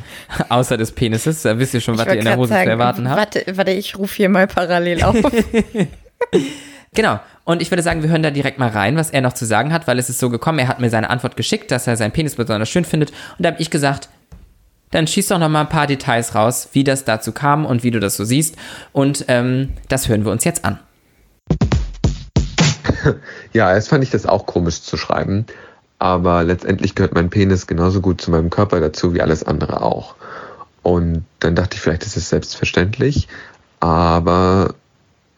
außer 0.49 0.79
des 0.79 0.93
Penises. 0.93 1.43
Da 1.43 1.59
wisst 1.59 1.75
ihr 1.75 1.83
schon, 1.83 1.99
was 1.99 2.07
ihr 2.07 2.15
in 2.15 2.25
der 2.25 2.37
Hose 2.39 2.51
sagen, 2.51 2.65
zu 2.65 2.71
erwarten 2.71 3.11
habt. 3.11 3.35
Warte, 3.35 3.57
warte, 3.59 3.73
ich 3.73 3.99
rufe 3.99 4.15
hier 4.15 4.29
mal 4.31 4.47
parallel 4.47 5.03
auf. 5.03 5.17
genau. 6.95 7.21
Und 7.45 7.61
ich 7.61 7.71
würde 7.71 7.83
sagen, 7.83 8.03
wir 8.03 8.11
hören 8.11 8.23
da 8.23 8.31
direkt 8.31 8.59
mal 8.59 8.69
rein, 8.69 8.97
was 8.97 9.11
er 9.11 9.21
noch 9.21 9.33
zu 9.33 9.45
sagen 9.45 9.73
hat, 9.73 9.87
weil 9.87 9.99
es 9.99 10.09
ist 10.09 10.19
so 10.19 10.31
gekommen, 10.31 10.59
er 10.59 10.69
hat 10.69 10.81
mir 10.81 10.91
seine 10.91 11.11
Antwort 11.11 11.37
geschickt, 11.37 11.71
dass 11.71 11.87
er 11.87 11.97
seinen 11.97 12.13
Penis 12.13 12.37
besonders 12.37 12.69
schön 12.69 12.85
findet. 12.85 13.11
Und 13.11 13.45
da 13.45 13.51
habe 13.51 13.61
ich 13.61 13.71
gesagt, 13.71 14.09
dann 14.91 15.07
schieß 15.07 15.29
doch 15.29 15.39
noch 15.39 15.49
mal 15.49 15.63
ein 15.63 15.69
paar 15.69 15.87
Details 15.87 16.35
raus, 16.35 16.69
wie 16.73 16.85
das 16.85 17.05
dazu 17.05 17.33
kam 17.33 17.67
und 17.67 17.83
wie 17.83 17.91
du 17.91 17.99
das 17.99 18.17
so 18.17 18.25
siehst. 18.25 18.57
Und 18.93 19.25
ähm, 19.29 19.71
das 19.89 20.09
hören 20.09 20.25
wir 20.25 20.33
uns 20.33 20.45
jetzt 20.45 20.65
an. 20.65 20.79
Ja, 23.53 23.75
erst 23.75 23.89
fand 23.89 24.05
ich 24.05 24.11
das 24.11 24.27
auch 24.27 24.47
komisch 24.47 24.81
zu 24.81 24.97
schreiben 24.97 25.47
aber 26.03 26.43
letztendlich 26.43 26.97
gehört 26.97 27.15
mein 27.15 27.31
Penis 27.31 27.69
genauso 27.69 28.01
gut 28.01 28.21
zu 28.21 28.33
meinem 28.33 28.51
Körper 28.51 28.81
dazu 28.81 29.15
wie 29.15 29.23
alles 29.23 29.45
andere 29.45 29.83
auch. 29.83 30.17
Und 30.83 31.25
dann 31.39 31.55
dachte 31.55 31.77
ich, 31.77 31.81
vielleicht 31.81 32.03
ist 32.03 32.17
es 32.17 32.29
selbstverständlich, 32.29 33.29
aber 33.79 34.75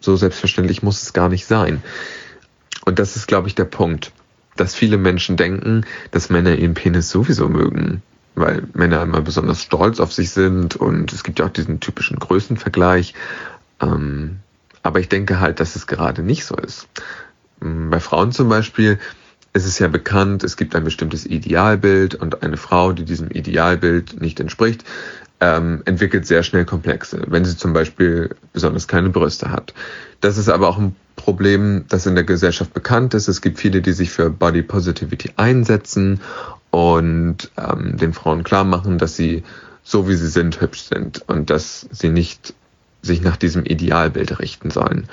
so 0.04 0.16
selbstverständlich 0.16 0.82
muss 0.82 1.02
es 1.02 1.12
gar 1.12 1.28
nicht 1.28 1.46
sein. 1.46 1.82
Und 2.84 2.98
das 2.98 3.16
ist, 3.16 3.26
glaube 3.26 3.48
ich, 3.48 3.54
der 3.54 3.64
Punkt, 3.64 4.12
dass 4.56 4.74
viele 4.74 4.98
Menschen 4.98 5.36
denken, 5.36 5.84
dass 6.10 6.30
Männer 6.30 6.54
ihren 6.54 6.74
Penis 6.74 7.10
sowieso 7.10 7.48
mögen, 7.48 8.02
weil 8.34 8.62
Männer 8.74 9.02
immer 9.02 9.20
besonders 9.20 9.62
stolz 9.62 10.00
auf 10.00 10.12
sich 10.12 10.30
sind 10.30 10.76
und 10.76 11.12
es 11.12 11.24
gibt 11.24 11.38
ja 11.38 11.46
auch 11.46 11.50
diesen 11.50 11.80
typischen 11.80 12.18
Größenvergleich. 12.18 13.14
Ähm, 13.80 14.40
aber 14.82 15.00
ich 15.00 15.08
denke 15.08 15.40
halt, 15.40 15.60
dass 15.60 15.76
es 15.76 15.86
gerade 15.86 16.22
nicht 16.22 16.44
so 16.44 16.56
ist. 16.56 16.88
Bei 17.60 18.00
Frauen 18.00 18.32
zum 18.32 18.48
Beispiel 18.48 18.98
es 19.56 19.66
ist 19.66 19.78
ja 19.78 19.86
bekannt, 19.86 20.42
es 20.42 20.56
gibt 20.56 20.74
ein 20.74 20.82
bestimmtes 20.82 21.24
Idealbild 21.24 22.16
und 22.16 22.42
eine 22.42 22.56
Frau, 22.56 22.92
die 22.92 23.04
diesem 23.04 23.30
Idealbild 23.30 24.20
nicht 24.20 24.40
entspricht, 24.40 24.84
ähm, 25.40 25.82
entwickelt 25.84 26.26
sehr 26.26 26.42
schnell 26.42 26.64
Komplexe, 26.64 27.22
wenn 27.28 27.44
sie 27.44 27.56
zum 27.56 27.72
Beispiel 27.72 28.34
besonders 28.52 28.88
kleine 28.88 29.10
Brüste 29.10 29.50
hat. 29.50 29.74
Das 30.20 30.38
ist 30.38 30.48
aber 30.48 30.68
auch 30.68 30.78
ein 30.78 30.96
Problem, 31.16 31.84
das 31.88 32.06
in 32.06 32.14
der 32.14 32.24
Gesellschaft 32.24 32.72
bekannt 32.72 33.14
ist. 33.14 33.28
Es 33.28 33.40
gibt 33.40 33.58
viele, 33.58 33.82
die 33.82 33.92
sich 33.92 34.10
für 34.10 34.30
Body 34.30 34.62
Positivity 34.62 35.32
einsetzen 35.36 36.20
und 36.70 37.50
ähm, 37.56 37.96
den 37.96 38.12
Frauen 38.12 38.42
klar 38.42 38.64
machen, 38.64 38.98
dass 38.98 39.16
sie 39.16 39.42
so 39.82 40.08
wie 40.08 40.14
sie 40.14 40.28
sind 40.28 40.60
hübsch 40.60 40.84
sind 40.84 41.22
und 41.28 41.50
dass 41.50 41.86
sie 41.90 42.08
nicht 42.08 42.54
sich 43.02 43.20
nach 43.20 43.36
diesem 43.36 43.64
Idealbild 43.64 44.38
richten 44.40 44.70
sollen. 44.70 45.08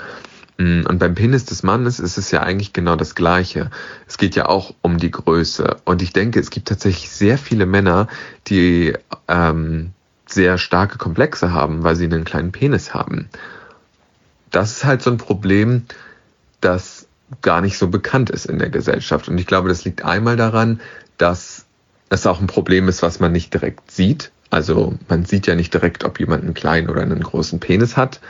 Mm, 0.58 0.86
und 0.86 0.98
beim 0.98 1.14
Penis 1.14 1.44
des 1.44 1.62
Mannes 1.62 2.00
ist 2.00 2.16
es 2.16 2.30
ja 2.30 2.42
eigentlich 2.42 2.72
genau 2.72 2.96
das 2.96 3.14
Gleiche. 3.14 3.70
Es 4.08 4.16
geht 4.16 4.34
ja 4.34 4.46
auch 4.46 4.74
um 4.80 4.98
die 4.98 5.10
Größe. 5.10 5.76
Und 5.84 6.02
ich 6.02 6.12
denke, 6.12 6.40
es 6.40 6.50
gibt 6.50 6.68
tatsächlich 6.68 7.10
sehr 7.10 7.38
viele 7.38 7.66
Männer, 7.66 8.08
die 8.48 8.94
ähm, 9.28 9.92
sehr 10.32 10.58
starke 10.58 10.98
Komplexe 10.98 11.52
haben, 11.52 11.82
weil 11.82 11.96
sie 11.96 12.04
einen 12.04 12.24
kleinen 12.24 12.52
Penis 12.52 12.94
haben. 12.94 13.28
Das 14.50 14.72
ist 14.72 14.84
halt 14.84 15.02
so 15.02 15.10
ein 15.10 15.18
Problem, 15.18 15.84
das 16.60 17.06
gar 17.40 17.60
nicht 17.60 17.78
so 17.78 17.88
bekannt 17.88 18.30
ist 18.30 18.46
in 18.46 18.58
der 18.58 18.70
Gesellschaft. 18.70 19.28
Und 19.28 19.38
ich 19.38 19.46
glaube, 19.46 19.68
das 19.68 19.84
liegt 19.84 20.04
einmal 20.04 20.36
daran, 20.36 20.80
dass 21.16 21.64
es 22.10 22.26
auch 22.26 22.40
ein 22.40 22.46
Problem 22.46 22.88
ist, 22.88 23.02
was 23.02 23.20
man 23.20 23.32
nicht 23.32 23.54
direkt 23.54 23.90
sieht. 23.90 24.30
Also 24.50 24.94
man 25.08 25.24
sieht 25.24 25.46
ja 25.46 25.54
nicht 25.54 25.72
direkt, 25.72 26.04
ob 26.04 26.20
jemand 26.20 26.44
einen 26.44 26.54
kleinen 26.54 26.90
oder 26.90 27.00
einen 27.00 27.22
großen 27.22 27.58
Penis 27.58 27.96
hat. 27.96 28.20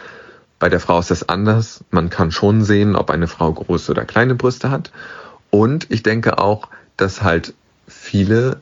Bei 0.61 0.69
der 0.69 0.79
Frau 0.79 1.01
ist 1.01 1.11
das 1.11 1.29
anders. 1.29 1.83
Man 1.91 2.09
kann 2.09 2.31
schon 2.31 2.63
sehen, 2.63 2.95
ob 2.95 3.11
eine 3.11 3.27
Frau 3.27 3.53
große 3.53 3.91
oder 3.91 4.05
kleine 4.05 4.37
Brüste 4.37 4.71
hat. 4.71 4.93
Und 5.51 5.91
ich 5.91 6.05
denke 6.05 6.39
auch, 6.39 6.69
dass 6.97 7.23
halt 7.23 7.55
viele 7.89 8.61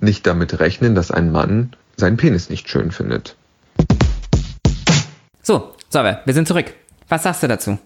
nicht 0.00 0.26
damit 0.26 0.58
rechnen, 0.58 0.96
dass 0.96 1.12
ein 1.12 1.30
Mann 1.30 1.76
seinen 1.96 2.16
Penis 2.16 2.50
nicht 2.50 2.68
schön 2.68 2.90
findet. 2.90 3.36
So, 5.42 5.74
Sauber, 5.88 6.20
wir 6.24 6.34
sind 6.34 6.48
zurück. 6.48 6.72
Was 7.08 7.24
sagst 7.24 7.42
du 7.42 7.48
dazu? 7.48 7.78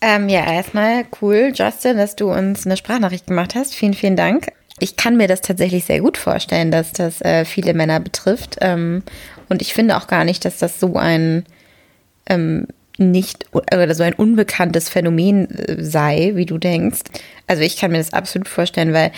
Ähm, 0.00 0.28
ja, 0.28 0.44
erstmal 0.52 1.04
cool, 1.22 1.52
Justin, 1.54 1.96
dass 1.96 2.16
du 2.16 2.30
uns 2.30 2.66
eine 2.66 2.76
Sprachnachricht 2.76 3.26
gemacht 3.26 3.54
hast. 3.54 3.74
Vielen, 3.74 3.94
vielen 3.94 4.16
Dank. 4.16 4.48
Ich 4.80 4.96
kann 4.96 5.16
mir 5.16 5.28
das 5.28 5.40
tatsächlich 5.40 5.84
sehr 5.84 6.00
gut 6.00 6.18
vorstellen, 6.18 6.70
dass 6.70 6.92
das 6.92 7.22
äh, 7.22 7.44
viele 7.44 7.74
Männer 7.74 8.00
betrifft. 8.00 8.58
Ähm, 8.60 9.02
und 9.48 9.62
ich 9.62 9.72
finde 9.72 9.96
auch 9.96 10.06
gar 10.08 10.24
nicht, 10.24 10.44
dass 10.44 10.58
das 10.58 10.80
so 10.80 10.96
ein 10.96 11.44
ähm, 12.26 12.66
nicht 12.98 13.46
oder 13.52 13.94
so 13.94 14.02
ein 14.02 14.14
unbekanntes 14.14 14.88
Phänomen 14.88 15.50
äh, 15.50 15.82
sei, 15.82 16.32
wie 16.34 16.46
du 16.46 16.58
denkst. 16.58 17.02
Also 17.46 17.62
ich 17.62 17.76
kann 17.76 17.92
mir 17.92 17.98
das 17.98 18.12
absolut 18.12 18.48
vorstellen, 18.48 18.92
weil 18.92 19.12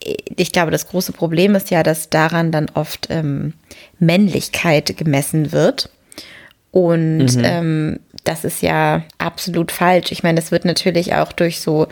ich 0.00 0.52
glaube, 0.52 0.70
das 0.70 0.88
große 0.88 1.12
Problem 1.12 1.54
ist 1.54 1.70
ja, 1.70 1.82
dass 1.82 2.10
daran 2.10 2.52
dann 2.52 2.66
oft 2.74 3.08
ähm, 3.10 3.54
Männlichkeit 3.98 4.96
gemessen 4.96 5.52
wird. 5.52 5.90
Und 6.70 7.36
mhm. 7.36 7.44
ähm, 7.44 8.00
das 8.24 8.44
ist 8.44 8.62
ja 8.62 9.02
absolut 9.18 9.72
falsch. 9.72 10.12
Ich 10.12 10.22
meine, 10.22 10.40
das 10.40 10.52
wird 10.52 10.64
natürlich 10.64 11.14
auch 11.14 11.32
durch 11.32 11.60
so 11.60 11.88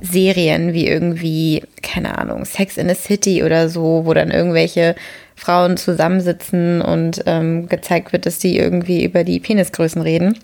Serien 0.00 0.72
wie 0.72 0.88
irgendwie, 0.88 1.62
keine 1.82 2.18
Ahnung, 2.18 2.44
Sex 2.44 2.78
in 2.78 2.88
the 2.88 2.94
City 2.94 3.42
oder 3.44 3.68
so, 3.68 4.02
wo 4.06 4.14
dann 4.14 4.30
irgendwelche 4.30 4.96
Frauen 5.36 5.76
zusammensitzen 5.76 6.80
und 6.80 7.22
ähm, 7.26 7.68
gezeigt 7.68 8.12
wird, 8.12 8.26
dass 8.26 8.38
die 8.38 8.56
irgendwie 8.56 9.04
über 9.04 9.24
die 9.24 9.40
Penisgrößen 9.40 10.00
reden 10.00 10.36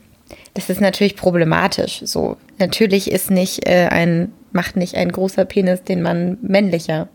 das 0.56 0.70
ist 0.70 0.80
natürlich 0.80 1.16
problematisch. 1.16 2.00
So, 2.04 2.36
natürlich 2.58 3.10
ist 3.10 3.30
nicht 3.30 3.68
äh, 3.68 3.88
ein, 3.90 4.32
macht 4.56 4.76
nicht 4.76 4.96
ein 4.96 5.12
großer 5.12 5.44
Penis 5.44 5.84
den 5.84 6.02
Mann 6.02 6.38
männlicher. 6.42 7.08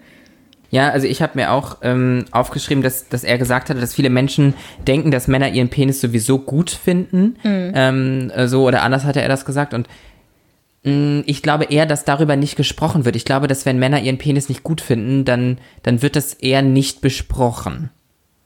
Ja, 0.69 0.89
also 0.89 1.05
ich 1.05 1.21
habe 1.21 1.33
mir 1.35 1.51
auch 1.51 1.79
ähm, 1.81 2.23
aufgeschrieben, 2.31 2.81
dass, 2.81 3.09
dass 3.09 3.25
er 3.25 3.37
gesagt 3.37 3.69
hatte, 3.69 3.81
dass 3.81 3.93
viele 3.93 4.09
Menschen 4.09 4.53
denken, 4.87 5.11
dass 5.11 5.27
Männer 5.27 5.49
ihren 5.49 5.67
Penis 5.67 5.99
sowieso 5.99 6.39
gut 6.39 6.69
finden. 6.69 7.35
Mhm. 7.43 7.71
Ähm, 7.75 8.31
so 8.45 8.65
oder 8.65 8.81
anders 8.83 9.03
hatte 9.03 9.21
er 9.21 9.27
das 9.27 9.43
gesagt. 9.43 9.73
Und 9.73 9.89
mh, 10.83 10.93
mm, 10.93 11.23
ich 11.25 11.43
glaube 11.43 11.65
eher, 11.65 11.85
dass 11.85 12.05
darüber 12.05 12.37
nicht 12.37 12.55
gesprochen 12.55 13.03
wird. 13.03 13.17
Ich 13.17 13.25
glaube, 13.25 13.47
dass 13.47 13.65
wenn 13.65 13.79
Männer 13.79 14.01
ihren 14.01 14.17
Penis 14.17 14.47
nicht 14.47 14.63
gut 14.63 14.79
finden, 14.79 15.25
dann, 15.25 15.57
dann 15.83 16.01
wird 16.01 16.15
das 16.15 16.35
eher 16.35 16.61
nicht 16.61 17.01
besprochen 17.01 17.89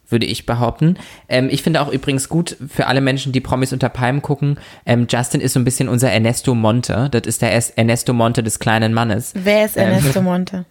würde 0.10 0.26
ich 0.26 0.46
behaupten. 0.46 0.98
Ähm, 1.30 1.50
ich 1.52 1.64
finde 1.64 1.82
auch 1.82 1.92
übrigens 1.92 2.30
gut 2.30 2.58
für 2.68 2.88
alle 2.88 3.02
Menschen, 3.02 3.32
die 3.32 3.42
Promis 3.42 3.74
unter 3.74 3.90
Palmen 3.90 4.22
gucken. 4.22 4.60
Ähm, 4.86 5.08
Justin 5.10 5.42
ist 5.42 5.54
so 5.54 5.60
ein 5.60 5.66
bisschen 5.66 5.90
unser 5.90 6.12
Ernesto 6.12 6.56
Monte. 6.56 7.10
Das 7.12 7.24
ist 7.24 7.42
der 7.42 7.52
Ernesto 7.78 8.14
Monte 8.14 8.44
des 8.44 8.60
kleinen 8.60 8.94
Mannes. 8.94 9.34
Wer 9.36 9.66
ist 9.66 9.78
ähm, 9.78 9.90
Ernesto 9.90 10.20
ähm, 10.20 10.26
Monte? 10.26 10.66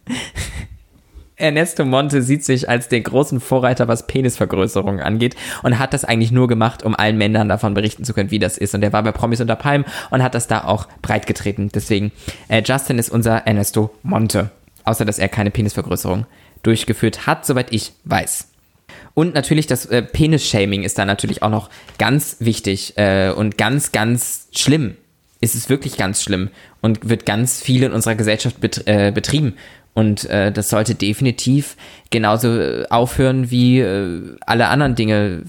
Ernesto 1.36 1.84
Monte 1.84 2.22
sieht 2.22 2.44
sich 2.44 2.68
als 2.68 2.88
den 2.88 3.02
großen 3.02 3.40
Vorreiter, 3.40 3.88
was 3.88 4.06
Penisvergrößerung 4.06 5.00
angeht 5.00 5.34
und 5.62 5.78
hat 5.78 5.92
das 5.92 6.04
eigentlich 6.04 6.30
nur 6.30 6.46
gemacht, 6.46 6.84
um 6.84 6.94
allen 6.94 7.18
Männern 7.18 7.48
davon 7.48 7.74
berichten 7.74 8.04
zu 8.04 8.14
können, 8.14 8.30
wie 8.30 8.38
das 8.38 8.56
ist. 8.56 8.74
Und 8.74 8.82
er 8.82 8.92
war 8.92 9.02
bei 9.02 9.12
Promis 9.12 9.40
unter 9.40 9.56
Palmen 9.56 9.84
und 10.10 10.22
hat 10.22 10.34
das 10.34 10.46
da 10.46 10.64
auch 10.64 10.86
breit 11.02 11.26
getreten. 11.26 11.70
Deswegen, 11.74 12.12
äh, 12.48 12.62
Justin 12.64 12.98
ist 12.98 13.10
unser 13.10 13.46
Ernesto 13.46 13.90
Monte. 14.02 14.50
Außer, 14.84 15.04
dass 15.04 15.18
er 15.18 15.28
keine 15.28 15.50
Penisvergrößerung 15.50 16.26
durchgeführt 16.62 17.26
hat, 17.26 17.46
soweit 17.46 17.72
ich 17.72 17.92
weiß. 18.04 18.48
Und 19.14 19.34
natürlich 19.34 19.66
das 19.66 19.86
äh, 19.86 20.02
Penis-Shaming 20.02 20.82
ist 20.82 20.98
da 20.98 21.04
natürlich 21.04 21.42
auch 21.42 21.50
noch 21.50 21.70
ganz 21.98 22.36
wichtig 22.40 22.94
äh, 22.96 23.30
und 23.30 23.56
ganz, 23.56 23.92
ganz 23.92 24.48
schlimm. 24.52 24.96
Es 25.40 25.54
ist 25.54 25.68
wirklich 25.68 25.96
ganz 25.96 26.22
schlimm 26.22 26.50
und 26.80 27.08
wird 27.08 27.26
ganz 27.26 27.62
viel 27.62 27.84
in 27.84 27.92
unserer 27.92 28.16
Gesellschaft 28.16 28.60
bet 28.60 28.86
äh, 28.86 29.12
betrieben. 29.14 29.54
Und 29.94 30.28
äh, 30.28 30.50
das 30.50 30.70
sollte 30.70 30.96
definitiv 30.96 31.76
genauso 32.10 32.58
äh, 32.58 32.86
aufhören 32.90 33.50
wie 33.52 33.78
äh, 33.78 34.36
alle 34.44 34.66
anderen 34.66 34.96
Dinge. 34.96 35.42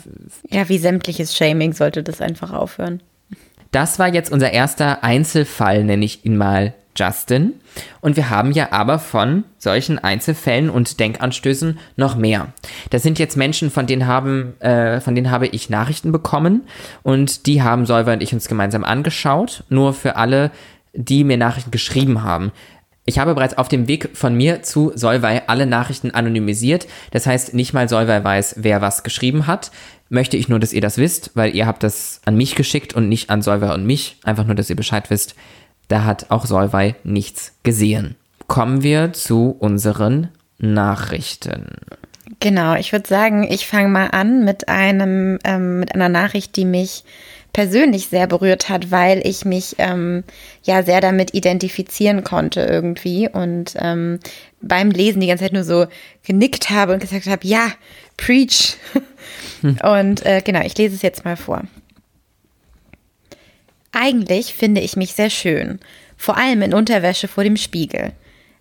Ja, 0.52 0.70
wie 0.70 0.78
sämtliches 0.78 1.36
Shaming 1.36 1.74
sollte 1.74 2.04
das 2.04 2.22
einfach 2.22 2.54
aufhören. 2.54 3.02
Das 3.72 3.98
war 3.98 4.14
jetzt 4.14 4.32
unser 4.32 4.54
erster 4.54 5.04
Einzelfall, 5.04 5.84
nenne 5.84 6.06
ich 6.06 6.24
ihn 6.26 6.38
mal 6.38 6.76
Justin. 6.96 7.54
Und 8.02 8.16
wir 8.16 8.30
haben 8.30 8.52
ja 8.52 8.72
aber 8.72 9.00
von 9.00 9.44
solchen 9.58 10.00
Einzelfällen 10.00 10.70
und 10.70 11.00
Denkanstößen 11.00 11.78
noch 11.96 12.16
mehr. 12.16 12.48
Das 12.90 13.04
sind 13.04 13.20
jetzt 13.20 13.36
Menschen, 13.38 13.70
von 13.70 13.88
denen 13.88 14.08
haben, 14.08 14.60
äh, 14.62 15.02
von 15.02 15.16
denen 15.16 15.32
habe 15.32 15.48
ich 15.48 15.70
Nachrichten 15.70 16.12
bekommen 16.12 16.64
und 17.04 17.46
die 17.48 17.62
haben 17.62 17.86
Solver 17.86 18.14
und 18.14 18.24
ich 18.24 18.34
uns 18.34 18.48
gemeinsam 18.48 18.84
angeschaut. 18.84 19.64
Nur 19.70 19.94
für 19.94 20.16
alle, 20.16 20.52
die 20.94 21.24
mir 21.24 21.38
Nachrichten 21.38 21.72
geschrieben 21.72 22.24
haben. 22.24 22.52
Ich 23.08 23.20
habe 23.20 23.36
bereits 23.36 23.58
auf 23.58 23.68
dem 23.68 23.88
Weg 23.88 24.18
von 24.18 24.34
mir 24.34 24.64
zu 24.64 24.92
Solvay 24.96 25.44
alle 25.46 25.68
Nachrichten 25.68 26.10
anonymisiert. 26.10 26.88
Das 27.12 27.28
heißt, 27.28 27.54
nicht 27.54 27.72
mal 27.72 27.88
Solvay 27.88 28.24
weiß, 28.24 28.56
wer 28.58 28.82
was 28.82 29.04
geschrieben 29.04 29.46
hat. 29.46 29.72
Möchte 30.10 30.38
ich 30.38 30.50
nur, 30.50 30.60
dass 30.60 30.74
ihr 30.74 30.82
das 30.82 30.98
wisst, 30.98 31.32
weil 31.36 31.56
ihr 31.56 31.68
habt 31.68 31.84
das 31.84 32.22
an 32.26 32.36
mich 32.36 32.56
geschickt 32.56 32.94
und 32.94 33.08
nicht 33.08 33.30
an 33.30 33.44
Solvay 33.44 33.76
und 33.76 33.86
mich. 33.86 34.18
Einfach 34.24 34.46
nur, 34.46 34.56
dass 34.56 34.72
ihr 34.72 34.76
Bescheid 34.76 35.12
wisst. 35.12 35.36
Da 35.88 36.04
hat 36.04 36.32
auch 36.32 36.46
Solvay 36.46 36.96
nichts 37.04 37.54
gesehen. 37.64 38.16
Kommen 38.48 38.84
wir 38.84 39.14
zu 39.14 39.56
unseren 39.60 40.30
Nachrichten. 40.58 41.68
Genau, 42.40 42.76
ich 42.76 42.92
würde 42.92 43.08
sagen, 43.08 43.48
ich 43.50 43.68
fange 43.68 43.88
mal 43.88 44.08
an 44.08 44.44
mit 44.44 44.68
einem, 44.68 45.40
ähm, 45.44 45.80
mit 45.80 45.94
einer 45.94 46.10
Nachricht, 46.10 46.56
die 46.56 46.66
mich 46.66 47.04
persönlich 47.54 48.08
sehr 48.08 48.28
berührt 48.28 48.68
hat, 48.68 48.92
weil 48.92 49.26
ich 49.26 49.46
mich 49.46 49.76
ähm, 49.78 50.26
ja 50.64 50.84
sehr 50.84 51.00
damit 51.00 51.34
identifizieren 51.34 52.26
konnte 52.26 52.62
irgendwie 52.62 53.30
und 53.30 53.76
ähm, 53.80 54.20
beim 54.62 54.92
Lesen 54.92 55.22
die 55.22 55.28
ganze 55.28 55.46
Zeit 55.46 55.54
nur 55.54 55.64
so 55.64 55.86
genickt 56.26 56.70
habe 56.70 56.94
und 56.94 57.00
gesagt 57.00 57.28
habe, 57.28 57.48
ja, 57.48 57.72
preach. 58.18 58.76
Und 59.84 60.24
äh, 60.26 60.42
genau, 60.46 60.62
ich 60.62 60.78
lese 60.78 60.96
es 60.96 61.02
jetzt 61.02 61.26
mal 61.26 61.36
vor. 61.36 61.64
Eigentlich 63.98 64.54
finde 64.54 64.82
ich 64.82 64.98
mich 64.98 65.14
sehr 65.14 65.30
schön, 65.30 65.80
vor 66.18 66.36
allem 66.38 66.62
in 66.62 66.74
Unterwäsche 66.74 67.30
vor 67.30 67.46
dem 67.46 67.56
Spiegel. 67.56 68.12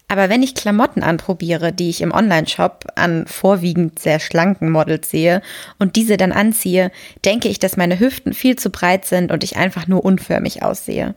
Aber 0.06 0.28
wenn 0.28 0.44
ich 0.44 0.54
Klamotten 0.54 1.02
anprobiere, 1.02 1.72
die 1.72 1.90
ich 1.90 2.02
im 2.02 2.12
Online-Shop 2.12 2.84
an 2.94 3.26
vorwiegend 3.26 3.98
sehr 3.98 4.20
schlanken 4.20 4.70
Models 4.70 5.10
sehe 5.10 5.42
und 5.80 5.96
diese 5.96 6.16
dann 6.16 6.30
anziehe, 6.30 6.92
denke 7.24 7.48
ich, 7.48 7.58
dass 7.58 7.76
meine 7.76 7.98
Hüften 7.98 8.32
viel 8.32 8.54
zu 8.54 8.70
breit 8.70 9.06
sind 9.06 9.32
und 9.32 9.42
ich 9.42 9.56
einfach 9.56 9.88
nur 9.88 10.04
unförmig 10.04 10.62
aussehe. 10.62 11.16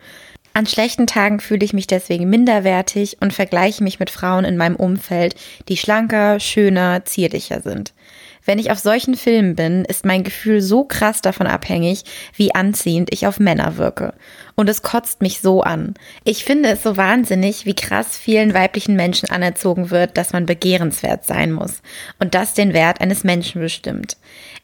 An 0.54 0.66
schlechten 0.66 1.06
Tagen 1.06 1.40
fühle 1.40 1.64
ich 1.64 1.74
mich 1.74 1.86
deswegen 1.86 2.28
minderwertig 2.28 3.18
und 3.20 3.34
vergleiche 3.34 3.84
mich 3.84 4.00
mit 4.00 4.10
Frauen 4.10 4.46
in 4.46 4.58
meinem 4.58 4.78
Umfeld, 4.78 5.36
die 5.70 5.78
schlanker, 5.78 6.40
schöner, 6.40 7.06
zierlicher 7.06 7.62
sind. 7.62 7.94
Wenn 8.48 8.60
ich 8.60 8.72
auf 8.72 8.80
solchen 8.80 9.16
Filmen 9.16 9.56
bin, 9.56 9.84
ist 9.84 10.06
mein 10.06 10.24
Gefühl 10.24 10.62
so 10.62 10.86
krass 10.86 11.22
davon 11.22 11.48
abhängig, 11.48 12.06
wie 12.34 12.56
anziehend 12.56 13.10
ich 13.12 13.28
auf 13.28 13.42
Männer 13.42 13.76
wirke. 13.76 14.14
Und 14.56 14.70
es 14.70 14.82
kotzt 14.82 15.22
mich 15.22 15.42
so 15.42 15.62
an. 15.62 15.96
Ich 16.24 16.46
finde 16.46 16.70
es 16.70 16.82
so 16.82 16.96
wahnsinnig, 16.96 17.66
wie 17.66 17.76
krass 17.76 18.18
vielen 18.18 18.54
weiblichen 18.54 18.96
Menschen 18.96 19.30
anerzogen 19.30 19.92
wird, 19.92 20.18
dass 20.18 20.32
man 20.32 20.46
begehrenswert 20.46 21.26
sein 21.26 21.52
muss. 21.52 21.82
Und 22.20 22.36
das 22.36 22.54
den 22.54 22.74
Wert 22.74 23.02
eines 23.02 23.26
Menschen 23.26 23.62
bestimmt. 23.62 24.16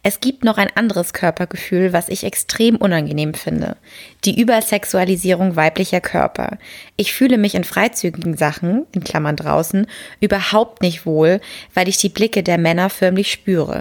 Es 0.01 0.21
gibt 0.21 0.43
noch 0.43 0.57
ein 0.57 0.69
anderes 0.75 1.13
Körpergefühl, 1.13 1.93
was 1.93 2.09
ich 2.09 2.23
extrem 2.23 2.77
unangenehm 2.77 3.33
finde. 3.33 3.77
Die 4.25 4.39
Übersexualisierung 4.39 5.55
weiblicher 5.57 6.01
Körper. 6.01 6.57
Ich 6.95 7.13
fühle 7.13 7.37
mich 7.37 7.53
in 7.53 7.63
freizügigen 7.63 8.37
Sachen, 8.37 8.85
in 8.93 9.03
Klammern 9.03 9.35
draußen, 9.35 9.87
überhaupt 10.21 10.81
nicht 10.81 11.05
wohl, 11.05 11.41
weil 11.73 11.87
ich 11.87 11.97
die 11.97 12.09
Blicke 12.09 12.43
der 12.43 12.57
Männer 12.57 12.89
förmlich 12.89 13.31
spüre. 13.31 13.72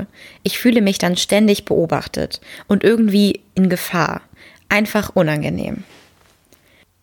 Ich 0.42 0.58
fühle 0.58 0.80
mich 0.80 0.98
dann 0.98 1.16
ständig 1.16 1.64
beobachtet 1.64 2.40
und 2.68 2.84
irgendwie 2.84 3.40
in 3.54 3.68
Gefahr. 3.68 4.22
Einfach 4.68 5.10
unangenehm. 5.14 5.84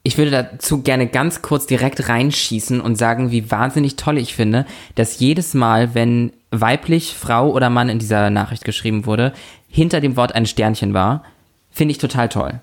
Ich 0.03 0.17
würde 0.17 0.31
dazu 0.31 0.81
gerne 0.81 1.07
ganz 1.07 1.41
kurz 1.41 1.67
direkt 1.67 2.07
reinschießen 2.07 2.79
und 2.79 2.95
sagen, 2.95 3.31
wie 3.31 3.51
wahnsinnig 3.51 3.95
toll 3.95 4.17
ich 4.17 4.33
finde, 4.33 4.65
dass 4.95 5.19
jedes 5.19 5.53
Mal, 5.53 5.93
wenn 5.93 6.31
weiblich, 6.51 7.15
Frau 7.15 7.51
oder 7.51 7.69
Mann 7.69 7.89
in 7.89 7.99
dieser 7.99 8.29
Nachricht 8.29 8.63
geschrieben 8.63 9.05
wurde, 9.05 9.33
hinter 9.69 10.01
dem 10.01 10.15
Wort 10.15 10.33
ein 10.33 10.45
Sternchen 10.45 10.93
war, 10.93 11.23
finde 11.69 11.91
ich 11.91 11.97
total 11.97 12.29
toll. 12.29 12.61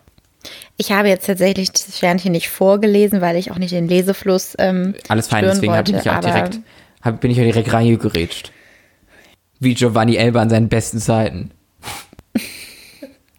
Ich 0.77 0.93
habe 0.93 1.09
jetzt 1.09 1.27
tatsächlich 1.27 1.71
das 1.73 1.97
Sternchen 1.97 2.33
nicht 2.33 2.49
vorgelesen, 2.49 3.21
weil 3.21 3.37
ich 3.37 3.51
auch 3.51 3.59
nicht 3.59 3.73
den 3.73 3.89
Lesefluss. 3.89 4.55
Ähm, 4.59 4.95
Alles 5.09 5.29
fein, 5.29 5.45
deswegen 5.45 5.75
habe 5.75 5.91
ich 5.91 6.11
auch 6.11 6.21
direkt, 6.21 6.61
hab, 7.03 7.21
bin 7.21 7.31
ich 7.31 7.39
auch 7.39 7.45
direkt 7.45 7.73
reingegerätscht. 7.73 8.53
Wie 9.61 9.75
Giovanni 9.75 10.17
Elba 10.17 10.43
an 10.43 10.51
seinen 10.51 10.69
besten 10.69 10.99
Zeiten. 10.99 11.51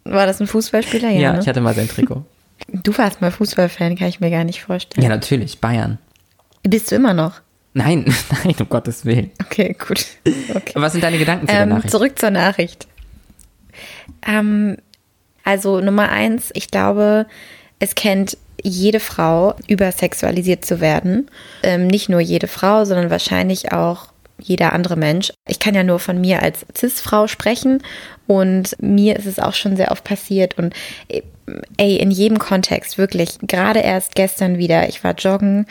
War 0.03 0.25
das 0.25 0.39
ein 0.39 0.47
Fußballspieler? 0.47 1.09
Ja, 1.09 1.19
ja 1.19 1.33
ne? 1.33 1.39
ich 1.39 1.47
hatte 1.47 1.61
mal 1.61 1.73
sein 1.73 1.87
Trikot. 1.87 2.23
Du 2.71 2.97
warst 2.97 3.21
mal 3.21 3.31
Fußballfan, 3.31 3.95
kann 3.95 4.07
ich 4.07 4.19
mir 4.19 4.31
gar 4.31 4.43
nicht 4.43 4.61
vorstellen. 4.61 5.03
Ja, 5.03 5.09
natürlich, 5.09 5.59
Bayern. 5.59 5.99
Bist 6.63 6.91
du 6.91 6.95
immer 6.95 7.13
noch? 7.13 7.41
Nein, 7.73 8.05
nein, 8.43 8.55
um 8.59 8.69
Gottes 8.69 9.05
Willen. 9.05 9.31
Okay, 9.43 9.75
gut. 9.77 10.05
Okay. 10.25 10.73
Was 10.75 10.93
sind 10.93 11.03
deine 11.03 11.17
Gedanken 11.17 11.47
zu 11.47 11.53
ähm, 11.53 11.57
der 11.57 11.77
Nachricht? 11.77 11.91
Zurück 11.91 12.19
zur 12.19 12.31
Nachricht. 12.31 12.87
Ähm, 14.25 14.77
also 15.43 15.79
Nummer 15.79 16.09
eins, 16.09 16.49
ich 16.53 16.69
glaube, 16.69 17.27
es 17.79 17.95
kennt 17.95 18.37
jede 18.63 18.99
Frau, 18.99 19.55
übersexualisiert 19.67 20.65
zu 20.65 20.81
werden. 20.81 21.29
Ähm, 21.63 21.87
nicht 21.87 22.09
nur 22.09 22.19
jede 22.19 22.47
Frau, 22.47 22.83
sondern 22.85 23.09
wahrscheinlich 23.09 23.71
auch 23.71 24.07
jeder 24.39 24.73
andere 24.73 24.95
Mensch. 24.95 25.31
Ich 25.47 25.59
kann 25.59 25.75
ja 25.75 25.83
nur 25.83 25.99
von 25.99 26.19
mir 26.19 26.41
als 26.41 26.65
CIS-Frau 26.75 27.27
sprechen 27.27 27.83
und 28.27 28.75
mir 28.81 29.15
ist 29.17 29.25
es 29.25 29.39
auch 29.39 29.53
schon 29.53 29.75
sehr 29.75 29.91
oft 29.91 30.03
passiert 30.03 30.57
und 30.57 30.73
äh, 31.07 31.21
ey, 31.77 31.97
in 31.97 32.11
jedem 32.11 32.39
Kontext, 32.39 32.97
wirklich, 32.97 33.37
gerade 33.41 33.79
erst 33.79 34.15
gestern 34.15 34.57
wieder, 34.57 34.89
ich 34.89 35.03
war 35.03 35.13
joggen, 35.15 35.65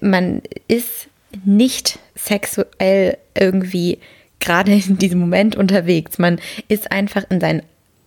man 0.00 0.42
ist 0.68 1.08
nicht 1.44 1.98
sexuell 2.14 3.16
irgendwie 3.34 3.98
gerade 4.40 4.72
in 4.72 4.98
diesem 4.98 5.20
Moment 5.20 5.56
unterwegs. 5.56 6.18
Man 6.18 6.40
ist 6.68 6.90
einfach 6.92 7.24
in 7.30 7.40
seinen 7.40 7.62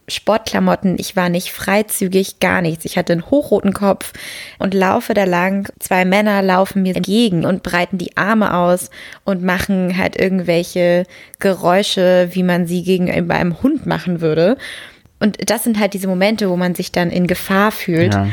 Sportklamotten. 0.07 0.97
Ich 0.99 1.15
war 1.15 1.29
nicht 1.29 1.51
freizügig, 1.51 2.39
gar 2.39 2.61
nichts. 2.61 2.85
Ich 2.85 2.97
hatte 2.97 3.13
einen 3.13 3.29
hochroten 3.29 3.73
Kopf 3.73 4.13
und 4.59 4.73
laufe 4.73 5.13
da 5.13 5.23
lang. 5.23 5.67
Zwei 5.79 6.05
Männer 6.05 6.41
laufen 6.41 6.83
mir 6.83 6.95
entgegen 6.95 7.45
und 7.45 7.63
breiten 7.63 7.97
die 7.97 8.15
Arme 8.15 8.53
aus 8.53 8.91
und 9.23 9.43
machen 9.43 9.97
halt 9.97 10.15
irgendwelche 10.15 11.05
Geräusche, 11.39 12.29
wie 12.31 12.43
man 12.43 12.67
sie 12.67 12.83
gegenüber 12.83 13.35
einem 13.35 13.61
Hund 13.63 13.85
machen 13.85 14.21
würde. 14.21 14.57
Und 15.19 15.49
das 15.49 15.63
sind 15.63 15.79
halt 15.79 15.93
diese 15.93 16.07
Momente, 16.07 16.49
wo 16.49 16.57
man 16.57 16.75
sich 16.75 16.91
dann 16.91 17.09
in 17.09 17.25
Gefahr 17.25 17.71
fühlt. 17.71 18.13
Ja. 18.13 18.27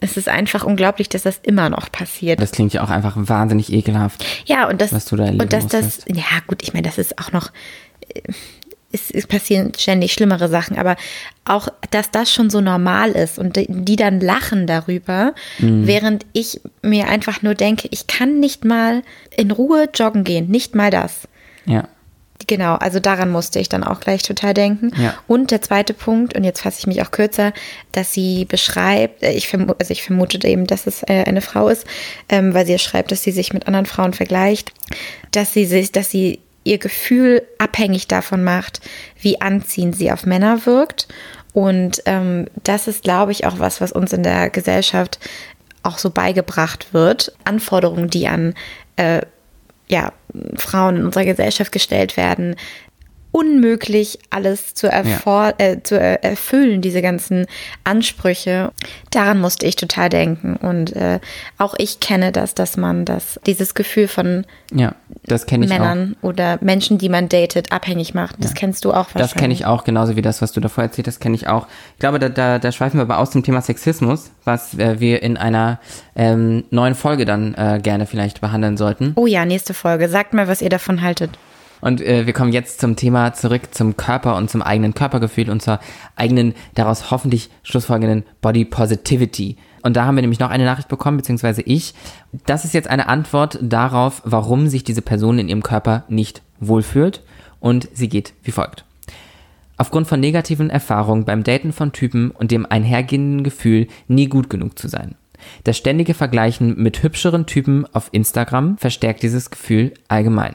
Es 0.00 0.16
ist 0.16 0.28
einfach 0.28 0.64
unglaublich, 0.64 1.08
dass 1.08 1.22
das 1.22 1.38
immer 1.40 1.70
noch 1.70 1.92
passiert. 1.92 2.40
Das 2.40 2.50
klingt 2.50 2.72
ja 2.72 2.82
auch 2.82 2.90
einfach 2.90 3.14
wahnsinnig 3.16 3.72
ekelhaft. 3.72 4.24
Ja, 4.46 4.68
und 4.68 4.80
das, 4.80 4.92
was 4.92 5.04
du 5.04 5.14
da 5.14 5.26
und 5.26 5.52
dass 5.52 5.68
das, 5.68 6.00
ja 6.08 6.24
gut, 6.48 6.62
ich 6.62 6.74
meine, 6.74 6.88
das 6.88 6.98
ist 6.98 7.20
auch 7.20 7.30
noch, 7.30 7.52
äh, 8.12 8.20
es, 8.92 9.10
es, 9.10 9.26
passieren 9.26 9.72
ständig 9.76 10.12
schlimmere 10.12 10.48
Sachen, 10.48 10.78
aber 10.78 10.96
auch, 11.44 11.68
dass 11.90 12.10
das 12.10 12.32
schon 12.32 12.50
so 12.50 12.60
normal 12.60 13.12
ist 13.12 13.38
und 13.38 13.56
die, 13.56 13.66
die 13.68 13.96
dann 13.96 14.20
lachen 14.20 14.66
darüber, 14.66 15.34
mhm. 15.58 15.86
während 15.86 16.26
ich 16.32 16.60
mir 16.82 17.08
einfach 17.08 17.42
nur 17.42 17.54
denke, 17.54 17.88
ich 17.90 18.06
kann 18.06 18.40
nicht 18.40 18.64
mal 18.64 19.02
in 19.36 19.50
Ruhe 19.50 19.88
joggen 19.94 20.24
gehen, 20.24 20.48
nicht 20.48 20.74
mal 20.74 20.90
das. 20.90 21.28
Ja. 21.64 21.88
Genau, 22.46 22.74
also 22.74 22.98
daran 22.98 23.30
musste 23.30 23.58
ich 23.60 23.68
dann 23.68 23.84
auch 23.84 24.00
gleich 24.00 24.22
total 24.22 24.54
denken. 24.54 24.90
Ja. 25.00 25.14
Und 25.26 25.50
der 25.50 25.62
zweite 25.62 25.94
Punkt, 25.94 26.34
und 26.34 26.44
jetzt 26.44 26.60
fasse 26.60 26.78
ich 26.80 26.86
mich 26.86 27.02
auch 27.02 27.10
kürzer, 27.10 27.52
dass 27.92 28.12
sie 28.12 28.44
beschreibt, 28.44 29.22
äh, 29.22 29.32
ich 29.32 29.48
vermute, 29.48 29.76
also 29.78 29.92
ich 29.92 30.02
vermute 30.02 30.46
eben, 30.46 30.66
dass 30.66 30.86
es 30.86 31.02
äh, 31.04 31.24
eine 31.24 31.40
Frau 31.40 31.68
ist, 31.68 31.86
ähm, 32.28 32.54
weil 32.54 32.66
sie 32.66 32.78
schreibt, 32.78 33.12
dass 33.12 33.22
sie 33.22 33.30
sich 33.30 33.52
mit 33.52 33.66
anderen 33.66 33.86
Frauen 33.86 34.12
vergleicht, 34.12 34.72
dass 35.30 35.52
sie 35.52 35.66
sich, 35.66 35.92
dass 35.92 36.10
sie 36.10 36.40
ihr 36.64 36.78
Gefühl 36.78 37.42
abhängig 37.58 38.08
davon 38.08 38.44
macht, 38.44 38.80
wie 39.20 39.40
anziehend 39.40 39.96
sie 39.96 40.12
auf 40.12 40.26
Männer 40.26 40.66
wirkt. 40.66 41.08
Und 41.52 42.02
ähm, 42.06 42.46
das 42.62 42.88
ist, 42.88 43.02
glaube 43.02 43.32
ich, 43.32 43.46
auch 43.46 43.58
was, 43.58 43.80
was 43.80 43.92
uns 43.92 44.12
in 44.12 44.22
der 44.22 44.48
Gesellschaft 44.50 45.18
auch 45.82 45.98
so 45.98 46.10
beigebracht 46.10 46.94
wird. 46.94 47.32
Anforderungen, 47.44 48.08
die 48.08 48.28
an 48.28 48.54
äh, 48.96 49.22
ja, 49.88 50.12
Frauen 50.56 50.96
in 50.96 51.04
unserer 51.04 51.24
Gesellschaft 51.24 51.72
gestellt 51.72 52.16
werden, 52.16 52.56
unmöglich, 53.32 54.18
alles 54.28 54.74
zu, 54.74 54.86
erfor 54.86 55.54
ja. 55.58 55.66
äh, 55.66 55.82
zu 55.82 55.98
erfüllen, 55.98 56.82
diese 56.82 57.00
ganzen 57.00 57.46
Ansprüche. 57.82 58.70
Daran 59.10 59.40
musste 59.40 59.66
ich 59.66 59.76
total 59.76 60.10
denken. 60.10 60.56
Und 60.56 60.94
äh, 60.94 61.18
auch 61.56 61.74
ich 61.78 61.98
kenne 61.98 62.30
das, 62.30 62.54
dass 62.54 62.76
man 62.76 63.06
das, 63.06 63.40
dieses 63.46 63.74
Gefühl 63.74 64.06
von 64.06 64.44
ja, 64.72 64.94
das 65.24 65.50
Männern 65.50 66.16
auch. 66.20 66.28
oder 66.28 66.58
Menschen, 66.60 66.98
die 66.98 67.08
man 67.08 67.28
datet, 67.30 67.72
abhängig 67.72 68.12
macht. 68.12 68.36
Das 68.38 68.50
ja. 68.50 68.56
kennst 68.56 68.84
du 68.84 68.90
auch 68.90 69.08
wahrscheinlich. 69.08 69.32
Das 69.32 69.34
kenne 69.34 69.54
ich 69.54 69.64
auch, 69.66 69.84
genauso 69.84 70.14
wie 70.14 70.22
das, 70.22 70.42
was 70.42 70.52
du 70.52 70.60
davor 70.60 70.84
erzählt 70.84 71.08
hast, 71.08 71.20
kenne 71.20 71.34
ich 71.34 71.48
auch. 71.48 71.66
Ich 71.94 72.00
glaube, 72.00 72.18
da, 72.18 72.28
da, 72.28 72.58
da 72.58 72.70
schweifen 72.70 72.98
wir 72.98 73.02
aber 73.02 73.18
aus 73.18 73.30
dem 73.30 73.42
Thema 73.42 73.62
Sexismus, 73.62 74.30
was 74.44 74.74
äh, 74.74 75.00
wir 75.00 75.22
in 75.22 75.38
einer 75.38 75.80
ähm, 76.14 76.64
neuen 76.70 76.94
Folge 76.94 77.24
dann 77.24 77.54
äh, 77.54 77.80
gerne 77.82 78.06
vielleicht 78.06 78.42
behandeln 78.42 78.76
sollten. 78.76 79.12
Oh 79.16 79.26
ja, 79.26 79.46
nächste 79.46 79.72
Folge. 79.72 80.10
Sagt 80.10 80.34
mal, 80.34 80.48
was 80.48 80.60
ihr 80.60 80.70
davon 80.70 81.00
haltet. 81.00 81.30
Und 81.82 82.00
äh, 82.00 82.26
wir 82.26 82.32
kommen 82.32 82.52
jetzt 82.52 82.80
zum 82.80 82.96
Thema 82.96 83.34
zurück 83.34 83.62
zum 83.72 83.96
Körper 83.96 84.36
und 84.36 84.48
zum 84.48 84.62
eigenen 84.62 84.94
Körpergefühl 84.94 85.50
und 85.50 85.60
zur 85.60 85.80
eigenen, 86.16 86.54
daraus 86.74 87.10
hoffentlich 87.10 87.50
schlussfolgenden 87.64 88.22
Body 88.40 88.64
Positivity. 88.64 89.56
Und 89.82 89.96
da 89.96 90.06
haben 90.06 90.14
wir 90.14 90.22
nämlich 90.22 90.38
noch 90.38 90.50
eine 90.50 90.64
Nachricht 90.64 90.88
bekommen, 90.88 91.16
beziehungsweise 91.16 91.60
ich. 91.62 91.92
Das 92.46 92.64
ist 92.64 92.72
jetzt 92.72 92.88
eine 92.88 93.08
Antwort 93.08 93.58
darauf, 93.60 94.22
warum 94.24 94.68
sich 94.68 94.84
diese 94.84 95.02
Person 95.02 95.40
in 95.40 95.48
ihrem 95.48 95.64
Körper 95.64 96.04
nicht 96.08 96.40
wohlfühlt. 96.60 97.24
Und 97.58 97.88
sie 97.92 98.08
geht 98.08 98.32
wie 98.44 98.52
folgt. 98.52 98.84
Aufgrund 99.76 100.06
von 100.06 100.20
negativen 100.20 100.70
Erfahrungen 100.70 101.24
beim 101.24 101.42
Daten 101.42 101.72
von 101.72 101.90
Typen 101.90 102.30
und 102.30 102.52
dem 102.52 102.64
einhergehenden 102.64 103.42
Gefühl, 103.42 103.88
nie 104.06 104.28
gut 104.28 104.48
genug 104.48 104.78
zu 104.78 104.86
sein. 104.86 105.16
Das 105.64 105.76
ständige 105.76 106.14
Vergleichen 106.14 106.80
mit 106.80 107.02
hübscheren 107.02 107.46
Typen 107.46 107.86
auf 107.92 108.08
Instagram 108.12 108.78
verstärkt 108.78 109.24
dieses 109.24 109.50
Gefühl 109.50 109.94
allgemein. 110.06 110.54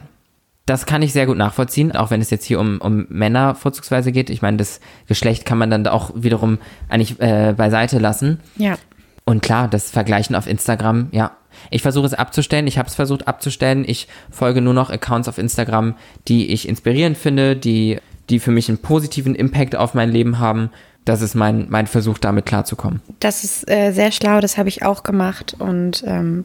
Das 0.68 0.84
kann 0.84 1.00
ich 1.00 1.14
sehr 1.14 1.24
gut 1.24 1.38
nachvollziehen, 1.38 1.92
auch 1.92 2.10
wenn 2.10 2.20
es 2.20 2.28
jetzt 2.28 2.44
hier 2.44 2.60
um, 2.60 2.78
um 2.82 3.06
Männer 3.08 3.54
vorzugsweise 3.54 4.12
geht. 4.12 4.28
Ich 4.28 4.42
meine, 4.42 4.58
das 4.58 4.80
Geschlecht 5.06 5.46
kann 5.46 5.56
man 5.56 5.70
dann 5.70 5.86
auch 5.86 6.10
wiederum 6.14 6.58
eigentlich 6.90 7.18
äh, 7.20 7.54
beiseite 7.56 7.98
lassen. 7.98 8.40
Ja. 8.56 8.76
Und 9.24 9.40
klar, 9.40 9.68
das 9.68 9.90
Vergleichen 9.90 10.36
auf 10.36 10.46
Instagram, 10.46 11.08
ja. 11.10 11.30
Ich 11.70 11.80
versuche 11.80 12.04
es 12.04 12.12
abzustellen. 12.12 12.66
Ich 12.66 12.76
habe 12.76 12.86
es 12.86 12.94
versucht 12.94 13.26
abzustellen. 13.26 13.84
Ich 13.86 14.08
folge 14.30 14.60
nur 14.60 14.74
noch 14.74 14.90
Accounts 14.90 15.26
auf 15.26 15.38
Instagram, 15.38 15.94
die 16.28 16.50
ich 16.50 16.68
inspirierend 16.68 17.16
finde, 17.16 17.56
die, 17.56 17.98
die 18.28 18.38
für 18.38 18.50
mich 18.50 18.68
einen 18.68 18.78
positiven 18.78 19.34
Impact 19.34 19.74
auf 19.74 19.94
mein 19.94 20.12
Leben 20.12 20.38
haben. 20.38 20.68
Das 21.08 21.22
ist 21.22 21.34
mein, 21.34 21.68
mein 21.70 21.86
Versuch, 21.86 22.18
damit 22.18 22.44
klarzukommen. 22.44 23.00
Das 23.18 23.42
ist 23.42 23.66
äh, 23.70 23.92
sehr 23.92 24.12
schlau, 24.12 24.40
das 24.40 24.58
habe 24.58 24.68
ich 24.68 24.82
auch 24.84 25.04
gemacht. 25.04 25.56
Und 25.58 26.04
ähm, 26.06 26.44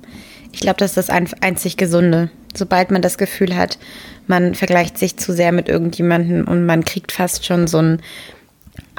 ich 0.53 0.61
glaube, 0.61 0.77
das 0.77 0.95
ist 0.95 1.09
das 1.09 1.09
einzig 1.09 1.75
Gesunde. 1.75 2.29
Sobald 2.55 2.89
man 2.89 3.01
das 3.01 3.17
Gefühl 3.17 3.57
hat, 3.57 3.77
man 4.25 4.55
vergleicht 4.55 4.97
sich 4.97 5.17
zu 5.17 5.33
sehr 5.33 5.51
mit 5.51 5.67
irgendjemandem 5.67 6.47
und 6.47 6.65
man 6.65 6.85
kriegt 6.85 7.11
fast 7.11 7.45
schon 7.45 7.67
so 7.67 7.79
ein 7.79 8.01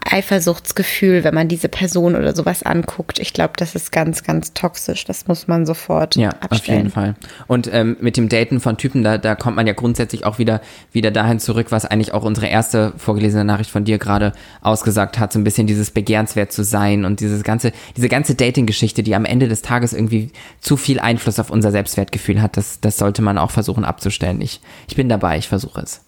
Eifersuchtsgefühl, 0.05 1.25
wenn 1.25 1.35
man 1.35 1.49
diese 1.49 1.69
Person 1.69 2.15
oder 2.15 2.35
sowas 2.35 2.63
anguckt. 2.63 3.19
Ich 3.19 3.33
glaube, 3.33 3.55
das 3.57 3.75
ist 3.75 3.93
ganz, 3.93 4.23
ganz 4.23 4.53
toxisch. 4.53 5.05
Das 5.05 5.27
muss 5.27 5.49
man 5.49 5.67
sofort 5.67 6.17
ja, 6.17 6.31
abstellen. 6.41 6.53
auf 6.59 6.69
jeden 6.69 6.91
Fall. 6.91 7.15
Und 7.47 7.71
ähm, 7.73 7.97
mit 8.01 8.17
dem 8.17 8.29
Daten 8.29 8.61
von 8.61 8.77
Typen, 8.77 9.03
da, 9.03 9.19
da 9.19 9.35
kommt 9.35 9.57
man 9.57 9.67
ja 9.67 9.73
grundsätzlich 9.73 10.25
auch 10.27 10.39
wieder, 10.39 10.61
wieder 10.93 11.11
dahin 11.11 11.41
zurück, 11.41 11.69
was 11.71 11.87
eigentlich 11.87 12.13
auch 12.13 12.25
unsere 12.25 12.47
erste 12.47 12.93
vorgelesene 12.97 13.45
Nachricht 13.45 13.71
von 13.71 13.85
dir 13.85 13.99
gerade 13.99 14.33
ausgesagt 14.63 15.19
hat, 15.19 15.33
so 15.33 15.39
ein 15.39 15.45
bisschen 15.45 15.67
dieses 15.67 15.91
begehrenswert 15.91 16.53
zu 16.53 16.65
sein 16.65 17.05
und 17.05 17.21
dieses 17.21 17.43
ganze, 17.43 17.73
diese 17.97 18.09
ganze 18.09 18.35
Dating-Geschichte, 18.35 19.03
die 19.03 19.15
am 19.15 19.25
Ende 19.25 19.49
des 19.49 19.63
Tages 19.63 19.93
irgendwie 19.93 20.31
zu 20.61 20.77
viel 20.77 21.01
Einfluss 21.01 21.39
auf 21.39 21.51
unser 21.51 21.71
Selbstwertgefühl 21.71 22.43
hat, 22.43 22.57
das, 22.57 22.81
das 22.81 22.99
sollte 22.99 23.23
man 23.23 23.39
auch 23.39 23.51
versuchen 23.51 23.85
abzustellen. 23.85 24.41
Ich, 24.41 24.61
ich 24.89 24.97
bin 24.97 25.09
dabei, 25.09 25.39
ich 25.39 25.49
versuche 25.49 25.81
es. 25.81 26.03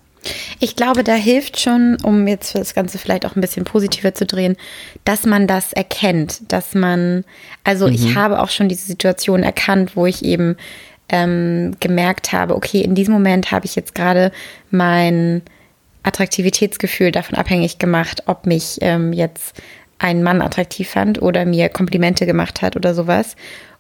Ich 0.61 0.77
glaube, 0.77 1.05
da 1.05 1.15
hilft 1.15 1.61
schon, 1.61 1.97
um 2.03 2.27
jetzt 2.27 2.55
das 2.55 2.75
Ganze 2.75 2.99
vielleicht 2.99 3.27
auch 3.27 3.37
ein 3.37 3.41
bisschen 3.41 3.65
positiver 3.65 4.15
zu 4.15 4.27
drehen, 4.27 4.57
dass 5.05 5.25
man 5.25 5.47
das 5.47 5.73
erkennt, 5.73 6.53
dass 6.53 6.75
man, 6.75 7.25
also 7.65 7.87
mhm. 7.87 7.95
ich 7.95 8.15
habe 8.15 8.41
auch 8.41 8.51
schon 8.51 8.69
diese 8.69 8.87
Situation 8.87 9.43
erkannt, 9.43 9.97
wo 9.97 10.07
ich 10.07 10.25
eben 10.25 10.57
ähm, 11.09 11.77
gemerkt 11.81 12.33
habe, 12.33 12.57
okay, 12.57 12.81
in 12.81 12.95
diesem 12.95 13.15
Moment 13.15 13.51
habe 13.51 13.67
ich 13.67 13.77
jetzt 13.77 13.95
gerade 13.95 14.33
mein 14.71 15.43
Attraktivitätsgefühl 16.03 17.13
davon 17.13 17.37
abhängig 17.37 17.79
gemacht, 17.79 18.25
ob 18.27 18.47
mich 18.47 18.79
ähm, 18.81 19.13
jetzt 19.13 19.61
ein 19.99 20.23
Mann 20.23 20.43
attraktiv 20.43 20.89
fand 20.91 21.23
oder 21.23 21.45
mir 21.45 21.69
Komplimente 21.69 22.27
gemacht 22.27 22.63
hat 22.63 22.77
oder 22.77 22.95
sowas. 22.95 23.37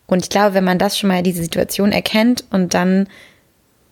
Und 0.06 0.22
ich 0.22 0.30
glaube, 0.30 0.54
wenn 0.54 0.64
man 0.64 0.78
das 0.78 0.98
schon 0.98 1.08
mal 1.08 1.22
diese 1.22 1.42
Situation 1.42 1.92
erkennt 1.92 2.44
und 2.50 2.74
dann 2.74 3.08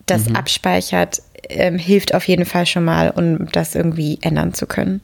das 0.07 0.29
mhm. 0.29 0.37
abspeichert, 0.37 1.23
ähm, 1.49 1.79
hilft 1.79 2.15
auf 2.15 2.27
jeden 2.29 2.45
Fall 2.45 2.67
schon 2.67 2.85
mal, 2.85 3.11
um 3.11 3.47
das 3.51 3.75
irgendwie 3.75 4.19
ändern 4.23 4.55
zu 4.55 4.67
können. 4.67 5.01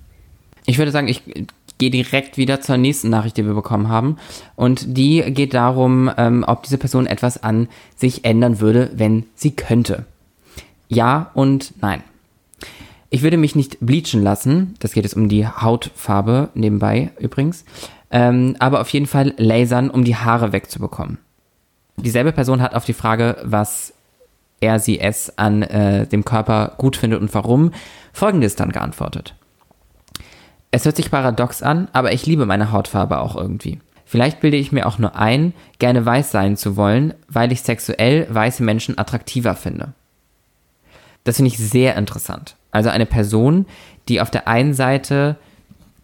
Ich 0.66 0.78
würde 0.78 0.92
sagen, 0.92 1.08
ich 1.08 1.22
gehe 1.78 1.90
direkt 1.90 2.36
wieder 2.36 2.60
zur 2.60 2.76
nächsten 2.76 3.08
Nachricht, 3.08 3.36
die 3.36 3.46
wir 3.46 3.54
bekommen 3.54 3.88
haben. 3.88 4.18
Und 4.54 4.96
die 4.96 5.22
geht 5.32 5.54
darum, 5.54 6.10
ähm, 6.16 6.44
ob 6.46 6.62
diese 6.62 6.78
Person 6.78 7.06
etwas 7.06 7.42
an 7.42 7.68
sich 7.96 8.24
ändern 8.24 8.60
würde, 8.60 8.90
wenn 8.94 9.24
sie 9.34 9.52
könnte. 9.52 10.04
Ja 10.88 11.30
und 11.34 11.72
nein. 11.80 12.02
Ich 13.08 13.22
würde 13.22 13.38
mich 13.38 13.56
nicht 13.56 13.78
bleachen 13.80 14.22
lassen. 14.22 14.74
Das 14.78 14.92
geht 14.92 15.04
jetzt 15.04 15.16
um 15.16 15.28
die 15.28 15.46
Hautfarbe 15.46 16.50
nebenbei 16.54 17.10
übrigens. 17.18 17.64
Ähm, 18.10 18.56
aber 18.58 18.80
auf 18.80 18.90
jeden 18.90 19.06
Fall 19.06 19.34
lasern, 19.36 19.90
um 19.90 20.04
die 20.04 20.16
Haare 20.16 20.52
wegzubekommen. 20.52 21.18
Dieselbe 21.96 22.32
Person 22.32 22.62
hat 22.62 22.74
auf 22.74 22.84
die 22.84 22.92
Frage, 22.92 23.36
was 23.42 23.94
er 24.60 24.78
sie 24.78 25.00
es 25.00 25.36
an 25.38 25.62
äh, 25.62 26.06
dem 26.06 26.24
Körper 26.24 26.74
gut 26.76 26.96
findet 26.96 27.20
und 27.20 27.34
warum, 27.34 27.72
folgendes 28.12 28.56
dann 28.56 28.72
geantwortet. 28.72 29.34
Es 30.70 30.84
hört 30.84 30.96
sich 30.96 31.10
paradox 31.10 31.62
an, 31.62 31.88
aber 31.92 32.12
ich 32.12 32.26
liebe 32.26 32.46
meine 32.46 32.70
Hautfarbe 32.70 33.20
auch 33.20 33.34
irgendwie. 33.34 33.80
Vielleicht 34.04 34.40
bilde 34.40 34.56
ich 34.56 34.72
mir 34.72 34.86
auch 34.86 34.98
nur 34.98 35.16
ein, 35.16 35.52
gerne 35.78 36.04
weiß 36.04 36.30
sein 36.30 36.56
zu 36.56 36.76
wollen, 36.76 37.14
weil 37.28 37.52
ich 37.52 37.62
sexuell 37.62 38.26
weiße 38.28 38.62
Menschen 38.62 38.98
attraktiver 38.98 39.54
finde. 39.54 39.94
Das 41.24 41.36
finde 41.36 41.50
ich 41.50 41.58
sehr 41.58 41.96
interessant. 41.96 42.56
Also 42.70 42.90
eine 42.90 43.06
Person, 43.06 43.66
die 44.08 44.20
auf 44.20 44.30
der 44.30 44.48
einen 44.48 44.74
Seite 44.74 45.36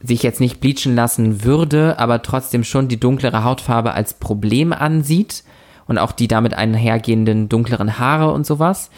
sich 0.03 0.23
jetzt 0.23 0.41
nicht 0.41 0.61
bleachen 0.61 0.95
lassen 0.95 1.45
würde, 1.45 1.99
aber 1.99 2.23
trotzdem 2.23 2.65
schon 2.65 2.89
die 2.89 3.01
dunklere 3.01 3.45
Hautfarbe 3.45 3.93
als 3.93 4.15
Problem 4.15 4.73
ansieht 4.73 5.43
und 5.87 5.99
auch 5.99 6.13
die 6.13 6.29
damit 6.29 6.55
einhergehenden 6.55 7.49
dunkleren 7.49 7.99
Haare 7.99 8.33
und 8.33 8.47
sowas. 8.47 8.91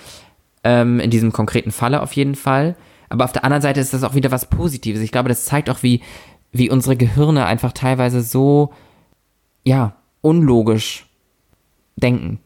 Ähm, 0.65 1.01
in 1.01 1.11
diesem 1.11 1.33
konkreten 1.33 1.71
Falle 1.71 2.03
auf 2.03 2.13
jeden 2.15 2.35
Fall. 2.35 2.77
Aber 3.09 3.25
auf 3.25 3.33
der 3.33 3.45
anderen 3.45 3.63
Seite 3.63 3.81
ist 3.81 3.95
das 3.95 4.05
auch 4.05 4.15
wieder 4.15 4.31
was 4.31 4.47
Positives. 4.47 5.01
Ich 5.01 5.13
glaube, 5.13 5.29
das 5.29 5.45
zeigt 5.45 5.71
auch, 5.71 5.83
wie, 5.83 6.03
wie 6.53 6.71
unsere 6.71 6.97
Gehirne 6.97 7.47
einfach 7.47 7.73
teilweise 7.73 8.23
so, 8.23 8.73
ja, 9.65 9.95
unlogisch 10.21 11.07
denken. 11.97 12.41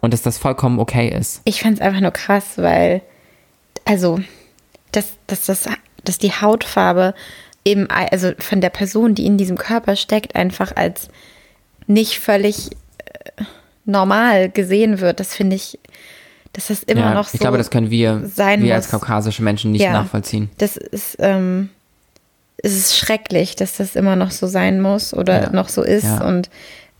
Und 0.00 0.12
dass 0.12 0.22
das 0.22 0.38
vollkommen 0.38 0.78
okay 0.78 1.08
ist. 1.08 1.40
Ich 1.44 1.62
fand 1.62 1.74
es 1.74 1.80
einfach 1.80 2.00
nur 2.00 2.12
krass, 2.12 2.56
weil, 2.56 3.02
also, 3.84 4.20
dass, 4.92 5.16
dass, 5.26 5.46
dass, 5.46 5.68
dass 6.04 6.18
die 6.18 6.32
Hautfarbe 6.32 7.14
eben, 7.64 7.88
also 7.90 8.32
von 8.38 8.60
der 8.60 8.70
Person, 8.70 9.14
die 9.14 9.26
in 9.26 9.36
diesem 9.38 9.58
Körper 9.58 9.96
steckt, 9.96 10.36
einfach 10.36 10.76
als 10.76 11.08
nicht 11.86 12.20
völlig 12.20 12.70
normal 13.88 14.50
gesehen 14.50 15.00
wird. 15.00 15.18
Das 15.18 15.34
finde 15.34 15.56
ich, 15.56 15.78
dass 16.52 16.68
das 16.68 16.82
immer 16.84 17.00
ja, 17.00 17.14
noch 17.14 17.28
so 17.28 17.34
Ich 17.34 17.40
glaube, 17.40 17.58
das 17.58 17.70
können 17.70 17.90
wir, 17.90 18.22
sein 18.32 18.62
wir 18.62 18.74
als 18.74 18.90
kaukasische 18.90 19.42
Menschen 19.42 19.72
nicht 19.72 19.82
ja, 19.82 19.92
nachvollziehen. 19.92 20.50
Das 20.58 20.76
ist, 20.76 21.16
ähm, 21.18 21.70
es 22.58 22.76
ist 22.76 22.96
schrecklich, 22.96 23.56
dass 23.56 23.76
das 23.76 23.96
immer 23.96 24.16
noch 24.16 24.30
so 24.30 24.46
sein 24.46 24.80
muss 24.80 25.14
oder 25.14 25.44
ja. 25.44 25.50
noch 25.50 25.68
so 25.68 25.82
ist. 25.82 26.20
Und 26.20 26.50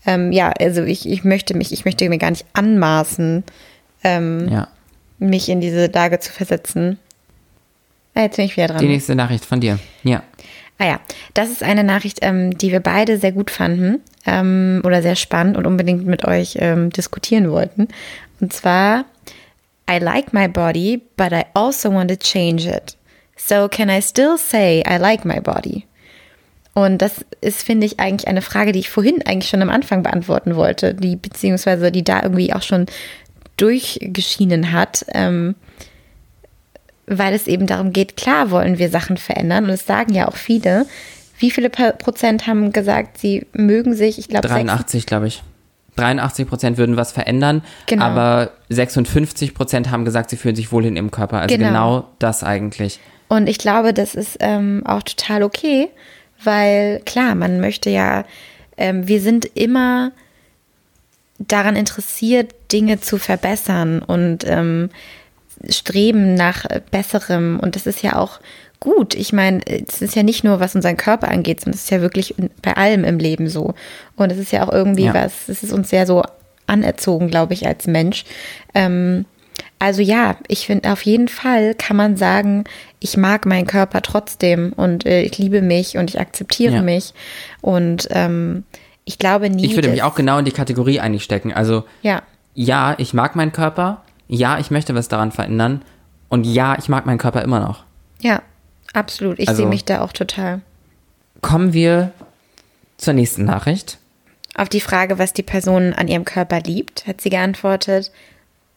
ähm, 0.05 0.31
ja, 0.31 0.51
also 0.59 0.83
ich, 0.83 1.07
ich 1.07 1.23
möchte 1.23 1.55
mich, 1.55 1.71
ich 1.71 1.85
möchte 1.85 2.07
mir 2.09 2.17
gar 2.17 2.31
nicht 2.31 2.45
anmaßen, 2.53 3.43
ähm, 4.03 4.65
mich 5.19 5.49
in 5.49 5.61
diese 5.61 5.87
Lage 5.87 6.19
zu 6.19 6.31
versetzen. 6.31 6.97
Ah, 8.15 8.21
jetzt 8.21 8.37
bin 8.37 8.45
ich 8.45 8.57
wieder 8.57 8.67
dran. 8.67 8.79
Die 8.79 8.87
nächste 8.87 9.15
Nachricht 9.15 9.45
von 9.45 9.59
dir. 9.59 9.79
Ja. 10.03 10.23
Ah 10.81 10.85
ja, 10.85 10.99
das 11.33 11.49
ist 11.49 11.61
eine 11.61 11.83
Nachricht, 11.83 12.19
ähm, 12.21 12.57
die 12.57 12.71
wir 12.71 12.79
beide 12.79 13.17
sehr 13.17 13.33
gut 13.33 13.51
fanden 13.51 14.01
ähm, 14.25 14.81
oder 14.85 15.01
sehr 15.01 15.17
spannend 15.17 15.57
und 15.57 15.67
unbedingt 15.67 16.05
mit 16.07 16.25
euch 16.25 16.57
ähm, 16.59 16.89
diskutieren 16.89 17.51
wollten. 17.51 17.89
Und 18.39 18.53
zwar, 18.53 19.03
I 19.91 19.97
like 19.99 20.33
my 20.33 20.47
body, 20.47 21.01
but 21.17 21.33
I 21.33 21.43
also 21.53 21.91
want 21.93 22.09
to 22.09 22.15
change 22.15 22.65
it. 22.65 22.95
So 23.35 23.67
can 23.67 23.89
I 23.89 24.01
still 24.01 24.37
say 24.37 24.81
I 24.89 24.95
like 24.97 25.25
my 25.25 25.41
body? 25.41 25.85
Und 26.73 27.01
das 27.01 27.25
ist, 27.41 27.63
finde 27.63 27.85
ich, 27.85 27.99
eigentlich 27.99 28.29
eine 28.29 28.41
Frage, 28.41 28.71
die 28.71 28.79
ich 28.79 28.89
vorhin 28.89 29.21
eigentlich 29.25 29.49
schon 29.49 29.61
am 29.61 29.69
Anfang 29.69 30.01
beantworten 30.01 30.55
wollte, 30.55 30.93
die 30.93 31.17
beziehungsweise 31.17 31.91
die 31.91 32.05
da 32.05 32.23
irgendwie 32.23 32.53
auch 32.53 32.61
schon 32.61 32.85
durchgeschienen 33.57 34.71
hat. 34.71 35.05
Ähm, 35.13 35.55
weil 37.09 37.33
es 37.33 37.47
eben 37.47 37.67
darum 37.67 37.91
geht, 37.91 38.15
klar 38.15 38.51
wollen 38.51 38.77
wir 38.77 38.89
Sachen 38.89 39.17
verändern 39.17 39.65
und 39.65 39.71
es 39.71 39.85
sagen 39.85 40.13
ja 40.13 40.27
auch 40.27 40.35
viele. 40.35 40.85
Wie 41.39 41.51
viele 41.51 41.69
Prozent 41.69 42.47
haben 42.47 42.71
gesagt, 42.71 43.17
sie 43.17 43.45
mögen 43.53 43.95
sich? 43.95 44.19
Ich 44.19 44.27
glaube 44.27 44.47
83, 44.47 45.05
glaube 45.05 45.27
ich. 45.27 45.41
83 45.95 46.47
Prozent 46.47 46.77
würden 46.77 46.95
was 46.95 47.11
verändern, 47.11 47.61
Genau. 47.87 48.05
aber 48.05 48.51
56 48.69 49.53
Prozent 49.53 49.91
haben 49.91 50.05
gesagt, 50.05 50.29
sie 50.29 50.37
fühlen 50.37 50.55
sich 50.55 50.71
wohl 50.71 50.85
in 50.85 50.95
ihrem 50.95 51.11
Körper. 51.11 51.39
Also 51.39 51.55
Genau. 51.55 51.67
genau, 51.67 52.07
das 52.19 52.43
eigentlich. 52.43 52.99
Und 53.27 53.47
ich 53.47 53.57
glaube, 53.57 53.93
das 53.93 54.15
ist 54.15 54.37
ähm, 54.39 54.83
auch 54.85 55.03
total 55.03 55.43
okay, 55.43 55.89
weil 56.43 57.01
klar, 57.05 57.35
man 57.35 57.59
möchte 57.59 57.89
ja, 57.89 58.23
ähm, 58.77 59.07
wir 59.07 59.19
sind 59.21 59.45
immer 59.55 60.11
daran 61.37 61.75
interessiert, 61.75 62.53
Dinge 62.71 62.99
zu 63.01 63.17
verbessern 63.17 64.01
und 64.01 64.45
ähm, 64.47 64.89
streben 65.69 66.35
nach 66.35 66.65
äh, 66.65 66.81
Besserem. 66.91 67.59
Und 67.59 67.75
das 67.75 67.85
ist 67.87 68.01
ja 68.03 68.15
auch 68.17 68.39
gut. 68.79 69.13
Ich 69.15 69.33
meine, 69.33 69.59
es 69.67 70.01
ist 70.01 70.15
ja 70.15 70.23
nicht 70.23 70.43
nur, 70.43 70.59
was 70.59 70.75
unseren 70.75 70.95
Körper 70.97 71.27
angeht, 71.29 71.59
sondern 71.61 71.75
es 71.75 71.83
ist 71.83 71.89
ja 71.91 72.01
wirklich 72.01 72.35
bei 72.61 72.77
allem 72.77 73.03
im 73.03 73.19
Leben 73.19 73.49
so. 73.49 73.73
Und 74.15 74.31
es 74.31 74.37
ist 74.37 74.51
ja 74.51 74.65
auch 74.67 74.71
irgendwie 74.71 75.05
Ja. 75.05 75.13
was, 75.13 75.49
es 75.49 75.63
ist 75.63 75.73
uns 75.73 75.89
sehr 75.89 76.05
so 76.07 76.23
anerzogen, 76.67 77.27
glaube 77.29 77.53
ich, 77.53 77.67
als 77.67 77.87
Mensch. 77.87 78.23
Ähm, 78.73 79.25
also 79.79 80.01
ja, 80.01 80.37
ich 80.47 80.65
finde 80.67 80.91
auf 80.91 81.01
jeden 81.01 81.27
Fall 81.27 81.73
kann 81.75 81.97
man 81.97 82.15
sagen, 82.15 82.63
ich 82.99 83.17
mag 83.17 83.45
meinen 83.45 83.65
Körper 83.67 84.01
trotzdem 84.01 84.73
und 84.73 85.05
äh, 85.05 85.21
ich 85.23 85.37
liebe 85.37 85.61
mich 85.61 85.97
und 85.97 86.09
ich 86.09 86.19
akzeptiere 86.19 86.75
Ja. 86.75 86.81
mich. 86.81 87.13
Und 87.61 88.07
ähm, 88.11 88.63
ich 89.05 89.17
glaube 89.19 89.49
nie. 89.49 89.65
Ich 89.65 89.75
würde 89.75 89.89
mich 89.89 90.03
auch 90.03 90.15
genau 90.15 90.37
in 90.37 90.45
die 90.45 90.51
Kategorie 90.51 90.99
eigentlich 90.99 91.23
stecken. 91.23 91.51
Also 91.53 91.83
Ja, 92.01 92.21
ja, 92.53 92.95
ich 92.97 93.13
mag 93.13 93.35
meinen 93.35 93.51
Körper. 93.51 94.03
Ja, 94.29 94.59
ich 94.59 94.71
möchte 94.71 94.95
was 94.95 95.09
daran 95.09 95.31
verändern. 95.33 95.81
Und 96.29 96.45
ja, 96.45 96.77
ich 96.77 96.87
mag 96.87 97.05
meinen 97.05 97.17
Körper 97.17 97.41
immer 97.41 97.59
noch. 97.59 97.83
ja, 98.21 98.41
absolut. 98.93 99.39
Ich 99.39 99.47
Also- 99.49 99.63
sehe 99.63 99.69
mich 99.69 99.83
da 99.85 100.01
auch 100.01 100.13
total. 100.13 100.61
Kommen 101.41 101.73
wir 101.73 102.11
zur 102.97 103.13
nächsten 103.13 103.43
Nachricht. 103.45 103.97
Auf 104.55 104.69
die 104.69 104.81
Frage, 104.81 105.17
was 105.19 105.33
die 105.33 105.43
Person 105.43 105.93
an 105.93 106.07
ihrem 106.07 106.25
Körper 106.25 106.59
liebt, 106.61 107.05
hat 107.07 107.21
sie 107.21 107.29
geantwortet, 107.29 108.11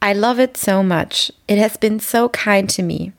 I 0.05 0.13
love 0.13 0.43
it 0.43 0.57
so 0.57 0.83
much. 0.83 1.33
It 1.47 1.61
has 1.63 1.77
been 1.79 1.99
so 2.01 2.29
kind 2.29 2.75
to 2.77 2.83
me. 2.83 3.13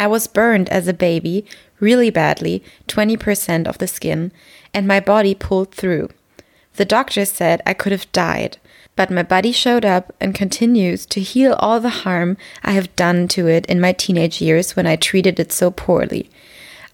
I 0.00 0.06
was 0.08 0.28
burned 0.28 0.70
as 0.70 0.86
a 0.88 0.92
baby, 0.92 1.44
really 1.80 2.10
badly, 2.10 2.62
20% 2.88 3.68
of 3.68 3.76
the 3.80 3.86
skin, 3.88 4.30
and 4.72 4.86
my 4.86 5.00
body 5.00 5.34
pulled 5.34 5.72
through. 5.74 6.08
The 6.76 6.84
doctor 6.84 7.24
said 7.26 7.60
I 7.66 7.74
could 7.74 7.92
have 7.92 8.06
died, 8.12 8.58
but 8.98 9.12
my 9.12 9.22
body 9.22 9.52
showed 9.52 9.84
up 9.84 10.12
and 10.20 10.34
continues 10.34 11.06
to 11.06 11.20
heal 11.20 11.52
all 11.60 11.78
the 11.78 12.02
harm 12.02 12.36
I 12.64 12.72
have 12.72 12.96
done 12.96 13.28
to 13.28 13.46
it 13.46 13.64
in 13.66 13.80
my 13.80 13.92
teenage 13.92 14.40
years 14.40 14.74
when 14.74 14.88
I 14.88 14.96
treated 14.96 15.38
it 15.38 15.52
so 15.52 15.70
poorly. 15.70 16.28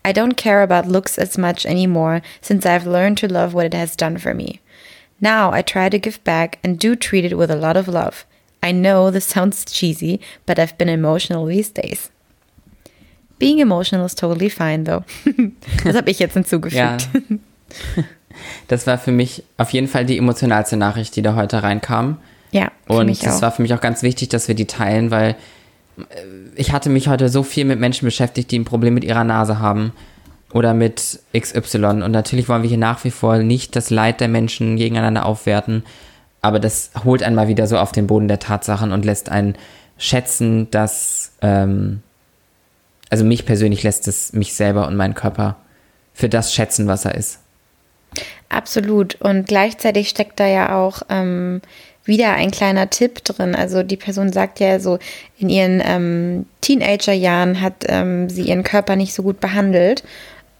I 0.04 0.12
don't 0.12 0.36
care 0.36 0.60
about 0.60 0.86
looks 0.86 1.16
as 1.16 1.38
much 1.38 1.64
anymore 1.64 2.20
since 2.42 2.66
I've 2.66 2.86
learned 2.86 3.16
to 3.18 3.32
love 3.32 3.54
what 3.54 3.64
it 3.64 3.72
has 3.72 3.96
done 3.96 4.18
for 4.18 4.34
me. 4.34 4.60
Now 5.18 5.50
I 5.50 5.62
try 5.62 5.88
to 5.88 5.98
give 5.98 6.22
back 6.24 6.58
and 6.62 6.78
do 6.78 6.94
treat 6.94 7.24
it 7.24 7.38
with 7.38 7.50
a 7.50 7.56
lot 7.56 7.78
of 7.78 7.88
love. 7.88 8.26
I 8.62 8.70
know 8.70 9.10
this 9.10 9.24
sounds 9.24 9.64
cheesy, 9.64 10.20
but 10.44 10.58
I've 10.58 10.76
been 10.76 10.90
emotional 10.90 11.46
these 11.46 11.70
days. 11.70 12.10
Being 13.38 13.60
emotional 13.60 14.04
is 14.04 14.14
totally 14.14 14.50
fine, 14.50 14.84
though. 14.84 15.04
das 15.82 15.96
habe 15.96 16.10
ich 16.10 16.18
jetzt 16.18 16.34
hinzugefügt. 16.34 17.08
Das 18.68 18.86
war 18.86 18.98
für 18.98 19.12
mich 19.12 19.44
auf 19.56 19.70
jeden 19.70 19.88
Fall 19.88 20.04
die 20.04 20.18
emotionalste 20.18 20.76
Nachricht, 20.76 21.16
die 21.16 21.22
da 21.22 21.34
heute 21.34 21.62
reinkam. 21.62 22.18
Ja, 22.50 22.70
für 22.86 22.94
Und 22.94 23.26
auch. 23.26 23.42
war 23.42 23.52
für 23.52 23.62
mich 23.62 23.74
auch 23.74 23.80
ganz 23.80 24.02
wichtig, 24.02 24.28
dass 24.28 24.48
wir 24.48 24.54
die 24.54 24.66
teilen, 24.66 25.10
weil 25.10 25.36
äh, 25.98 26.02
ich 26.54 26.72
hatte 26.72 26.88
mich 26.88 27.08
heute 27.08 27.28
so 27.28 27.42
viel 27.42 27.64
mit 27.64 27.80
Menschen 27.80 28.06
beschäftigt, 28.06 28.50
die 28.50 28.58
ein 28.58 28.64
Problem 28.64 28.94
mit 28.94 29.04
ihrer 29.04 29.24
Nase 29.24 29.58
haben 29.58 29.92
oder 30.52 30.72
mit 30.72 31.20
XY. 31.36 32.02
Und 32.02 32.12
natürlich 32.12 32.48
wollen 32.48 32.62
wir 32.62 32.68
hier 32.68 32.78
nach 32.78 33.02
wie 33.04 33.10
vor 33.10 33.38
nicht 33.38 33.74
das 33.74 33.90
Leid 33.90 34.20
der 34.20 34.28
Menschen 34.28 34.76
gegeneinander 34.76 35.26
aufwerten, 35.26 35.82
aber 36.42 36.60
das 36.60 36.90
holt 37.04 37.22
einen 37.22 37.34
mal 37.34 37.48
wieder 37.48 37.66
so 37.66 37.78
auf 37.78 37.90
den 37.90 38.06
Boden 38.06 38.28
der 38.28 38.38
Tatsachen 38.38 38.92
und 38.92 39.04
lässt 39.04 39.30
einen 39.30 39.56
schätzen, 39.98 40.70
dass, 40.70 41.32
ähm, 41.42 42.02
also 43.10 43.24
mich 43.24 43.46
persönlich 43.46 43.82
lässt 43.82 44.06
es 44.08 44.32
mich 44.32 44.54
selber 44.54 44.86
und 44.86 44.96
meinen 44.96 45.14
Körper 45.14 45.56
für 46.12 46.28
das 46.28 46.54
schätzen, 46.54 46.86
was 46.86 47.04
er 47.04 47.14
ist. 47.14 47.40
Absolut. 48.48 49.16
Und 49.20 49.46
gleichzeitig 49.46 50.08
steckt 50.08 50.38
da 50.38 50.46
ja 50.46 50.76
auch 50.76 51.02
ähm, 51.08 51.60
wieder 52.04 52.32
ein 52.34 52.50
kleiner 52.50 52.90
Tipp 52.90 53.24
drin. 53.24 53.54
Also 53.54 53.82
die 53.82 53.96
Person 53.96 54.32
sagt 54.32 54.60
ja 54.60 54.78
so, 54.78 54.98
in 55.38 55.48
ihren 55.48 55.82
ähm, 55.84 56.46
Teenagerjahren 56.60 57.60
hat 57.60 57.84
ähm, 57.86 58.28
sie 58.28 58.42
ihren 58.42 58.62
Körper 58.62 58.96
nicht 58.96 59.14
so 59.14 59.22
gut 59.22 59.40
behandelt. 59.40 60.04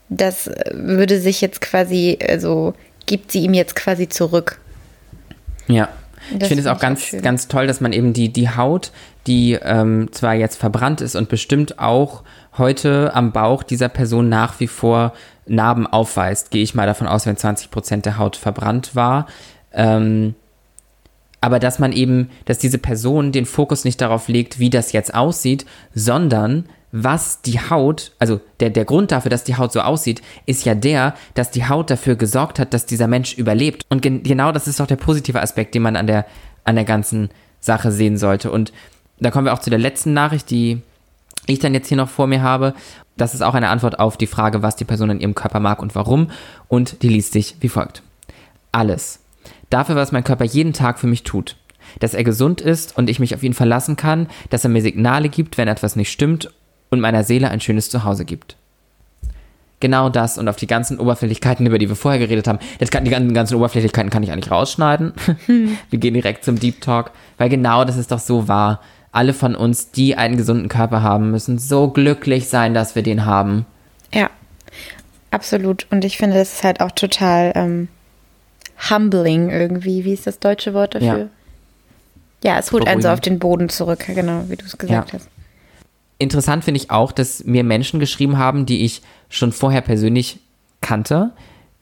Das 0.09 0.47
äh, 0.47 0.71
würde 0.73 1.21
sich 1.21 1.41
jetzt 1.41 1.61
quasi, 1.61 2.19
also 2.27 2.75
gibt 3.07 3.33
sie 3.33 3.41
ihm 3.41 3.55
jetzt 3.55 3.77
quasi 3.77 4.09
zurück. 4.09 4.59
Ja. 5.67 5.89
Das 6.33 6.45
ich 6.45 6.49
finde 6.49 6.63
es 6.63 6.67
auch 6.67 6.81
ganz, 6.81 7.03
schön. 7.03 7.21
ganz 7.21 7.49
toll, 7.49 7.67
dass 7.67 7.83
man 7.83 7.93
eben 7.93 8.15
die, 8.15 8.31
die 8.31 8.49
Haut, 8.49 8.93
die 9.27 9.59
ähm, 9.63 10.09
zwar 10.13 10.35
jetzt 10.35 10.57
verbrannt 10.57 11.03
ist 11.03 11.17
und 11.17 11.29
bestimmt 11.29 11.79
auch 11.79 12.23
heute 12.59 13.15
am 13.15 13.33
Bauch 13.33 13.63
dieser 13.63 13.89
Person 13.89 14.29
nach 14.29 14.61
wie 14.61 14.67
vor 14.67 15.13
Narben 15.47 15.87
aufweist, 15.87 16.51
gehe 16.51 16.63
ich 16.63 16.75
mal 16.75 16.87
davon 16.87 17.07
aus, 17.07 17.27
wenn 17.27 17.37
20 17.37 17.71
Prozent 17.71 18.07
der 18.07 18.19
Haut 18.19 18.37
verbrannt 18.37 18.95
war. 18.95 19.27
Ähm, 19.73 20.35
aber 21.41 21.59
dass 21.59 21.79
man 21.79 21.93
eben, 21.93 22.31
dass 22.47 22.59
diese 22.59 22.79
Person 22.79 23.31
den 23.31 23.45
Fokus 23.45 23.85
nicht 23.85 24.01
darauf 24.01 24.29
legt, 24.29 24.59
wie 24.59 24.71
das 24.71 24.93
jetzt 24.93 25.15
aussieht, 25.15 25.67
sondern 25.95 26.65
was 26.91 27.43
die 27.43 27.59
Haut, 27.59 28.13
also 28.19 28.41
der, 28.61 28.71
der 28.71 28.85
Grund 28.85 29.11
dafür, 29.11 29.29
dass 29.29 29.45
die 29.45 29.57
Haut 29.57 29.73
so 29.73 29.81
aussieht, 29.81 30.23
ist 30.47 30.65
ja 30.65 30.75
der, 30.75 31.15
dass 31.35 31.51
die 31.51 31.69
Haut 31.69 31.91
dafür 31.91 32.15
gesorgt 32.15 32.59
hat, 32.59 32.73
dass 32.73 32.87
dieser 32.87 33.09
Mensch 33.09 33.35
überlebt. 33.35 33.83
Und 33.91 34.01
gen 34.01 34.23
genau 34.23 34.53
das 34.53 34.69
ist 34.69 34.79
doch 34.81 34.87
der 34.87 34.97
positive 34.97 35.43
Aspekt, 35.43 35.75
den 35.75 35.83
man 35.83 35.97
an 35.97 36.07
der, 36.07 36.25
an 36.63 36.77
der 36.77 36.85
ganzen 36.85 37.31
Sache 37.59 37.91
sehen 37.91 38.17
sollte. 38.17 38.51
Und 38.51 38.73
da 39.19 39.31
kommen 39.31 39.45
wir 39.45 39.53
auch 39.53 39.59
zu 39.59 39.71
der 39.71 39.79
letzten 39.79 40.13
Nachricht, 40.13 40.51
die 40.51 40.83
ich 41.47 41.59
dann 41.59 41.75
jetzt 41.75 41.89
hier 41.89 41.97
noch 41.97 42.09
vor 42.09 42.27
mir 42.27 42.43
habe. 42.43 42.75
Das 43.17 43.35
ist 43.35 43.43
auch 43.43 43.55
eine 43.55 43.69
Antwort 43.69 43.99
auf 43.99 44.17
die 44.17 44.27
Frage, 44.27 44.63
was 44.63 44.77
die 44.77 44.85
Person 44.85 45.11
in 45.11 45.21
ihrem 45.21 45.35
Körper 45.35 45.61
mag 45.61 45.81
und 45.81 45.95
warum. 45.95 46.31
Und 46.69 47.03
die 47.03 47.09
liest 47.09 47.33
sich 47.33 47.57
wie 47.61 47.69
folgt. 47.69 48.03
Alles. 48.73 49.21
Dafür, 49.71 49.97
was 49.97 50.13
mein 50.13 50.25
Körper 50.25 50.45
jeden 50.45 50.73
Tag 50.73 50.99
für 50.99 51.07
mich 51.07 51.23
tut. 51.23 51.57
Dass 52.01 52.15
er 52.15 52.25
gesund 52.25 52.61
ist 52.61 52.97
und 52.97 53.09
ich 53.09 53.21
mich 53.21 53.35
auf 53.35 53.43
ihn 53.43 53.55
verlassen 53.55 53.97
kann, 53.97 54.29
dass 54.51 54.65
er 54.65 54.71
mir 54.71 54.83
Signale 54.83 55.29
gibt, 55.29 55.59
wenn 55.59 55.69
etwas 55.69 55.97
nicht 55.97 56.11
stimmt 56.11 56.51
und 56.91 57.01
meiner 57.01 57.25
Seele 57.25 57.51
ein 57.51 57.61
schönes 57.61 57.91
Zuhause 57.91 58.25
gibt. 58.25 58.57
Genau 59.81 60.09
das 60.09 60.39
und 60.39 60.49
auf 60.49 60.57
die 60.57 60.67
ganzen 60.67 60.99
Oberflächlichkeiten, 60.99 61.67
über 61.67 61.79
die 61.79 61.89
wir 61.89 61.97
vorher 61.97 62.19
geredet 62.19 62.49
haben. 62.49 62.59
Das 62.79 62.91
kann, 62.91 63.05
die 63.05 63.11
ganzen, 63.11 63.35
ganzen 63.35 63.57
Oberflächlichkeiten 63.57 64.11
kann 64.11 64.23
ich 64.23 64.33
eigentlich 64.33 64.51
rausschneiden. 64.51 65.13
wir 65.91 65.99
gehen 65.99 66.15
direkt 66.15 66.45
zum 66.45 66.59
Deep 66.59 66.81
Talk, 66.81 67.11
weil 67.37 67.49
genau 67.49 67.85
das 67.85 67.97
ist 67.97 68.11
doch 68.11 68.19
so 68.19 68.49
wahr. 68.49 68.81
Alle 69.15 69.33
von 69.33 69.55
uns, 69.55 69.93
die 69.93 70.17
einen 70.17 70.37
gesunden 70.37 70.69
Körper 70.69 71.03
haben, 71.03 71.31
müssen 71.31 71.59
so 71.59 71.89
glücklich 71.89 72.49
sein, 72.49 72.75
dass 72.75 72.95
wir 72.95 73.03
den 73.03 73.25
haben. 73.27 73.65
Ja, 74.13 74.29
absolut. 75.31 75.87
Und 75.91 76.05
ich 76.05 76.17
finde, 76.17 76.37
das 76.37 76.55
ist 76.55 76.65
halt 76.65 76.81
auch 76.81 76.91
total 76.91 77.53
ähm, 77.55 77.89
humbling 78.91 79.51
irgendwie. 79.51 80.05
Wie 80.05 80.13
ist 80.13 80.27
das 80.27 80.41
deutsche 80.41 80.75
Wort 80.75 80.97
dafür? 80.97 81.29
Ja, 82.43 82.59
es 82.59 82.73
holt 82.73 82.87
einen 82.87 83.01
so 83.03 83.09
auf 83.09 83.21
den 83.21 83.39
Boden 83.39 83.69
zurück, 83.69 84.05
genau, 84.07 84.45
wie 84.49 84.57
du 84.57 84.65
es 84.67 84.77
gesagt 84.77 85.13
Ja. 85.13 85.19
hast. 85.19 85.29
Interessant 86.19 86.65
finde 86.65 86.81
ich 86.81 86.91
auch, 86.91 87.13
dass 87.13 87.45
mir 87.45 87.65
Menschen 87.65 88.01
geschrieben 88.01 88.39
haben, 88.39 88.67
die 88.67 88.85
ich 88.85 89.03
schon 89.29 89.53
vorher 89.53 89.81
persönlich 89.81 90.39
kannte, 90.81 91.33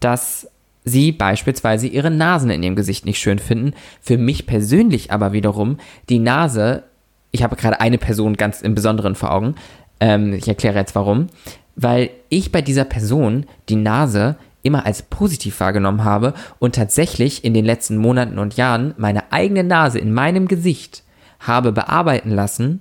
dass 0.00 0.48
sie 0.84 1.12
beispielsweise 1.12 1.86
ihre 1.86 2.10
Nasen 2.10 2.50
in 2.50 2.62
ihrem 2.62 2.76
Gesicht 2.76 3.04
nicht 3.06 3.18
schön 3.18 3.38
finden. 3.38 3.74
Für 4.00 4.18
mich 4.18 4.46
persönlich 4.46 5.12
aber 5.12 5.32
wiederum 5.32 5.78
die 6.08 6.18
Nase, 6.18 6.84
ich 7.32 7.42
habe 7.42 7.56
gerade 7.56 7.80
eine 7.80 7.98
Person 7.98 8.36
ganz 8.36 8.60
im 8.60 8.74
Besonderen 8.74 9.14
vor 9.14 9.32
Augen, 9.32 9.56
ähm, 10.00 10.32
ich 10.34 10.46
erkläre 10.46 10.78
jetzt 10.78 10.94
warum, 10.94 11.28
weil 11.74 12.10
ich 12.28 12.52
bei 12.52 12.62
dieser 12.62 12.84
Person 12.84 13.46
die 13.68 13.76
Nase 13.76 14.36
immer 14.62 14.86
als 14.86 15.02
positiv 15.02 15.58
wahrgenommen 15.60 16.04
habe 16.04 16.34
und 16.58 16.74
tatsächlich 16.74 17.44
in 17.44 17.54
den 17.54 17.64
letzten 17.64 17.96
Monaten 17.96 18.38
und 18.38 18.56
Jahren 18.56 18.94
meine 18.96 19.32
eigene 19.32 19.64
Nase 19.64 19.98
in 19.98 20.12
meinem 20.12 20.46
Gesicht 20.46 21.02
habe 21.40 21.72
bearbeiten 21.72 22.30
lassen, 22.30 22.80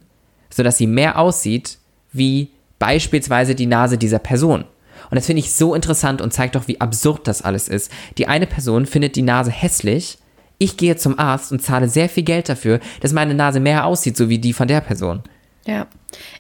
sodass 0.52 0.78
sie 0.78 0.88
mehr 0.88 1.18
aussieht 1.18 1.80
wie 2.12 2.52
beispielsweise 2.78 3.56
die 3.56 3.66
Nase 3.66 3.98
dieser 3.98 4.20
Person. 4.20 4.66
Und 5.10 5.16
das 5.16 5.26
finde 5.26 5.40
ich 5.40 5.54
so 5.54 5.74
interessant 5.74 6.22
und 6.22 6.34
zeigt 6.34 6.56
doch, 6.56 6.68
wie 6.68 6.80
absurd 6.80 7.28
das 7.28 7.42
alles 7.42 7.68
ist. 7.68 7.92
Die 8.18 8.28
eine 8.28 8.48
Person 8.48 8.86
findet 8.86 9.16
die 9.16 9.24
Nase 9.24 9.52
hässlich, 9.52 10.20
ich 10.62 10.78
gehe 10.78 10.96
zum 10.96 11.18
Arzt 11.18 11.52
und 11.52 11.62
zahle 11.62 11.90
sehr 11.90 12.08
viel 12.10 12.24
Geld 12.24 12.48
dafür, 12.50 12.80
dass 13.02 13.14
meine 13.14 13.34
Nase 13.34 13.60
mehr 13.60 13.86
aussieht, 13.86 14.16
so 14.16 14.30
wie 14.30 14.38
die 14.40 14.54
von 14.54 14.68
der 14.68 14.82
Person. 14.82 15.24
Ja. 15.66 15.88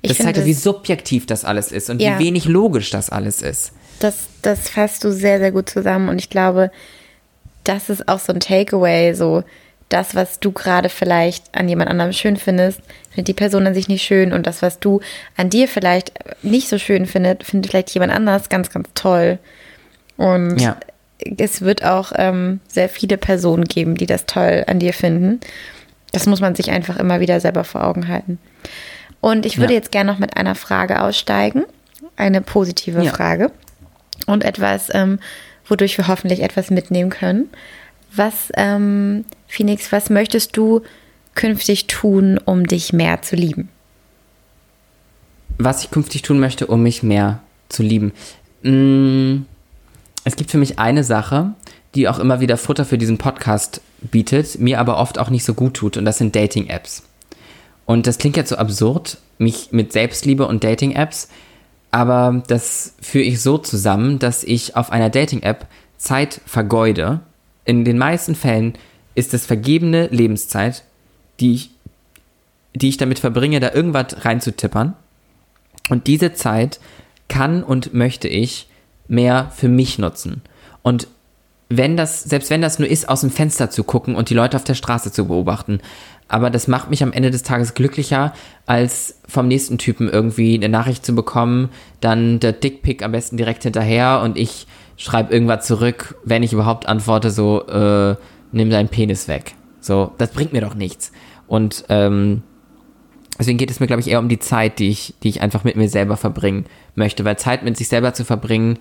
Ich 0.01 0.09
Das 0.09 0.17
zeigt 0.19 0.37
doch, 0.37 0.45
wie 0.45 0.53
subjektiv 0.53 1.25
das 1.25 1.45
alles 1.45 1.71
ist 1.71 1.89
und 1.89 2.01
Ja. 2.01 2.17
wie 2.19 2.25
wenig 2.25 2.45
logisch 2.45 2.89
das 2.91 3.09
alles 3.09 3.41
ist. 3.41 3.71
das, 3.99 4.27
das 4.41 4.67
fasst 4.69 5.03
du 5.03 5.11
sehr, 5.11 5.37
sehr 5.39 5.51
gut 5.51 5.69
zusammen. 5.69 6.09
Und 6.09 6.17
ich 6.19 6.29
glaube, 6.31 6.71
das 7.63 7.89
ist 7.89 8.07
auch 8.07 8.17
so 8.19 8.33
ein 8.33 8.39
Takeaway, 8.39 9.13
so 9.13 9.43
das, 9.89 10.15
was 10.15 10.39
du 10.39 10.51
gerade 10.51 10.89
vielleicht 10.89 11.53
an 11.53 11.69
jemand 11.69 11.89
anderem 11.91 12.11
schön 12.13 12.37
findest, 12.37 12.79
findet 13.11 13.27
die 13.27 13.33
Person 13.33 13.67
an 13.67 13.73
sich 13.75 13.87
nicht 13.89 14.01
schön 14.03 14.33
und 14.33 14.47
das, 14.47 14.61
was 14.63 14.79
du 14.79 15.01
an 15.37 15.49
dir 15.51 15.67
vielleicht 15.67 16.13
nicht 16.43 16.67
so 16.69 16.77
schön 16.79 17.05
findet, 17.05 17.43
findet 17.43 17.69
vielleicht 17.71 17.91
jemand 17.91 18.11
anders 18.11 18.49
ganz, 18.49 18.69
ganz 18.71 18.87
toll. 18.95 19.37
Und 20.17 20.59
Ja. 20.59 20.77
Es 21.37 21.61
wird 21.61 21.83
auch 21.83 22.11
ähm, 22.15 22.59
sehr 22.67 22.89
viele 22.89 23.17
Personen 23.17 23.65
geben, 23.65 23.95
die 23.95 24.05
das 24.05 24.25
toll 24.25 24.63
an 24.67 24.79
dir 24.79 24.93
finden. 24.93 25.39
Das 26.11 26.25
muss 26.25 26.41
man 26.41 26.55
sich 26.55 26.71
einfach 26.71 26.97
immer 26.97 27.19
wieder 27.19 27.39
selber 27.39 27.63
vor 27.63 27.83
Augen 27.85 28.07
halten. 28.07 28.37
Und 29.21 29.45
ich 29.45 29.57
würde 29.57 29.73
Ja. 29.73 29.79
jetzt 29.79 29.91
gerne 29.91 30.11
noch 30.11 30.19
mit 30.19 30.35
einer 30.35 30.55
Frage 30.55 31.01
aussteigen, 31.01 31.63
eine 32.17 32.41
positive 32.41 33.01
Ja. 33.03 33.11
Frage 33.11 33.51
und 34.27 34.43
etwas, 34.43 34.89
ähm, 34.93 35.19
wodurch 35.67 35.97
wir 35.97 36.07
hoffentlich 36.07 36.41
etwas 36.41 36.69
mitnehmen 36.69 37.09
können. 37.11 37.49
Was, 38.13 38.49
ähm, 38.57 39.23
Phoenix, 39.47 39.91
was 39.91 40.09
möchtest 40.09 40.57
du 40.57 40.81
künftig 41.35 41.87
tun, 41.87 42.39
um 42.43 42.65
dich 42.67 42.93
mehr 42.93 43.21
zu 43.21 43.35
lieben? 43.35 43.69
was 45.57 45.83
ich 45.83 45.91
künftig 45.91 46.23
tun 46.23 46.39
möchte, 46.39 46.65
um 46.65 46.81
mich 46.81 47.03
mehr 47.03 47.39
zu 47.69 47.83
lieben. 47.83 48.13
Mm, 48.63 49.43
Es 50.23 50.35
gibt 50.35 50.51
für 50.51 50.57
mich 50.57 50.79
eine 50.79 51.03
Sache, 51.03 51.53
die 51.95 52.07
auch 52.07 52.19
immer 52.19 52.39
wieder 52.39 52.57
Futter 52.57 52.85
für 52.85 52.97
diesen 52.97 53.17
Podcast 53.17 53.81
bietet, 53.99 54.59
mir 54.59 54.79
aber 54.79 54.97
oft 54.97 55.17
auch 55.17 55.29
nicht 55.29 55.43
so 55.43 55.53
gut 55.53 55.73
tut, 55.73 55.97
und 55.97 56.05
das 56.05 56.17
sind 56.17 56.35
Dating-Apps. 56.35 57.03
Und 57.85 58.07
das 58.07 58.17
klingt 58.17 58.37
jetzt 58.37 58.49
so 58.49 58.55
absurd, 58.57 59.17
mich 59.37 59.71
mit 59.71 59.91
Selbstliebe 59.91 60.47
und 60.47 60.63
Dating-Apps, 60.63 61.29
aber 61.89 62.43
das 62.47 62.93
führe 63.01 63.25
ich 63.25 63.41
so 63.41 63.57
zusammen, 63.57 64.19
dass 64.19 64.43
ich 64.43 64.77
auf 64.77 64.91
einer 64.91 65.09
Dating-App 65.09 65.67
Zeit 65.97 66.39
vergeude. 66.45 67.19
In 67.65 67.83
den 67.83 67.97
meisten 67.97 68.35
Fällen 68.35 68.75
ist 69.13 69.33
es 69.33 69.45
vergebene 69.45 70.07
Lebenszeit, 70.07 70.83
die 71.39 71.53
ich, 71.53 71.71
die 72.73 72.89
ich 72.89 72.97
damit 72.97 73.19
verbringe, 73.19 73.59
da 73.59 73.73
irgendwas 73.73 74.23
reinzutippern. 74.23 74.93
Und 75.89 76.07
diese 76.07 76.33
Zeit 76.33 76.79
kann 77.27 77.63
und 77.63 77.93
möchte 77.93 78.29
ich 78.29 78.67
mehr 79.11 79.51
für 79.53 79.67
mich 79.67 79.99
nutzen. 79.99 80.41
Und 80.81 81.07
wenn 81.69 81.95
das, 81.95 82.23
selbst 82.23 82.49
wenn 82.49 82.61
das 82.61 82.79
nur 82.79 82.89
ist, 82.89 83.07
aus 83.07 83.21
dem 83.21 83.29
Fenster 83.29 83.69
zu 83.69 83.83
gucken 83.83 84.15
und 84.15 84.29
die 84.29 84.33
Leute 84.33 84.57
auf 84.57 84.63
der 84.63 84.73
Straße 84.73 85.11
zu 85.11 85.27
beobachten. 85.27 85.79
Aber 86.27 86.49
das 86.49 86.67
macht 86.67 86.89
mich 86.89 87.03
am 87.03 87.13
Ende 87.13 87.31
des 87.31 87.43
Tages 87.43 87.73
glücklicher, 87.73 88.33
als 88.65 89.19
vom 89.27 89.47
nächsten 89.47 89.77
Typen 89.77 90.09
irgendwie 90.09 90.55
eine 90.55 90.69
Nachricht 90.69 91.05
zu 91.05 91.13
bekommen, 91.13 91.69
dann 91.99 92.39
der 92.39 92.53
Dickpick 92.53 93.03
am 93.03 93.11
besten 93.11 93.37
direkt 93.37 93.63
hinterher 93.63 94.21
und 94.23 94.37
ich 94.37 94.67
schreibe 94.97 95.33
irgendwas 95.33 95.65
zurück, 95.65 96.15
wenn 96.23 96.43
ich 96.43 96.53
überhaupt 96.53 96.87
antworte, 96.87 97.31
so, 97.31 97.65
äh, 97.67 98.15
nimm 98.51 98.69
deinen 98.69 98.89
Penis 98.89 99.27
weg. 99.27 99.55
So, 99.79 100.11
das 100.17 100.31
bringt 100.31 100.53
mir 100.53 100.61
doch 100.61 100.75
nichts. 100.75 101.11
Und 101.47 101.85
ähm, 101.89 102.43
Deswegen 103.41 103.57
geht 103.57 103.71
es 103.71 103.79
mir, 103.79 103.87
glaube 103.87 104.01
ich, 104.01 104.07
eher 104.07 104.19
um 104.19 104.29
die 104.29 104.37
Zeit, 104.37 104.77
die 104.77 104.89
ich, 104.89 105.15
die 105.23 105.29
ich 105.29 105.41
einfach 105.41 105.63
mit 105.63 105.75
mir 105.75 105.89
selber 105.89 106.15
verbringen 106.15 106.65
möchte. 106.93 107.25
Weil 107.25 107.39
Zeit 107.39 107.63
mit 107.63 107.75
sich 107.75 107.87
selber 107.87 108.13
zu 108.13 108.23
verbringen, 108.23 108.77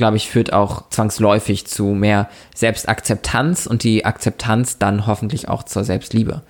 glaube 0.00 0.16
ich, 0.16 0.28
führt 0.30 0.52
auch 0.52 0.88
zwangsläufig 0.88 1.66
zu 1.66 1.88
mehr 1.88 2.28
Selbstakzeptanz 2.54 3.66
und 3.66 3.84
die 3.84 4.04
Akzeptanz 4.06 4.78
dann 4.78 5.06
hoffentlich 5.06 5.48
auch 5.48 5.62
zur 5.62 5.84
Selbstliebe. 5.84 6.42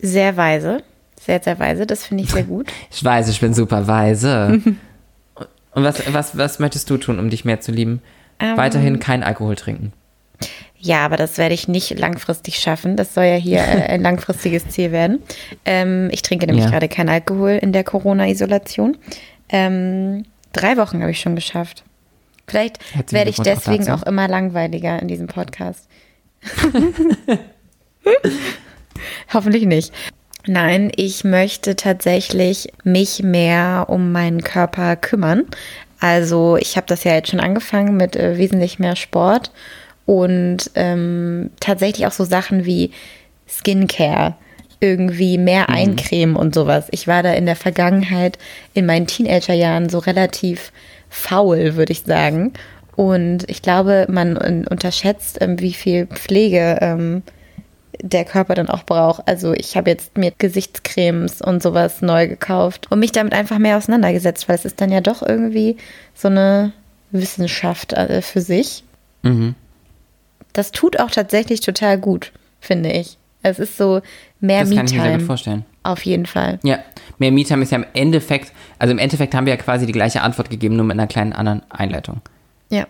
Sehr 0.00 0.36
weise, 0.36 0.82
sehr, 1.20 1.40
sehr 1.42 1.58
weise, 1.58 1.86
das 1.86 2.06
finde 2.06 2.24
ich 2.24 2.30
sehr 2.30 2.44
gut. 2.44 2.68
Ich 2.90 3.02
weiß, 3.04 3.28
ich 3.28 3.40
bin 3.40 3.52
super 3.54 3.86
weise. 3.86 4.60
und 5.74 5.84
was, 5.84 6.12
was, 6.12 6.38
was 6.38 6.58
möchtest 6.58 6.88
du 6.90 6.96
tun, 6.96 7.18
um 7.18 7.30
dich 7.30 7.44
mehr 7.44 7.60
zu 7.60 7.72
lieben? 7.72 8.00
Ähm. 8.38 8.56
Weiterhin 8.56 9.00
kein 9.00 9.22
Alkohol 9.22 9.56
trinken. 9.56 9.92
Ja, 10.78 11.04
aber 11.04 11.16
das 11.16 11.38
werde 11.38 11.54
ich 11.54 11.66
nicht 11.66 11.98
langfristig 11.98 12.58
schaffen. 12.58 12.96
Das 12.96 13.14
soll 13.14 13.24
ja 13.24 13.36
hier 13.36 13.60
äh, 13.60 13.86
ein 13.88 14.02
langfristiges 14.02 14.68
Ziel 14.68 14.92
werden. 14.92 15.20
Ähm, 15.64 16.08
ich 16.12 16.22
trinke 16.22 16.46
nämlich 16.46 16.64
Ja. 16.66 16.70
gerade 16.70 16.88
keinen 16.88 17.08
Alkohol 17.08 17.52
in 17.52 17.72
der 17.72 17.84
Corona-Isolation. 17.84 18.96
Ähm, 19.48 20.24
drei 20.54 20.76
Wochen 20.76 21.00
habe 21.00 21.10
ich 21.10 21.20
schon 21.20 21.34
geschafft. 21.34 21.84
Vielleicht 22.46 22.78
werde 23.12 23.30
ich 23.30 23.36
Glückwunsch 23.36 23.58
auch 23.58 23.62
deswegen 23.62 23.86
dazu. 23.86 24.02
auch 24.02 24.06
immer 24.06 24.28
langweiliger 24.28 25.00
in 25.00 25.08
diesem 25.08 25.26
Podcast. 25.26 25.88
Hoffentlich 29.32 29.64
nicht. 29.64 29.92
Nein, 30.46 30.92
ich 30.94 31.24
möchte 31.24 31.74
tatsächlich 31.74 32.72
mich 32.84 33.22
mehr 33.22 33.86
um 33.88 34.12
meinen 34.12 34.42
Körper 34.42 34.96
kümmern. 34.96 35.44
Also 36.00 36.58
ich 36.58 36.76
habe 36.76 36.86
das 36.86 37.04
ja 37.04 37.14
jetzt 37.14 37.30
schon 37.30 37.40
angefangen 37.40 37.96
mit 37.96 38.14
äh, 38.14 38.36
wesentlich 38.36 38.78
mehr 38.78 38.94
Sport 38.94 39.52
und 40.04 40.70
ähm, 40.74 41.50
tatsächlich 41.60 42.06
auch 42.06 42.12
so 42.12 42.24
Sachen 42.24 42.66
wie 42.66 42.90
Skincare, 43.48 44.36
irgendwie 44.80 45.38
mehr 45.38 45.68
eincremen 45.68 46.36
und 46.36 46.54
sowas. 46.54 46.86
Ich 46.90 47.06
war 47.06 47.22
da 47.22 47.32
in 47.32 47.46
der 47.46 47.56
Vergangenheit 47.56 48.38
in 48.74 48.86
meinen 48.86 49.06
Teenagerjahren 49.06 49.88
so 49.88 49.98
relativ 49.98 50.72
faul, 51.08 51.76
würde 51.76 51.92
ich 51.92 52.02
sagen. 52.02 52.52
Und 52.96 53.48
ich 53.48 53.62
glaube, 53.62 54.06
man 54.08 54.36
unterschätzt, 54.36 55.38
ähm, 55.40 55.58
wie 55.60 55.72
viel 55.72 56.06
Pflege 56.06 56.78
ähm, 56.80 57.22
der 58.00 58.24
Körper 58.24 58.54
dann 58.54 58.68
auch 58.68 58.84
braucht. 58.84 59.26
Also 59.26 59.52
ich 59.52 59.76
habe 59.76 59.90
jetzt 59.90 60.16
mir 60.16 60.32
Gesichtscremes 60.36 61.40
und 61.40 61.62
sowas 61.62 62.02
neu 62.02 62.28
gekauft 62.28 62.90
und 62.90 63.00
mich 63.00 63.12
damit 63.12 63.32
einfach 63.32 63.58
mehr 63.58 63.76
auseinandergesetzt, 63.76 64.48
weil 64.48 64.56
es 64.56 64.64
ist 64.64 64.80
dann 64.80 64.92
ja 64.92 65.00
doch 65.00 65.22
irgendwie 65.22 65.76
so 66.14 66.28
eine 66.28 66.72
Wissenschaft 67.10 67.92
äh, 67.92 68.22
für 68.22 68.40
sich. 68.40 68.84
Mhm. 69.22 69.54
Das 70.52 70.70
tut 70.70 71.00
auch 71.00 71.10
tatsächlich 71.10 71.60
total 71.60 71.98
gut, 71.98 72.32
finde 72.60 72.92
ich. 72.92 73.18
Es 73.44 73.58
ist 73.58 73.76
so 73.76 74.00
mehr 74.40 74.60
Das 74.60 74.70
kann 74.70 74.86
ich 74.86 74.92
mir 74.94 75.00
sehr 75.02 75.02
gut 75.02 75.12
Me-Time. 75.12 75.26
vorstellen. 75.26 75.64
Auf 75.82 76.04
jeden 76.06 76.24
Fall. 76.24 76.58
Ja, 76.62 76.78
mehr 77.18 77.30
Me-Time 77.30 77.62
ist 77.62 77.72
ja 77.72 77.78
im 77.78 77.84
Endeffekt, 77.92 78.52
also 78.78 78.90
im 78.90 78.98
Endeffekt 78.98 79.34
haben 79.34 79.44
wir 79.44 79.52
ja 79.52 79.58
quasi 79.58 79.84
die 79.84 79.92
gleiche 79.92 80.22
Antwort 80.22 80.48
gegeben, 80.48 80.76
nur 80.76 80.86
mit 80.86 80.98
einer 80.98 81.06
kleinen 81.06 81.34
anderen 81.34 81.62
Einleitung. 81.70 82.22
Ja. 82.70 82.86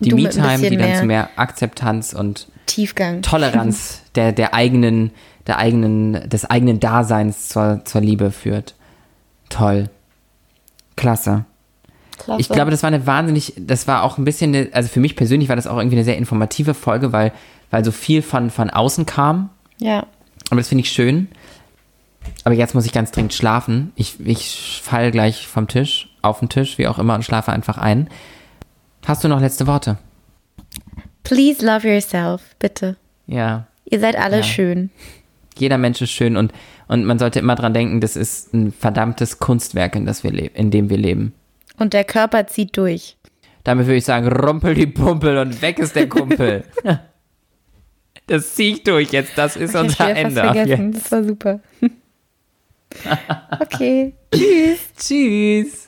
Die 0.00 0.10
Du 0.10 0.16
mit 0.16 0.38
ein 0.38 0.60
Me-Time, 0.60 0.70
die 0.70 0.76
dann 0.76 0.94
zu 0.94 1.06
mehr 1.06 1.30
Akzeptanz 1.36 2.12
und 2.12 2.48
Tiefgang. 2.66 3.22
Toleranz 3.22 4.02
der, 4.14 4.32
der 4.32 4.52
eigenen, 4.52 5.10
der 5.46 5.56
eigenen, 5.56 6.28
des 6.28 6.44
eigenen 6.44 6.80
Daseins 6.80 7.48
zur, 7.48 7.80
zur 7.86 8.02
Liebe 8.02 8.30
führt. 8.30 8.74
Toll. 9.48 9.88
Klasse. 10.96 11.46
Klasse. 12.18 12.40
Ich 12.42 12.50
glaube, 12.50 12.70
das 12.70 12.82
war 12.82 12.88
eine 12.88 13.06
wahnsinnig, 13.06 13.54
das 13.56 13.88
war 13.88 14.02
auch 14.02 14.18
ein 14.18 14.26
bisschen, 14.26 14.54
eine, 14.54 14.68
also 14.72 14.90
für 14.90 15.00
mich 15.00 15.16
persönlich 15.16 15.48
war 15.48 15.56
das 15.56 15.66
auch 15.66 15.78
irgendwie 15.78 15.96
eine 15.96 16.04
sehr 16.04 16.18
informative 16.18 16.74
Folge, 16.74 17.12
weil, 17.12 17.32
weil 17.70 17.86
so 17.86 17.90
viel 17.90 18.20
von, 18.20 18.50
von 18.50 18.68
außen 18.68 19.06
kam. 19.06 19.48
Ja. 19.80 20.06
Aber 20.50 20.56
das 20.60 20.68
finde 20.68 20.82
ich 20.82 20.90
schön. 20.90 21.28
Aber 22.44 22.54
jetzt 22.54 22.74
muss 22.74 22.86
ich 22.86 22.92
ganz 22.92 23.10
dringend 23.10 23.34
schlafen. 23.34 23.92
Ich, 23.96 24.16
ich 24.24 24.80
fall 24.82 25.10
gleich 25.10 25.46
vom 25.46 25.68
Tisch, 25.68 26.10
auf 26.22 26.40
den 26.40 26.48
Tisch, 26.48 26.78
wie 26.78 26.86
auch 26.86 26.98
immer, 26.98 27.14
und 27.14 27.24
schlafe 27.24 27.52
einfach 27.52 27.78
ein. 27.78 28.08
Hast 29.06 29.24
du 29.24 29.28
noch 29.28 29.40
letzte 29.40 29.66
Worte? 29.66 29.98
Please 31.24 31.64
love 31.64 31.88
yourself, 31.88 32.42
bitte. 32.58 32.96
Ja. 33.26 33.66
Ihr 33.84 34.00
seid 34.00 34.16
alle 34.16 34.38
Ja. 34.38 34.42
schön. 34.42 34.90
Jeder 35.56 35.78
Mensch 35.78 36.00
ist 36.00 36.12
schön 36.12 36.36
und, 36.36 36.52
und 36.86 37.04
man 37.04 37.18
sollte 37.18 37.38
immer 37.40 37.56
dran 37.56 37.74
denken, 37.74 38.00
das 38.00 38.14
ist 38.16 38.54
ein 38.54 38.72
verdammtes 38.72 39.38
Kunstwerk, 39.40 39.96
in, 39.96 40.06
das 40.06 40.22
wir 40.22 40.54
in 40.54 40.70
dem 40.70 40.88
wir 40.88 40.96
leben. 40.98 41.34
Und 41.78 41.94
der 41.94 42.04
Körper 42.04 42.46
zieht 42.46 42.76
durch. 42.76 43.16
Damit 43.64 43.86
würde 43.86 43.96
ich 43.96 44.04
sagen, 44.04 44.28
rumpel 44.28 44.74
die 44.74 44.86
Pumpel 44.86 45.36
und 45.38 45.60
weg 45.60 45.78
ist 45.78 45.96
der 45.96 46.08
Kumpel. 46.08 46.64
das 48.28 48.54
zieh 48.54 48.72
ich 48.74 48.84
durch 48.84 49.10
jetzt, 49.10 49.36
das 49.36 49.56
ist 49.56 49.74
Ich 49.74 49.80
unser 49.80 50.10
Ende. 50.16 50.40
vergessen. 50.40 50.92
Jetzt. 50.92 51.04
Das 51.04 51.12
war 51.12 51.24
super. 51.24 51.60
okay. 53.60 54.14
Tschüss. 54.32 54.78
Tschüss. 54.98 55.87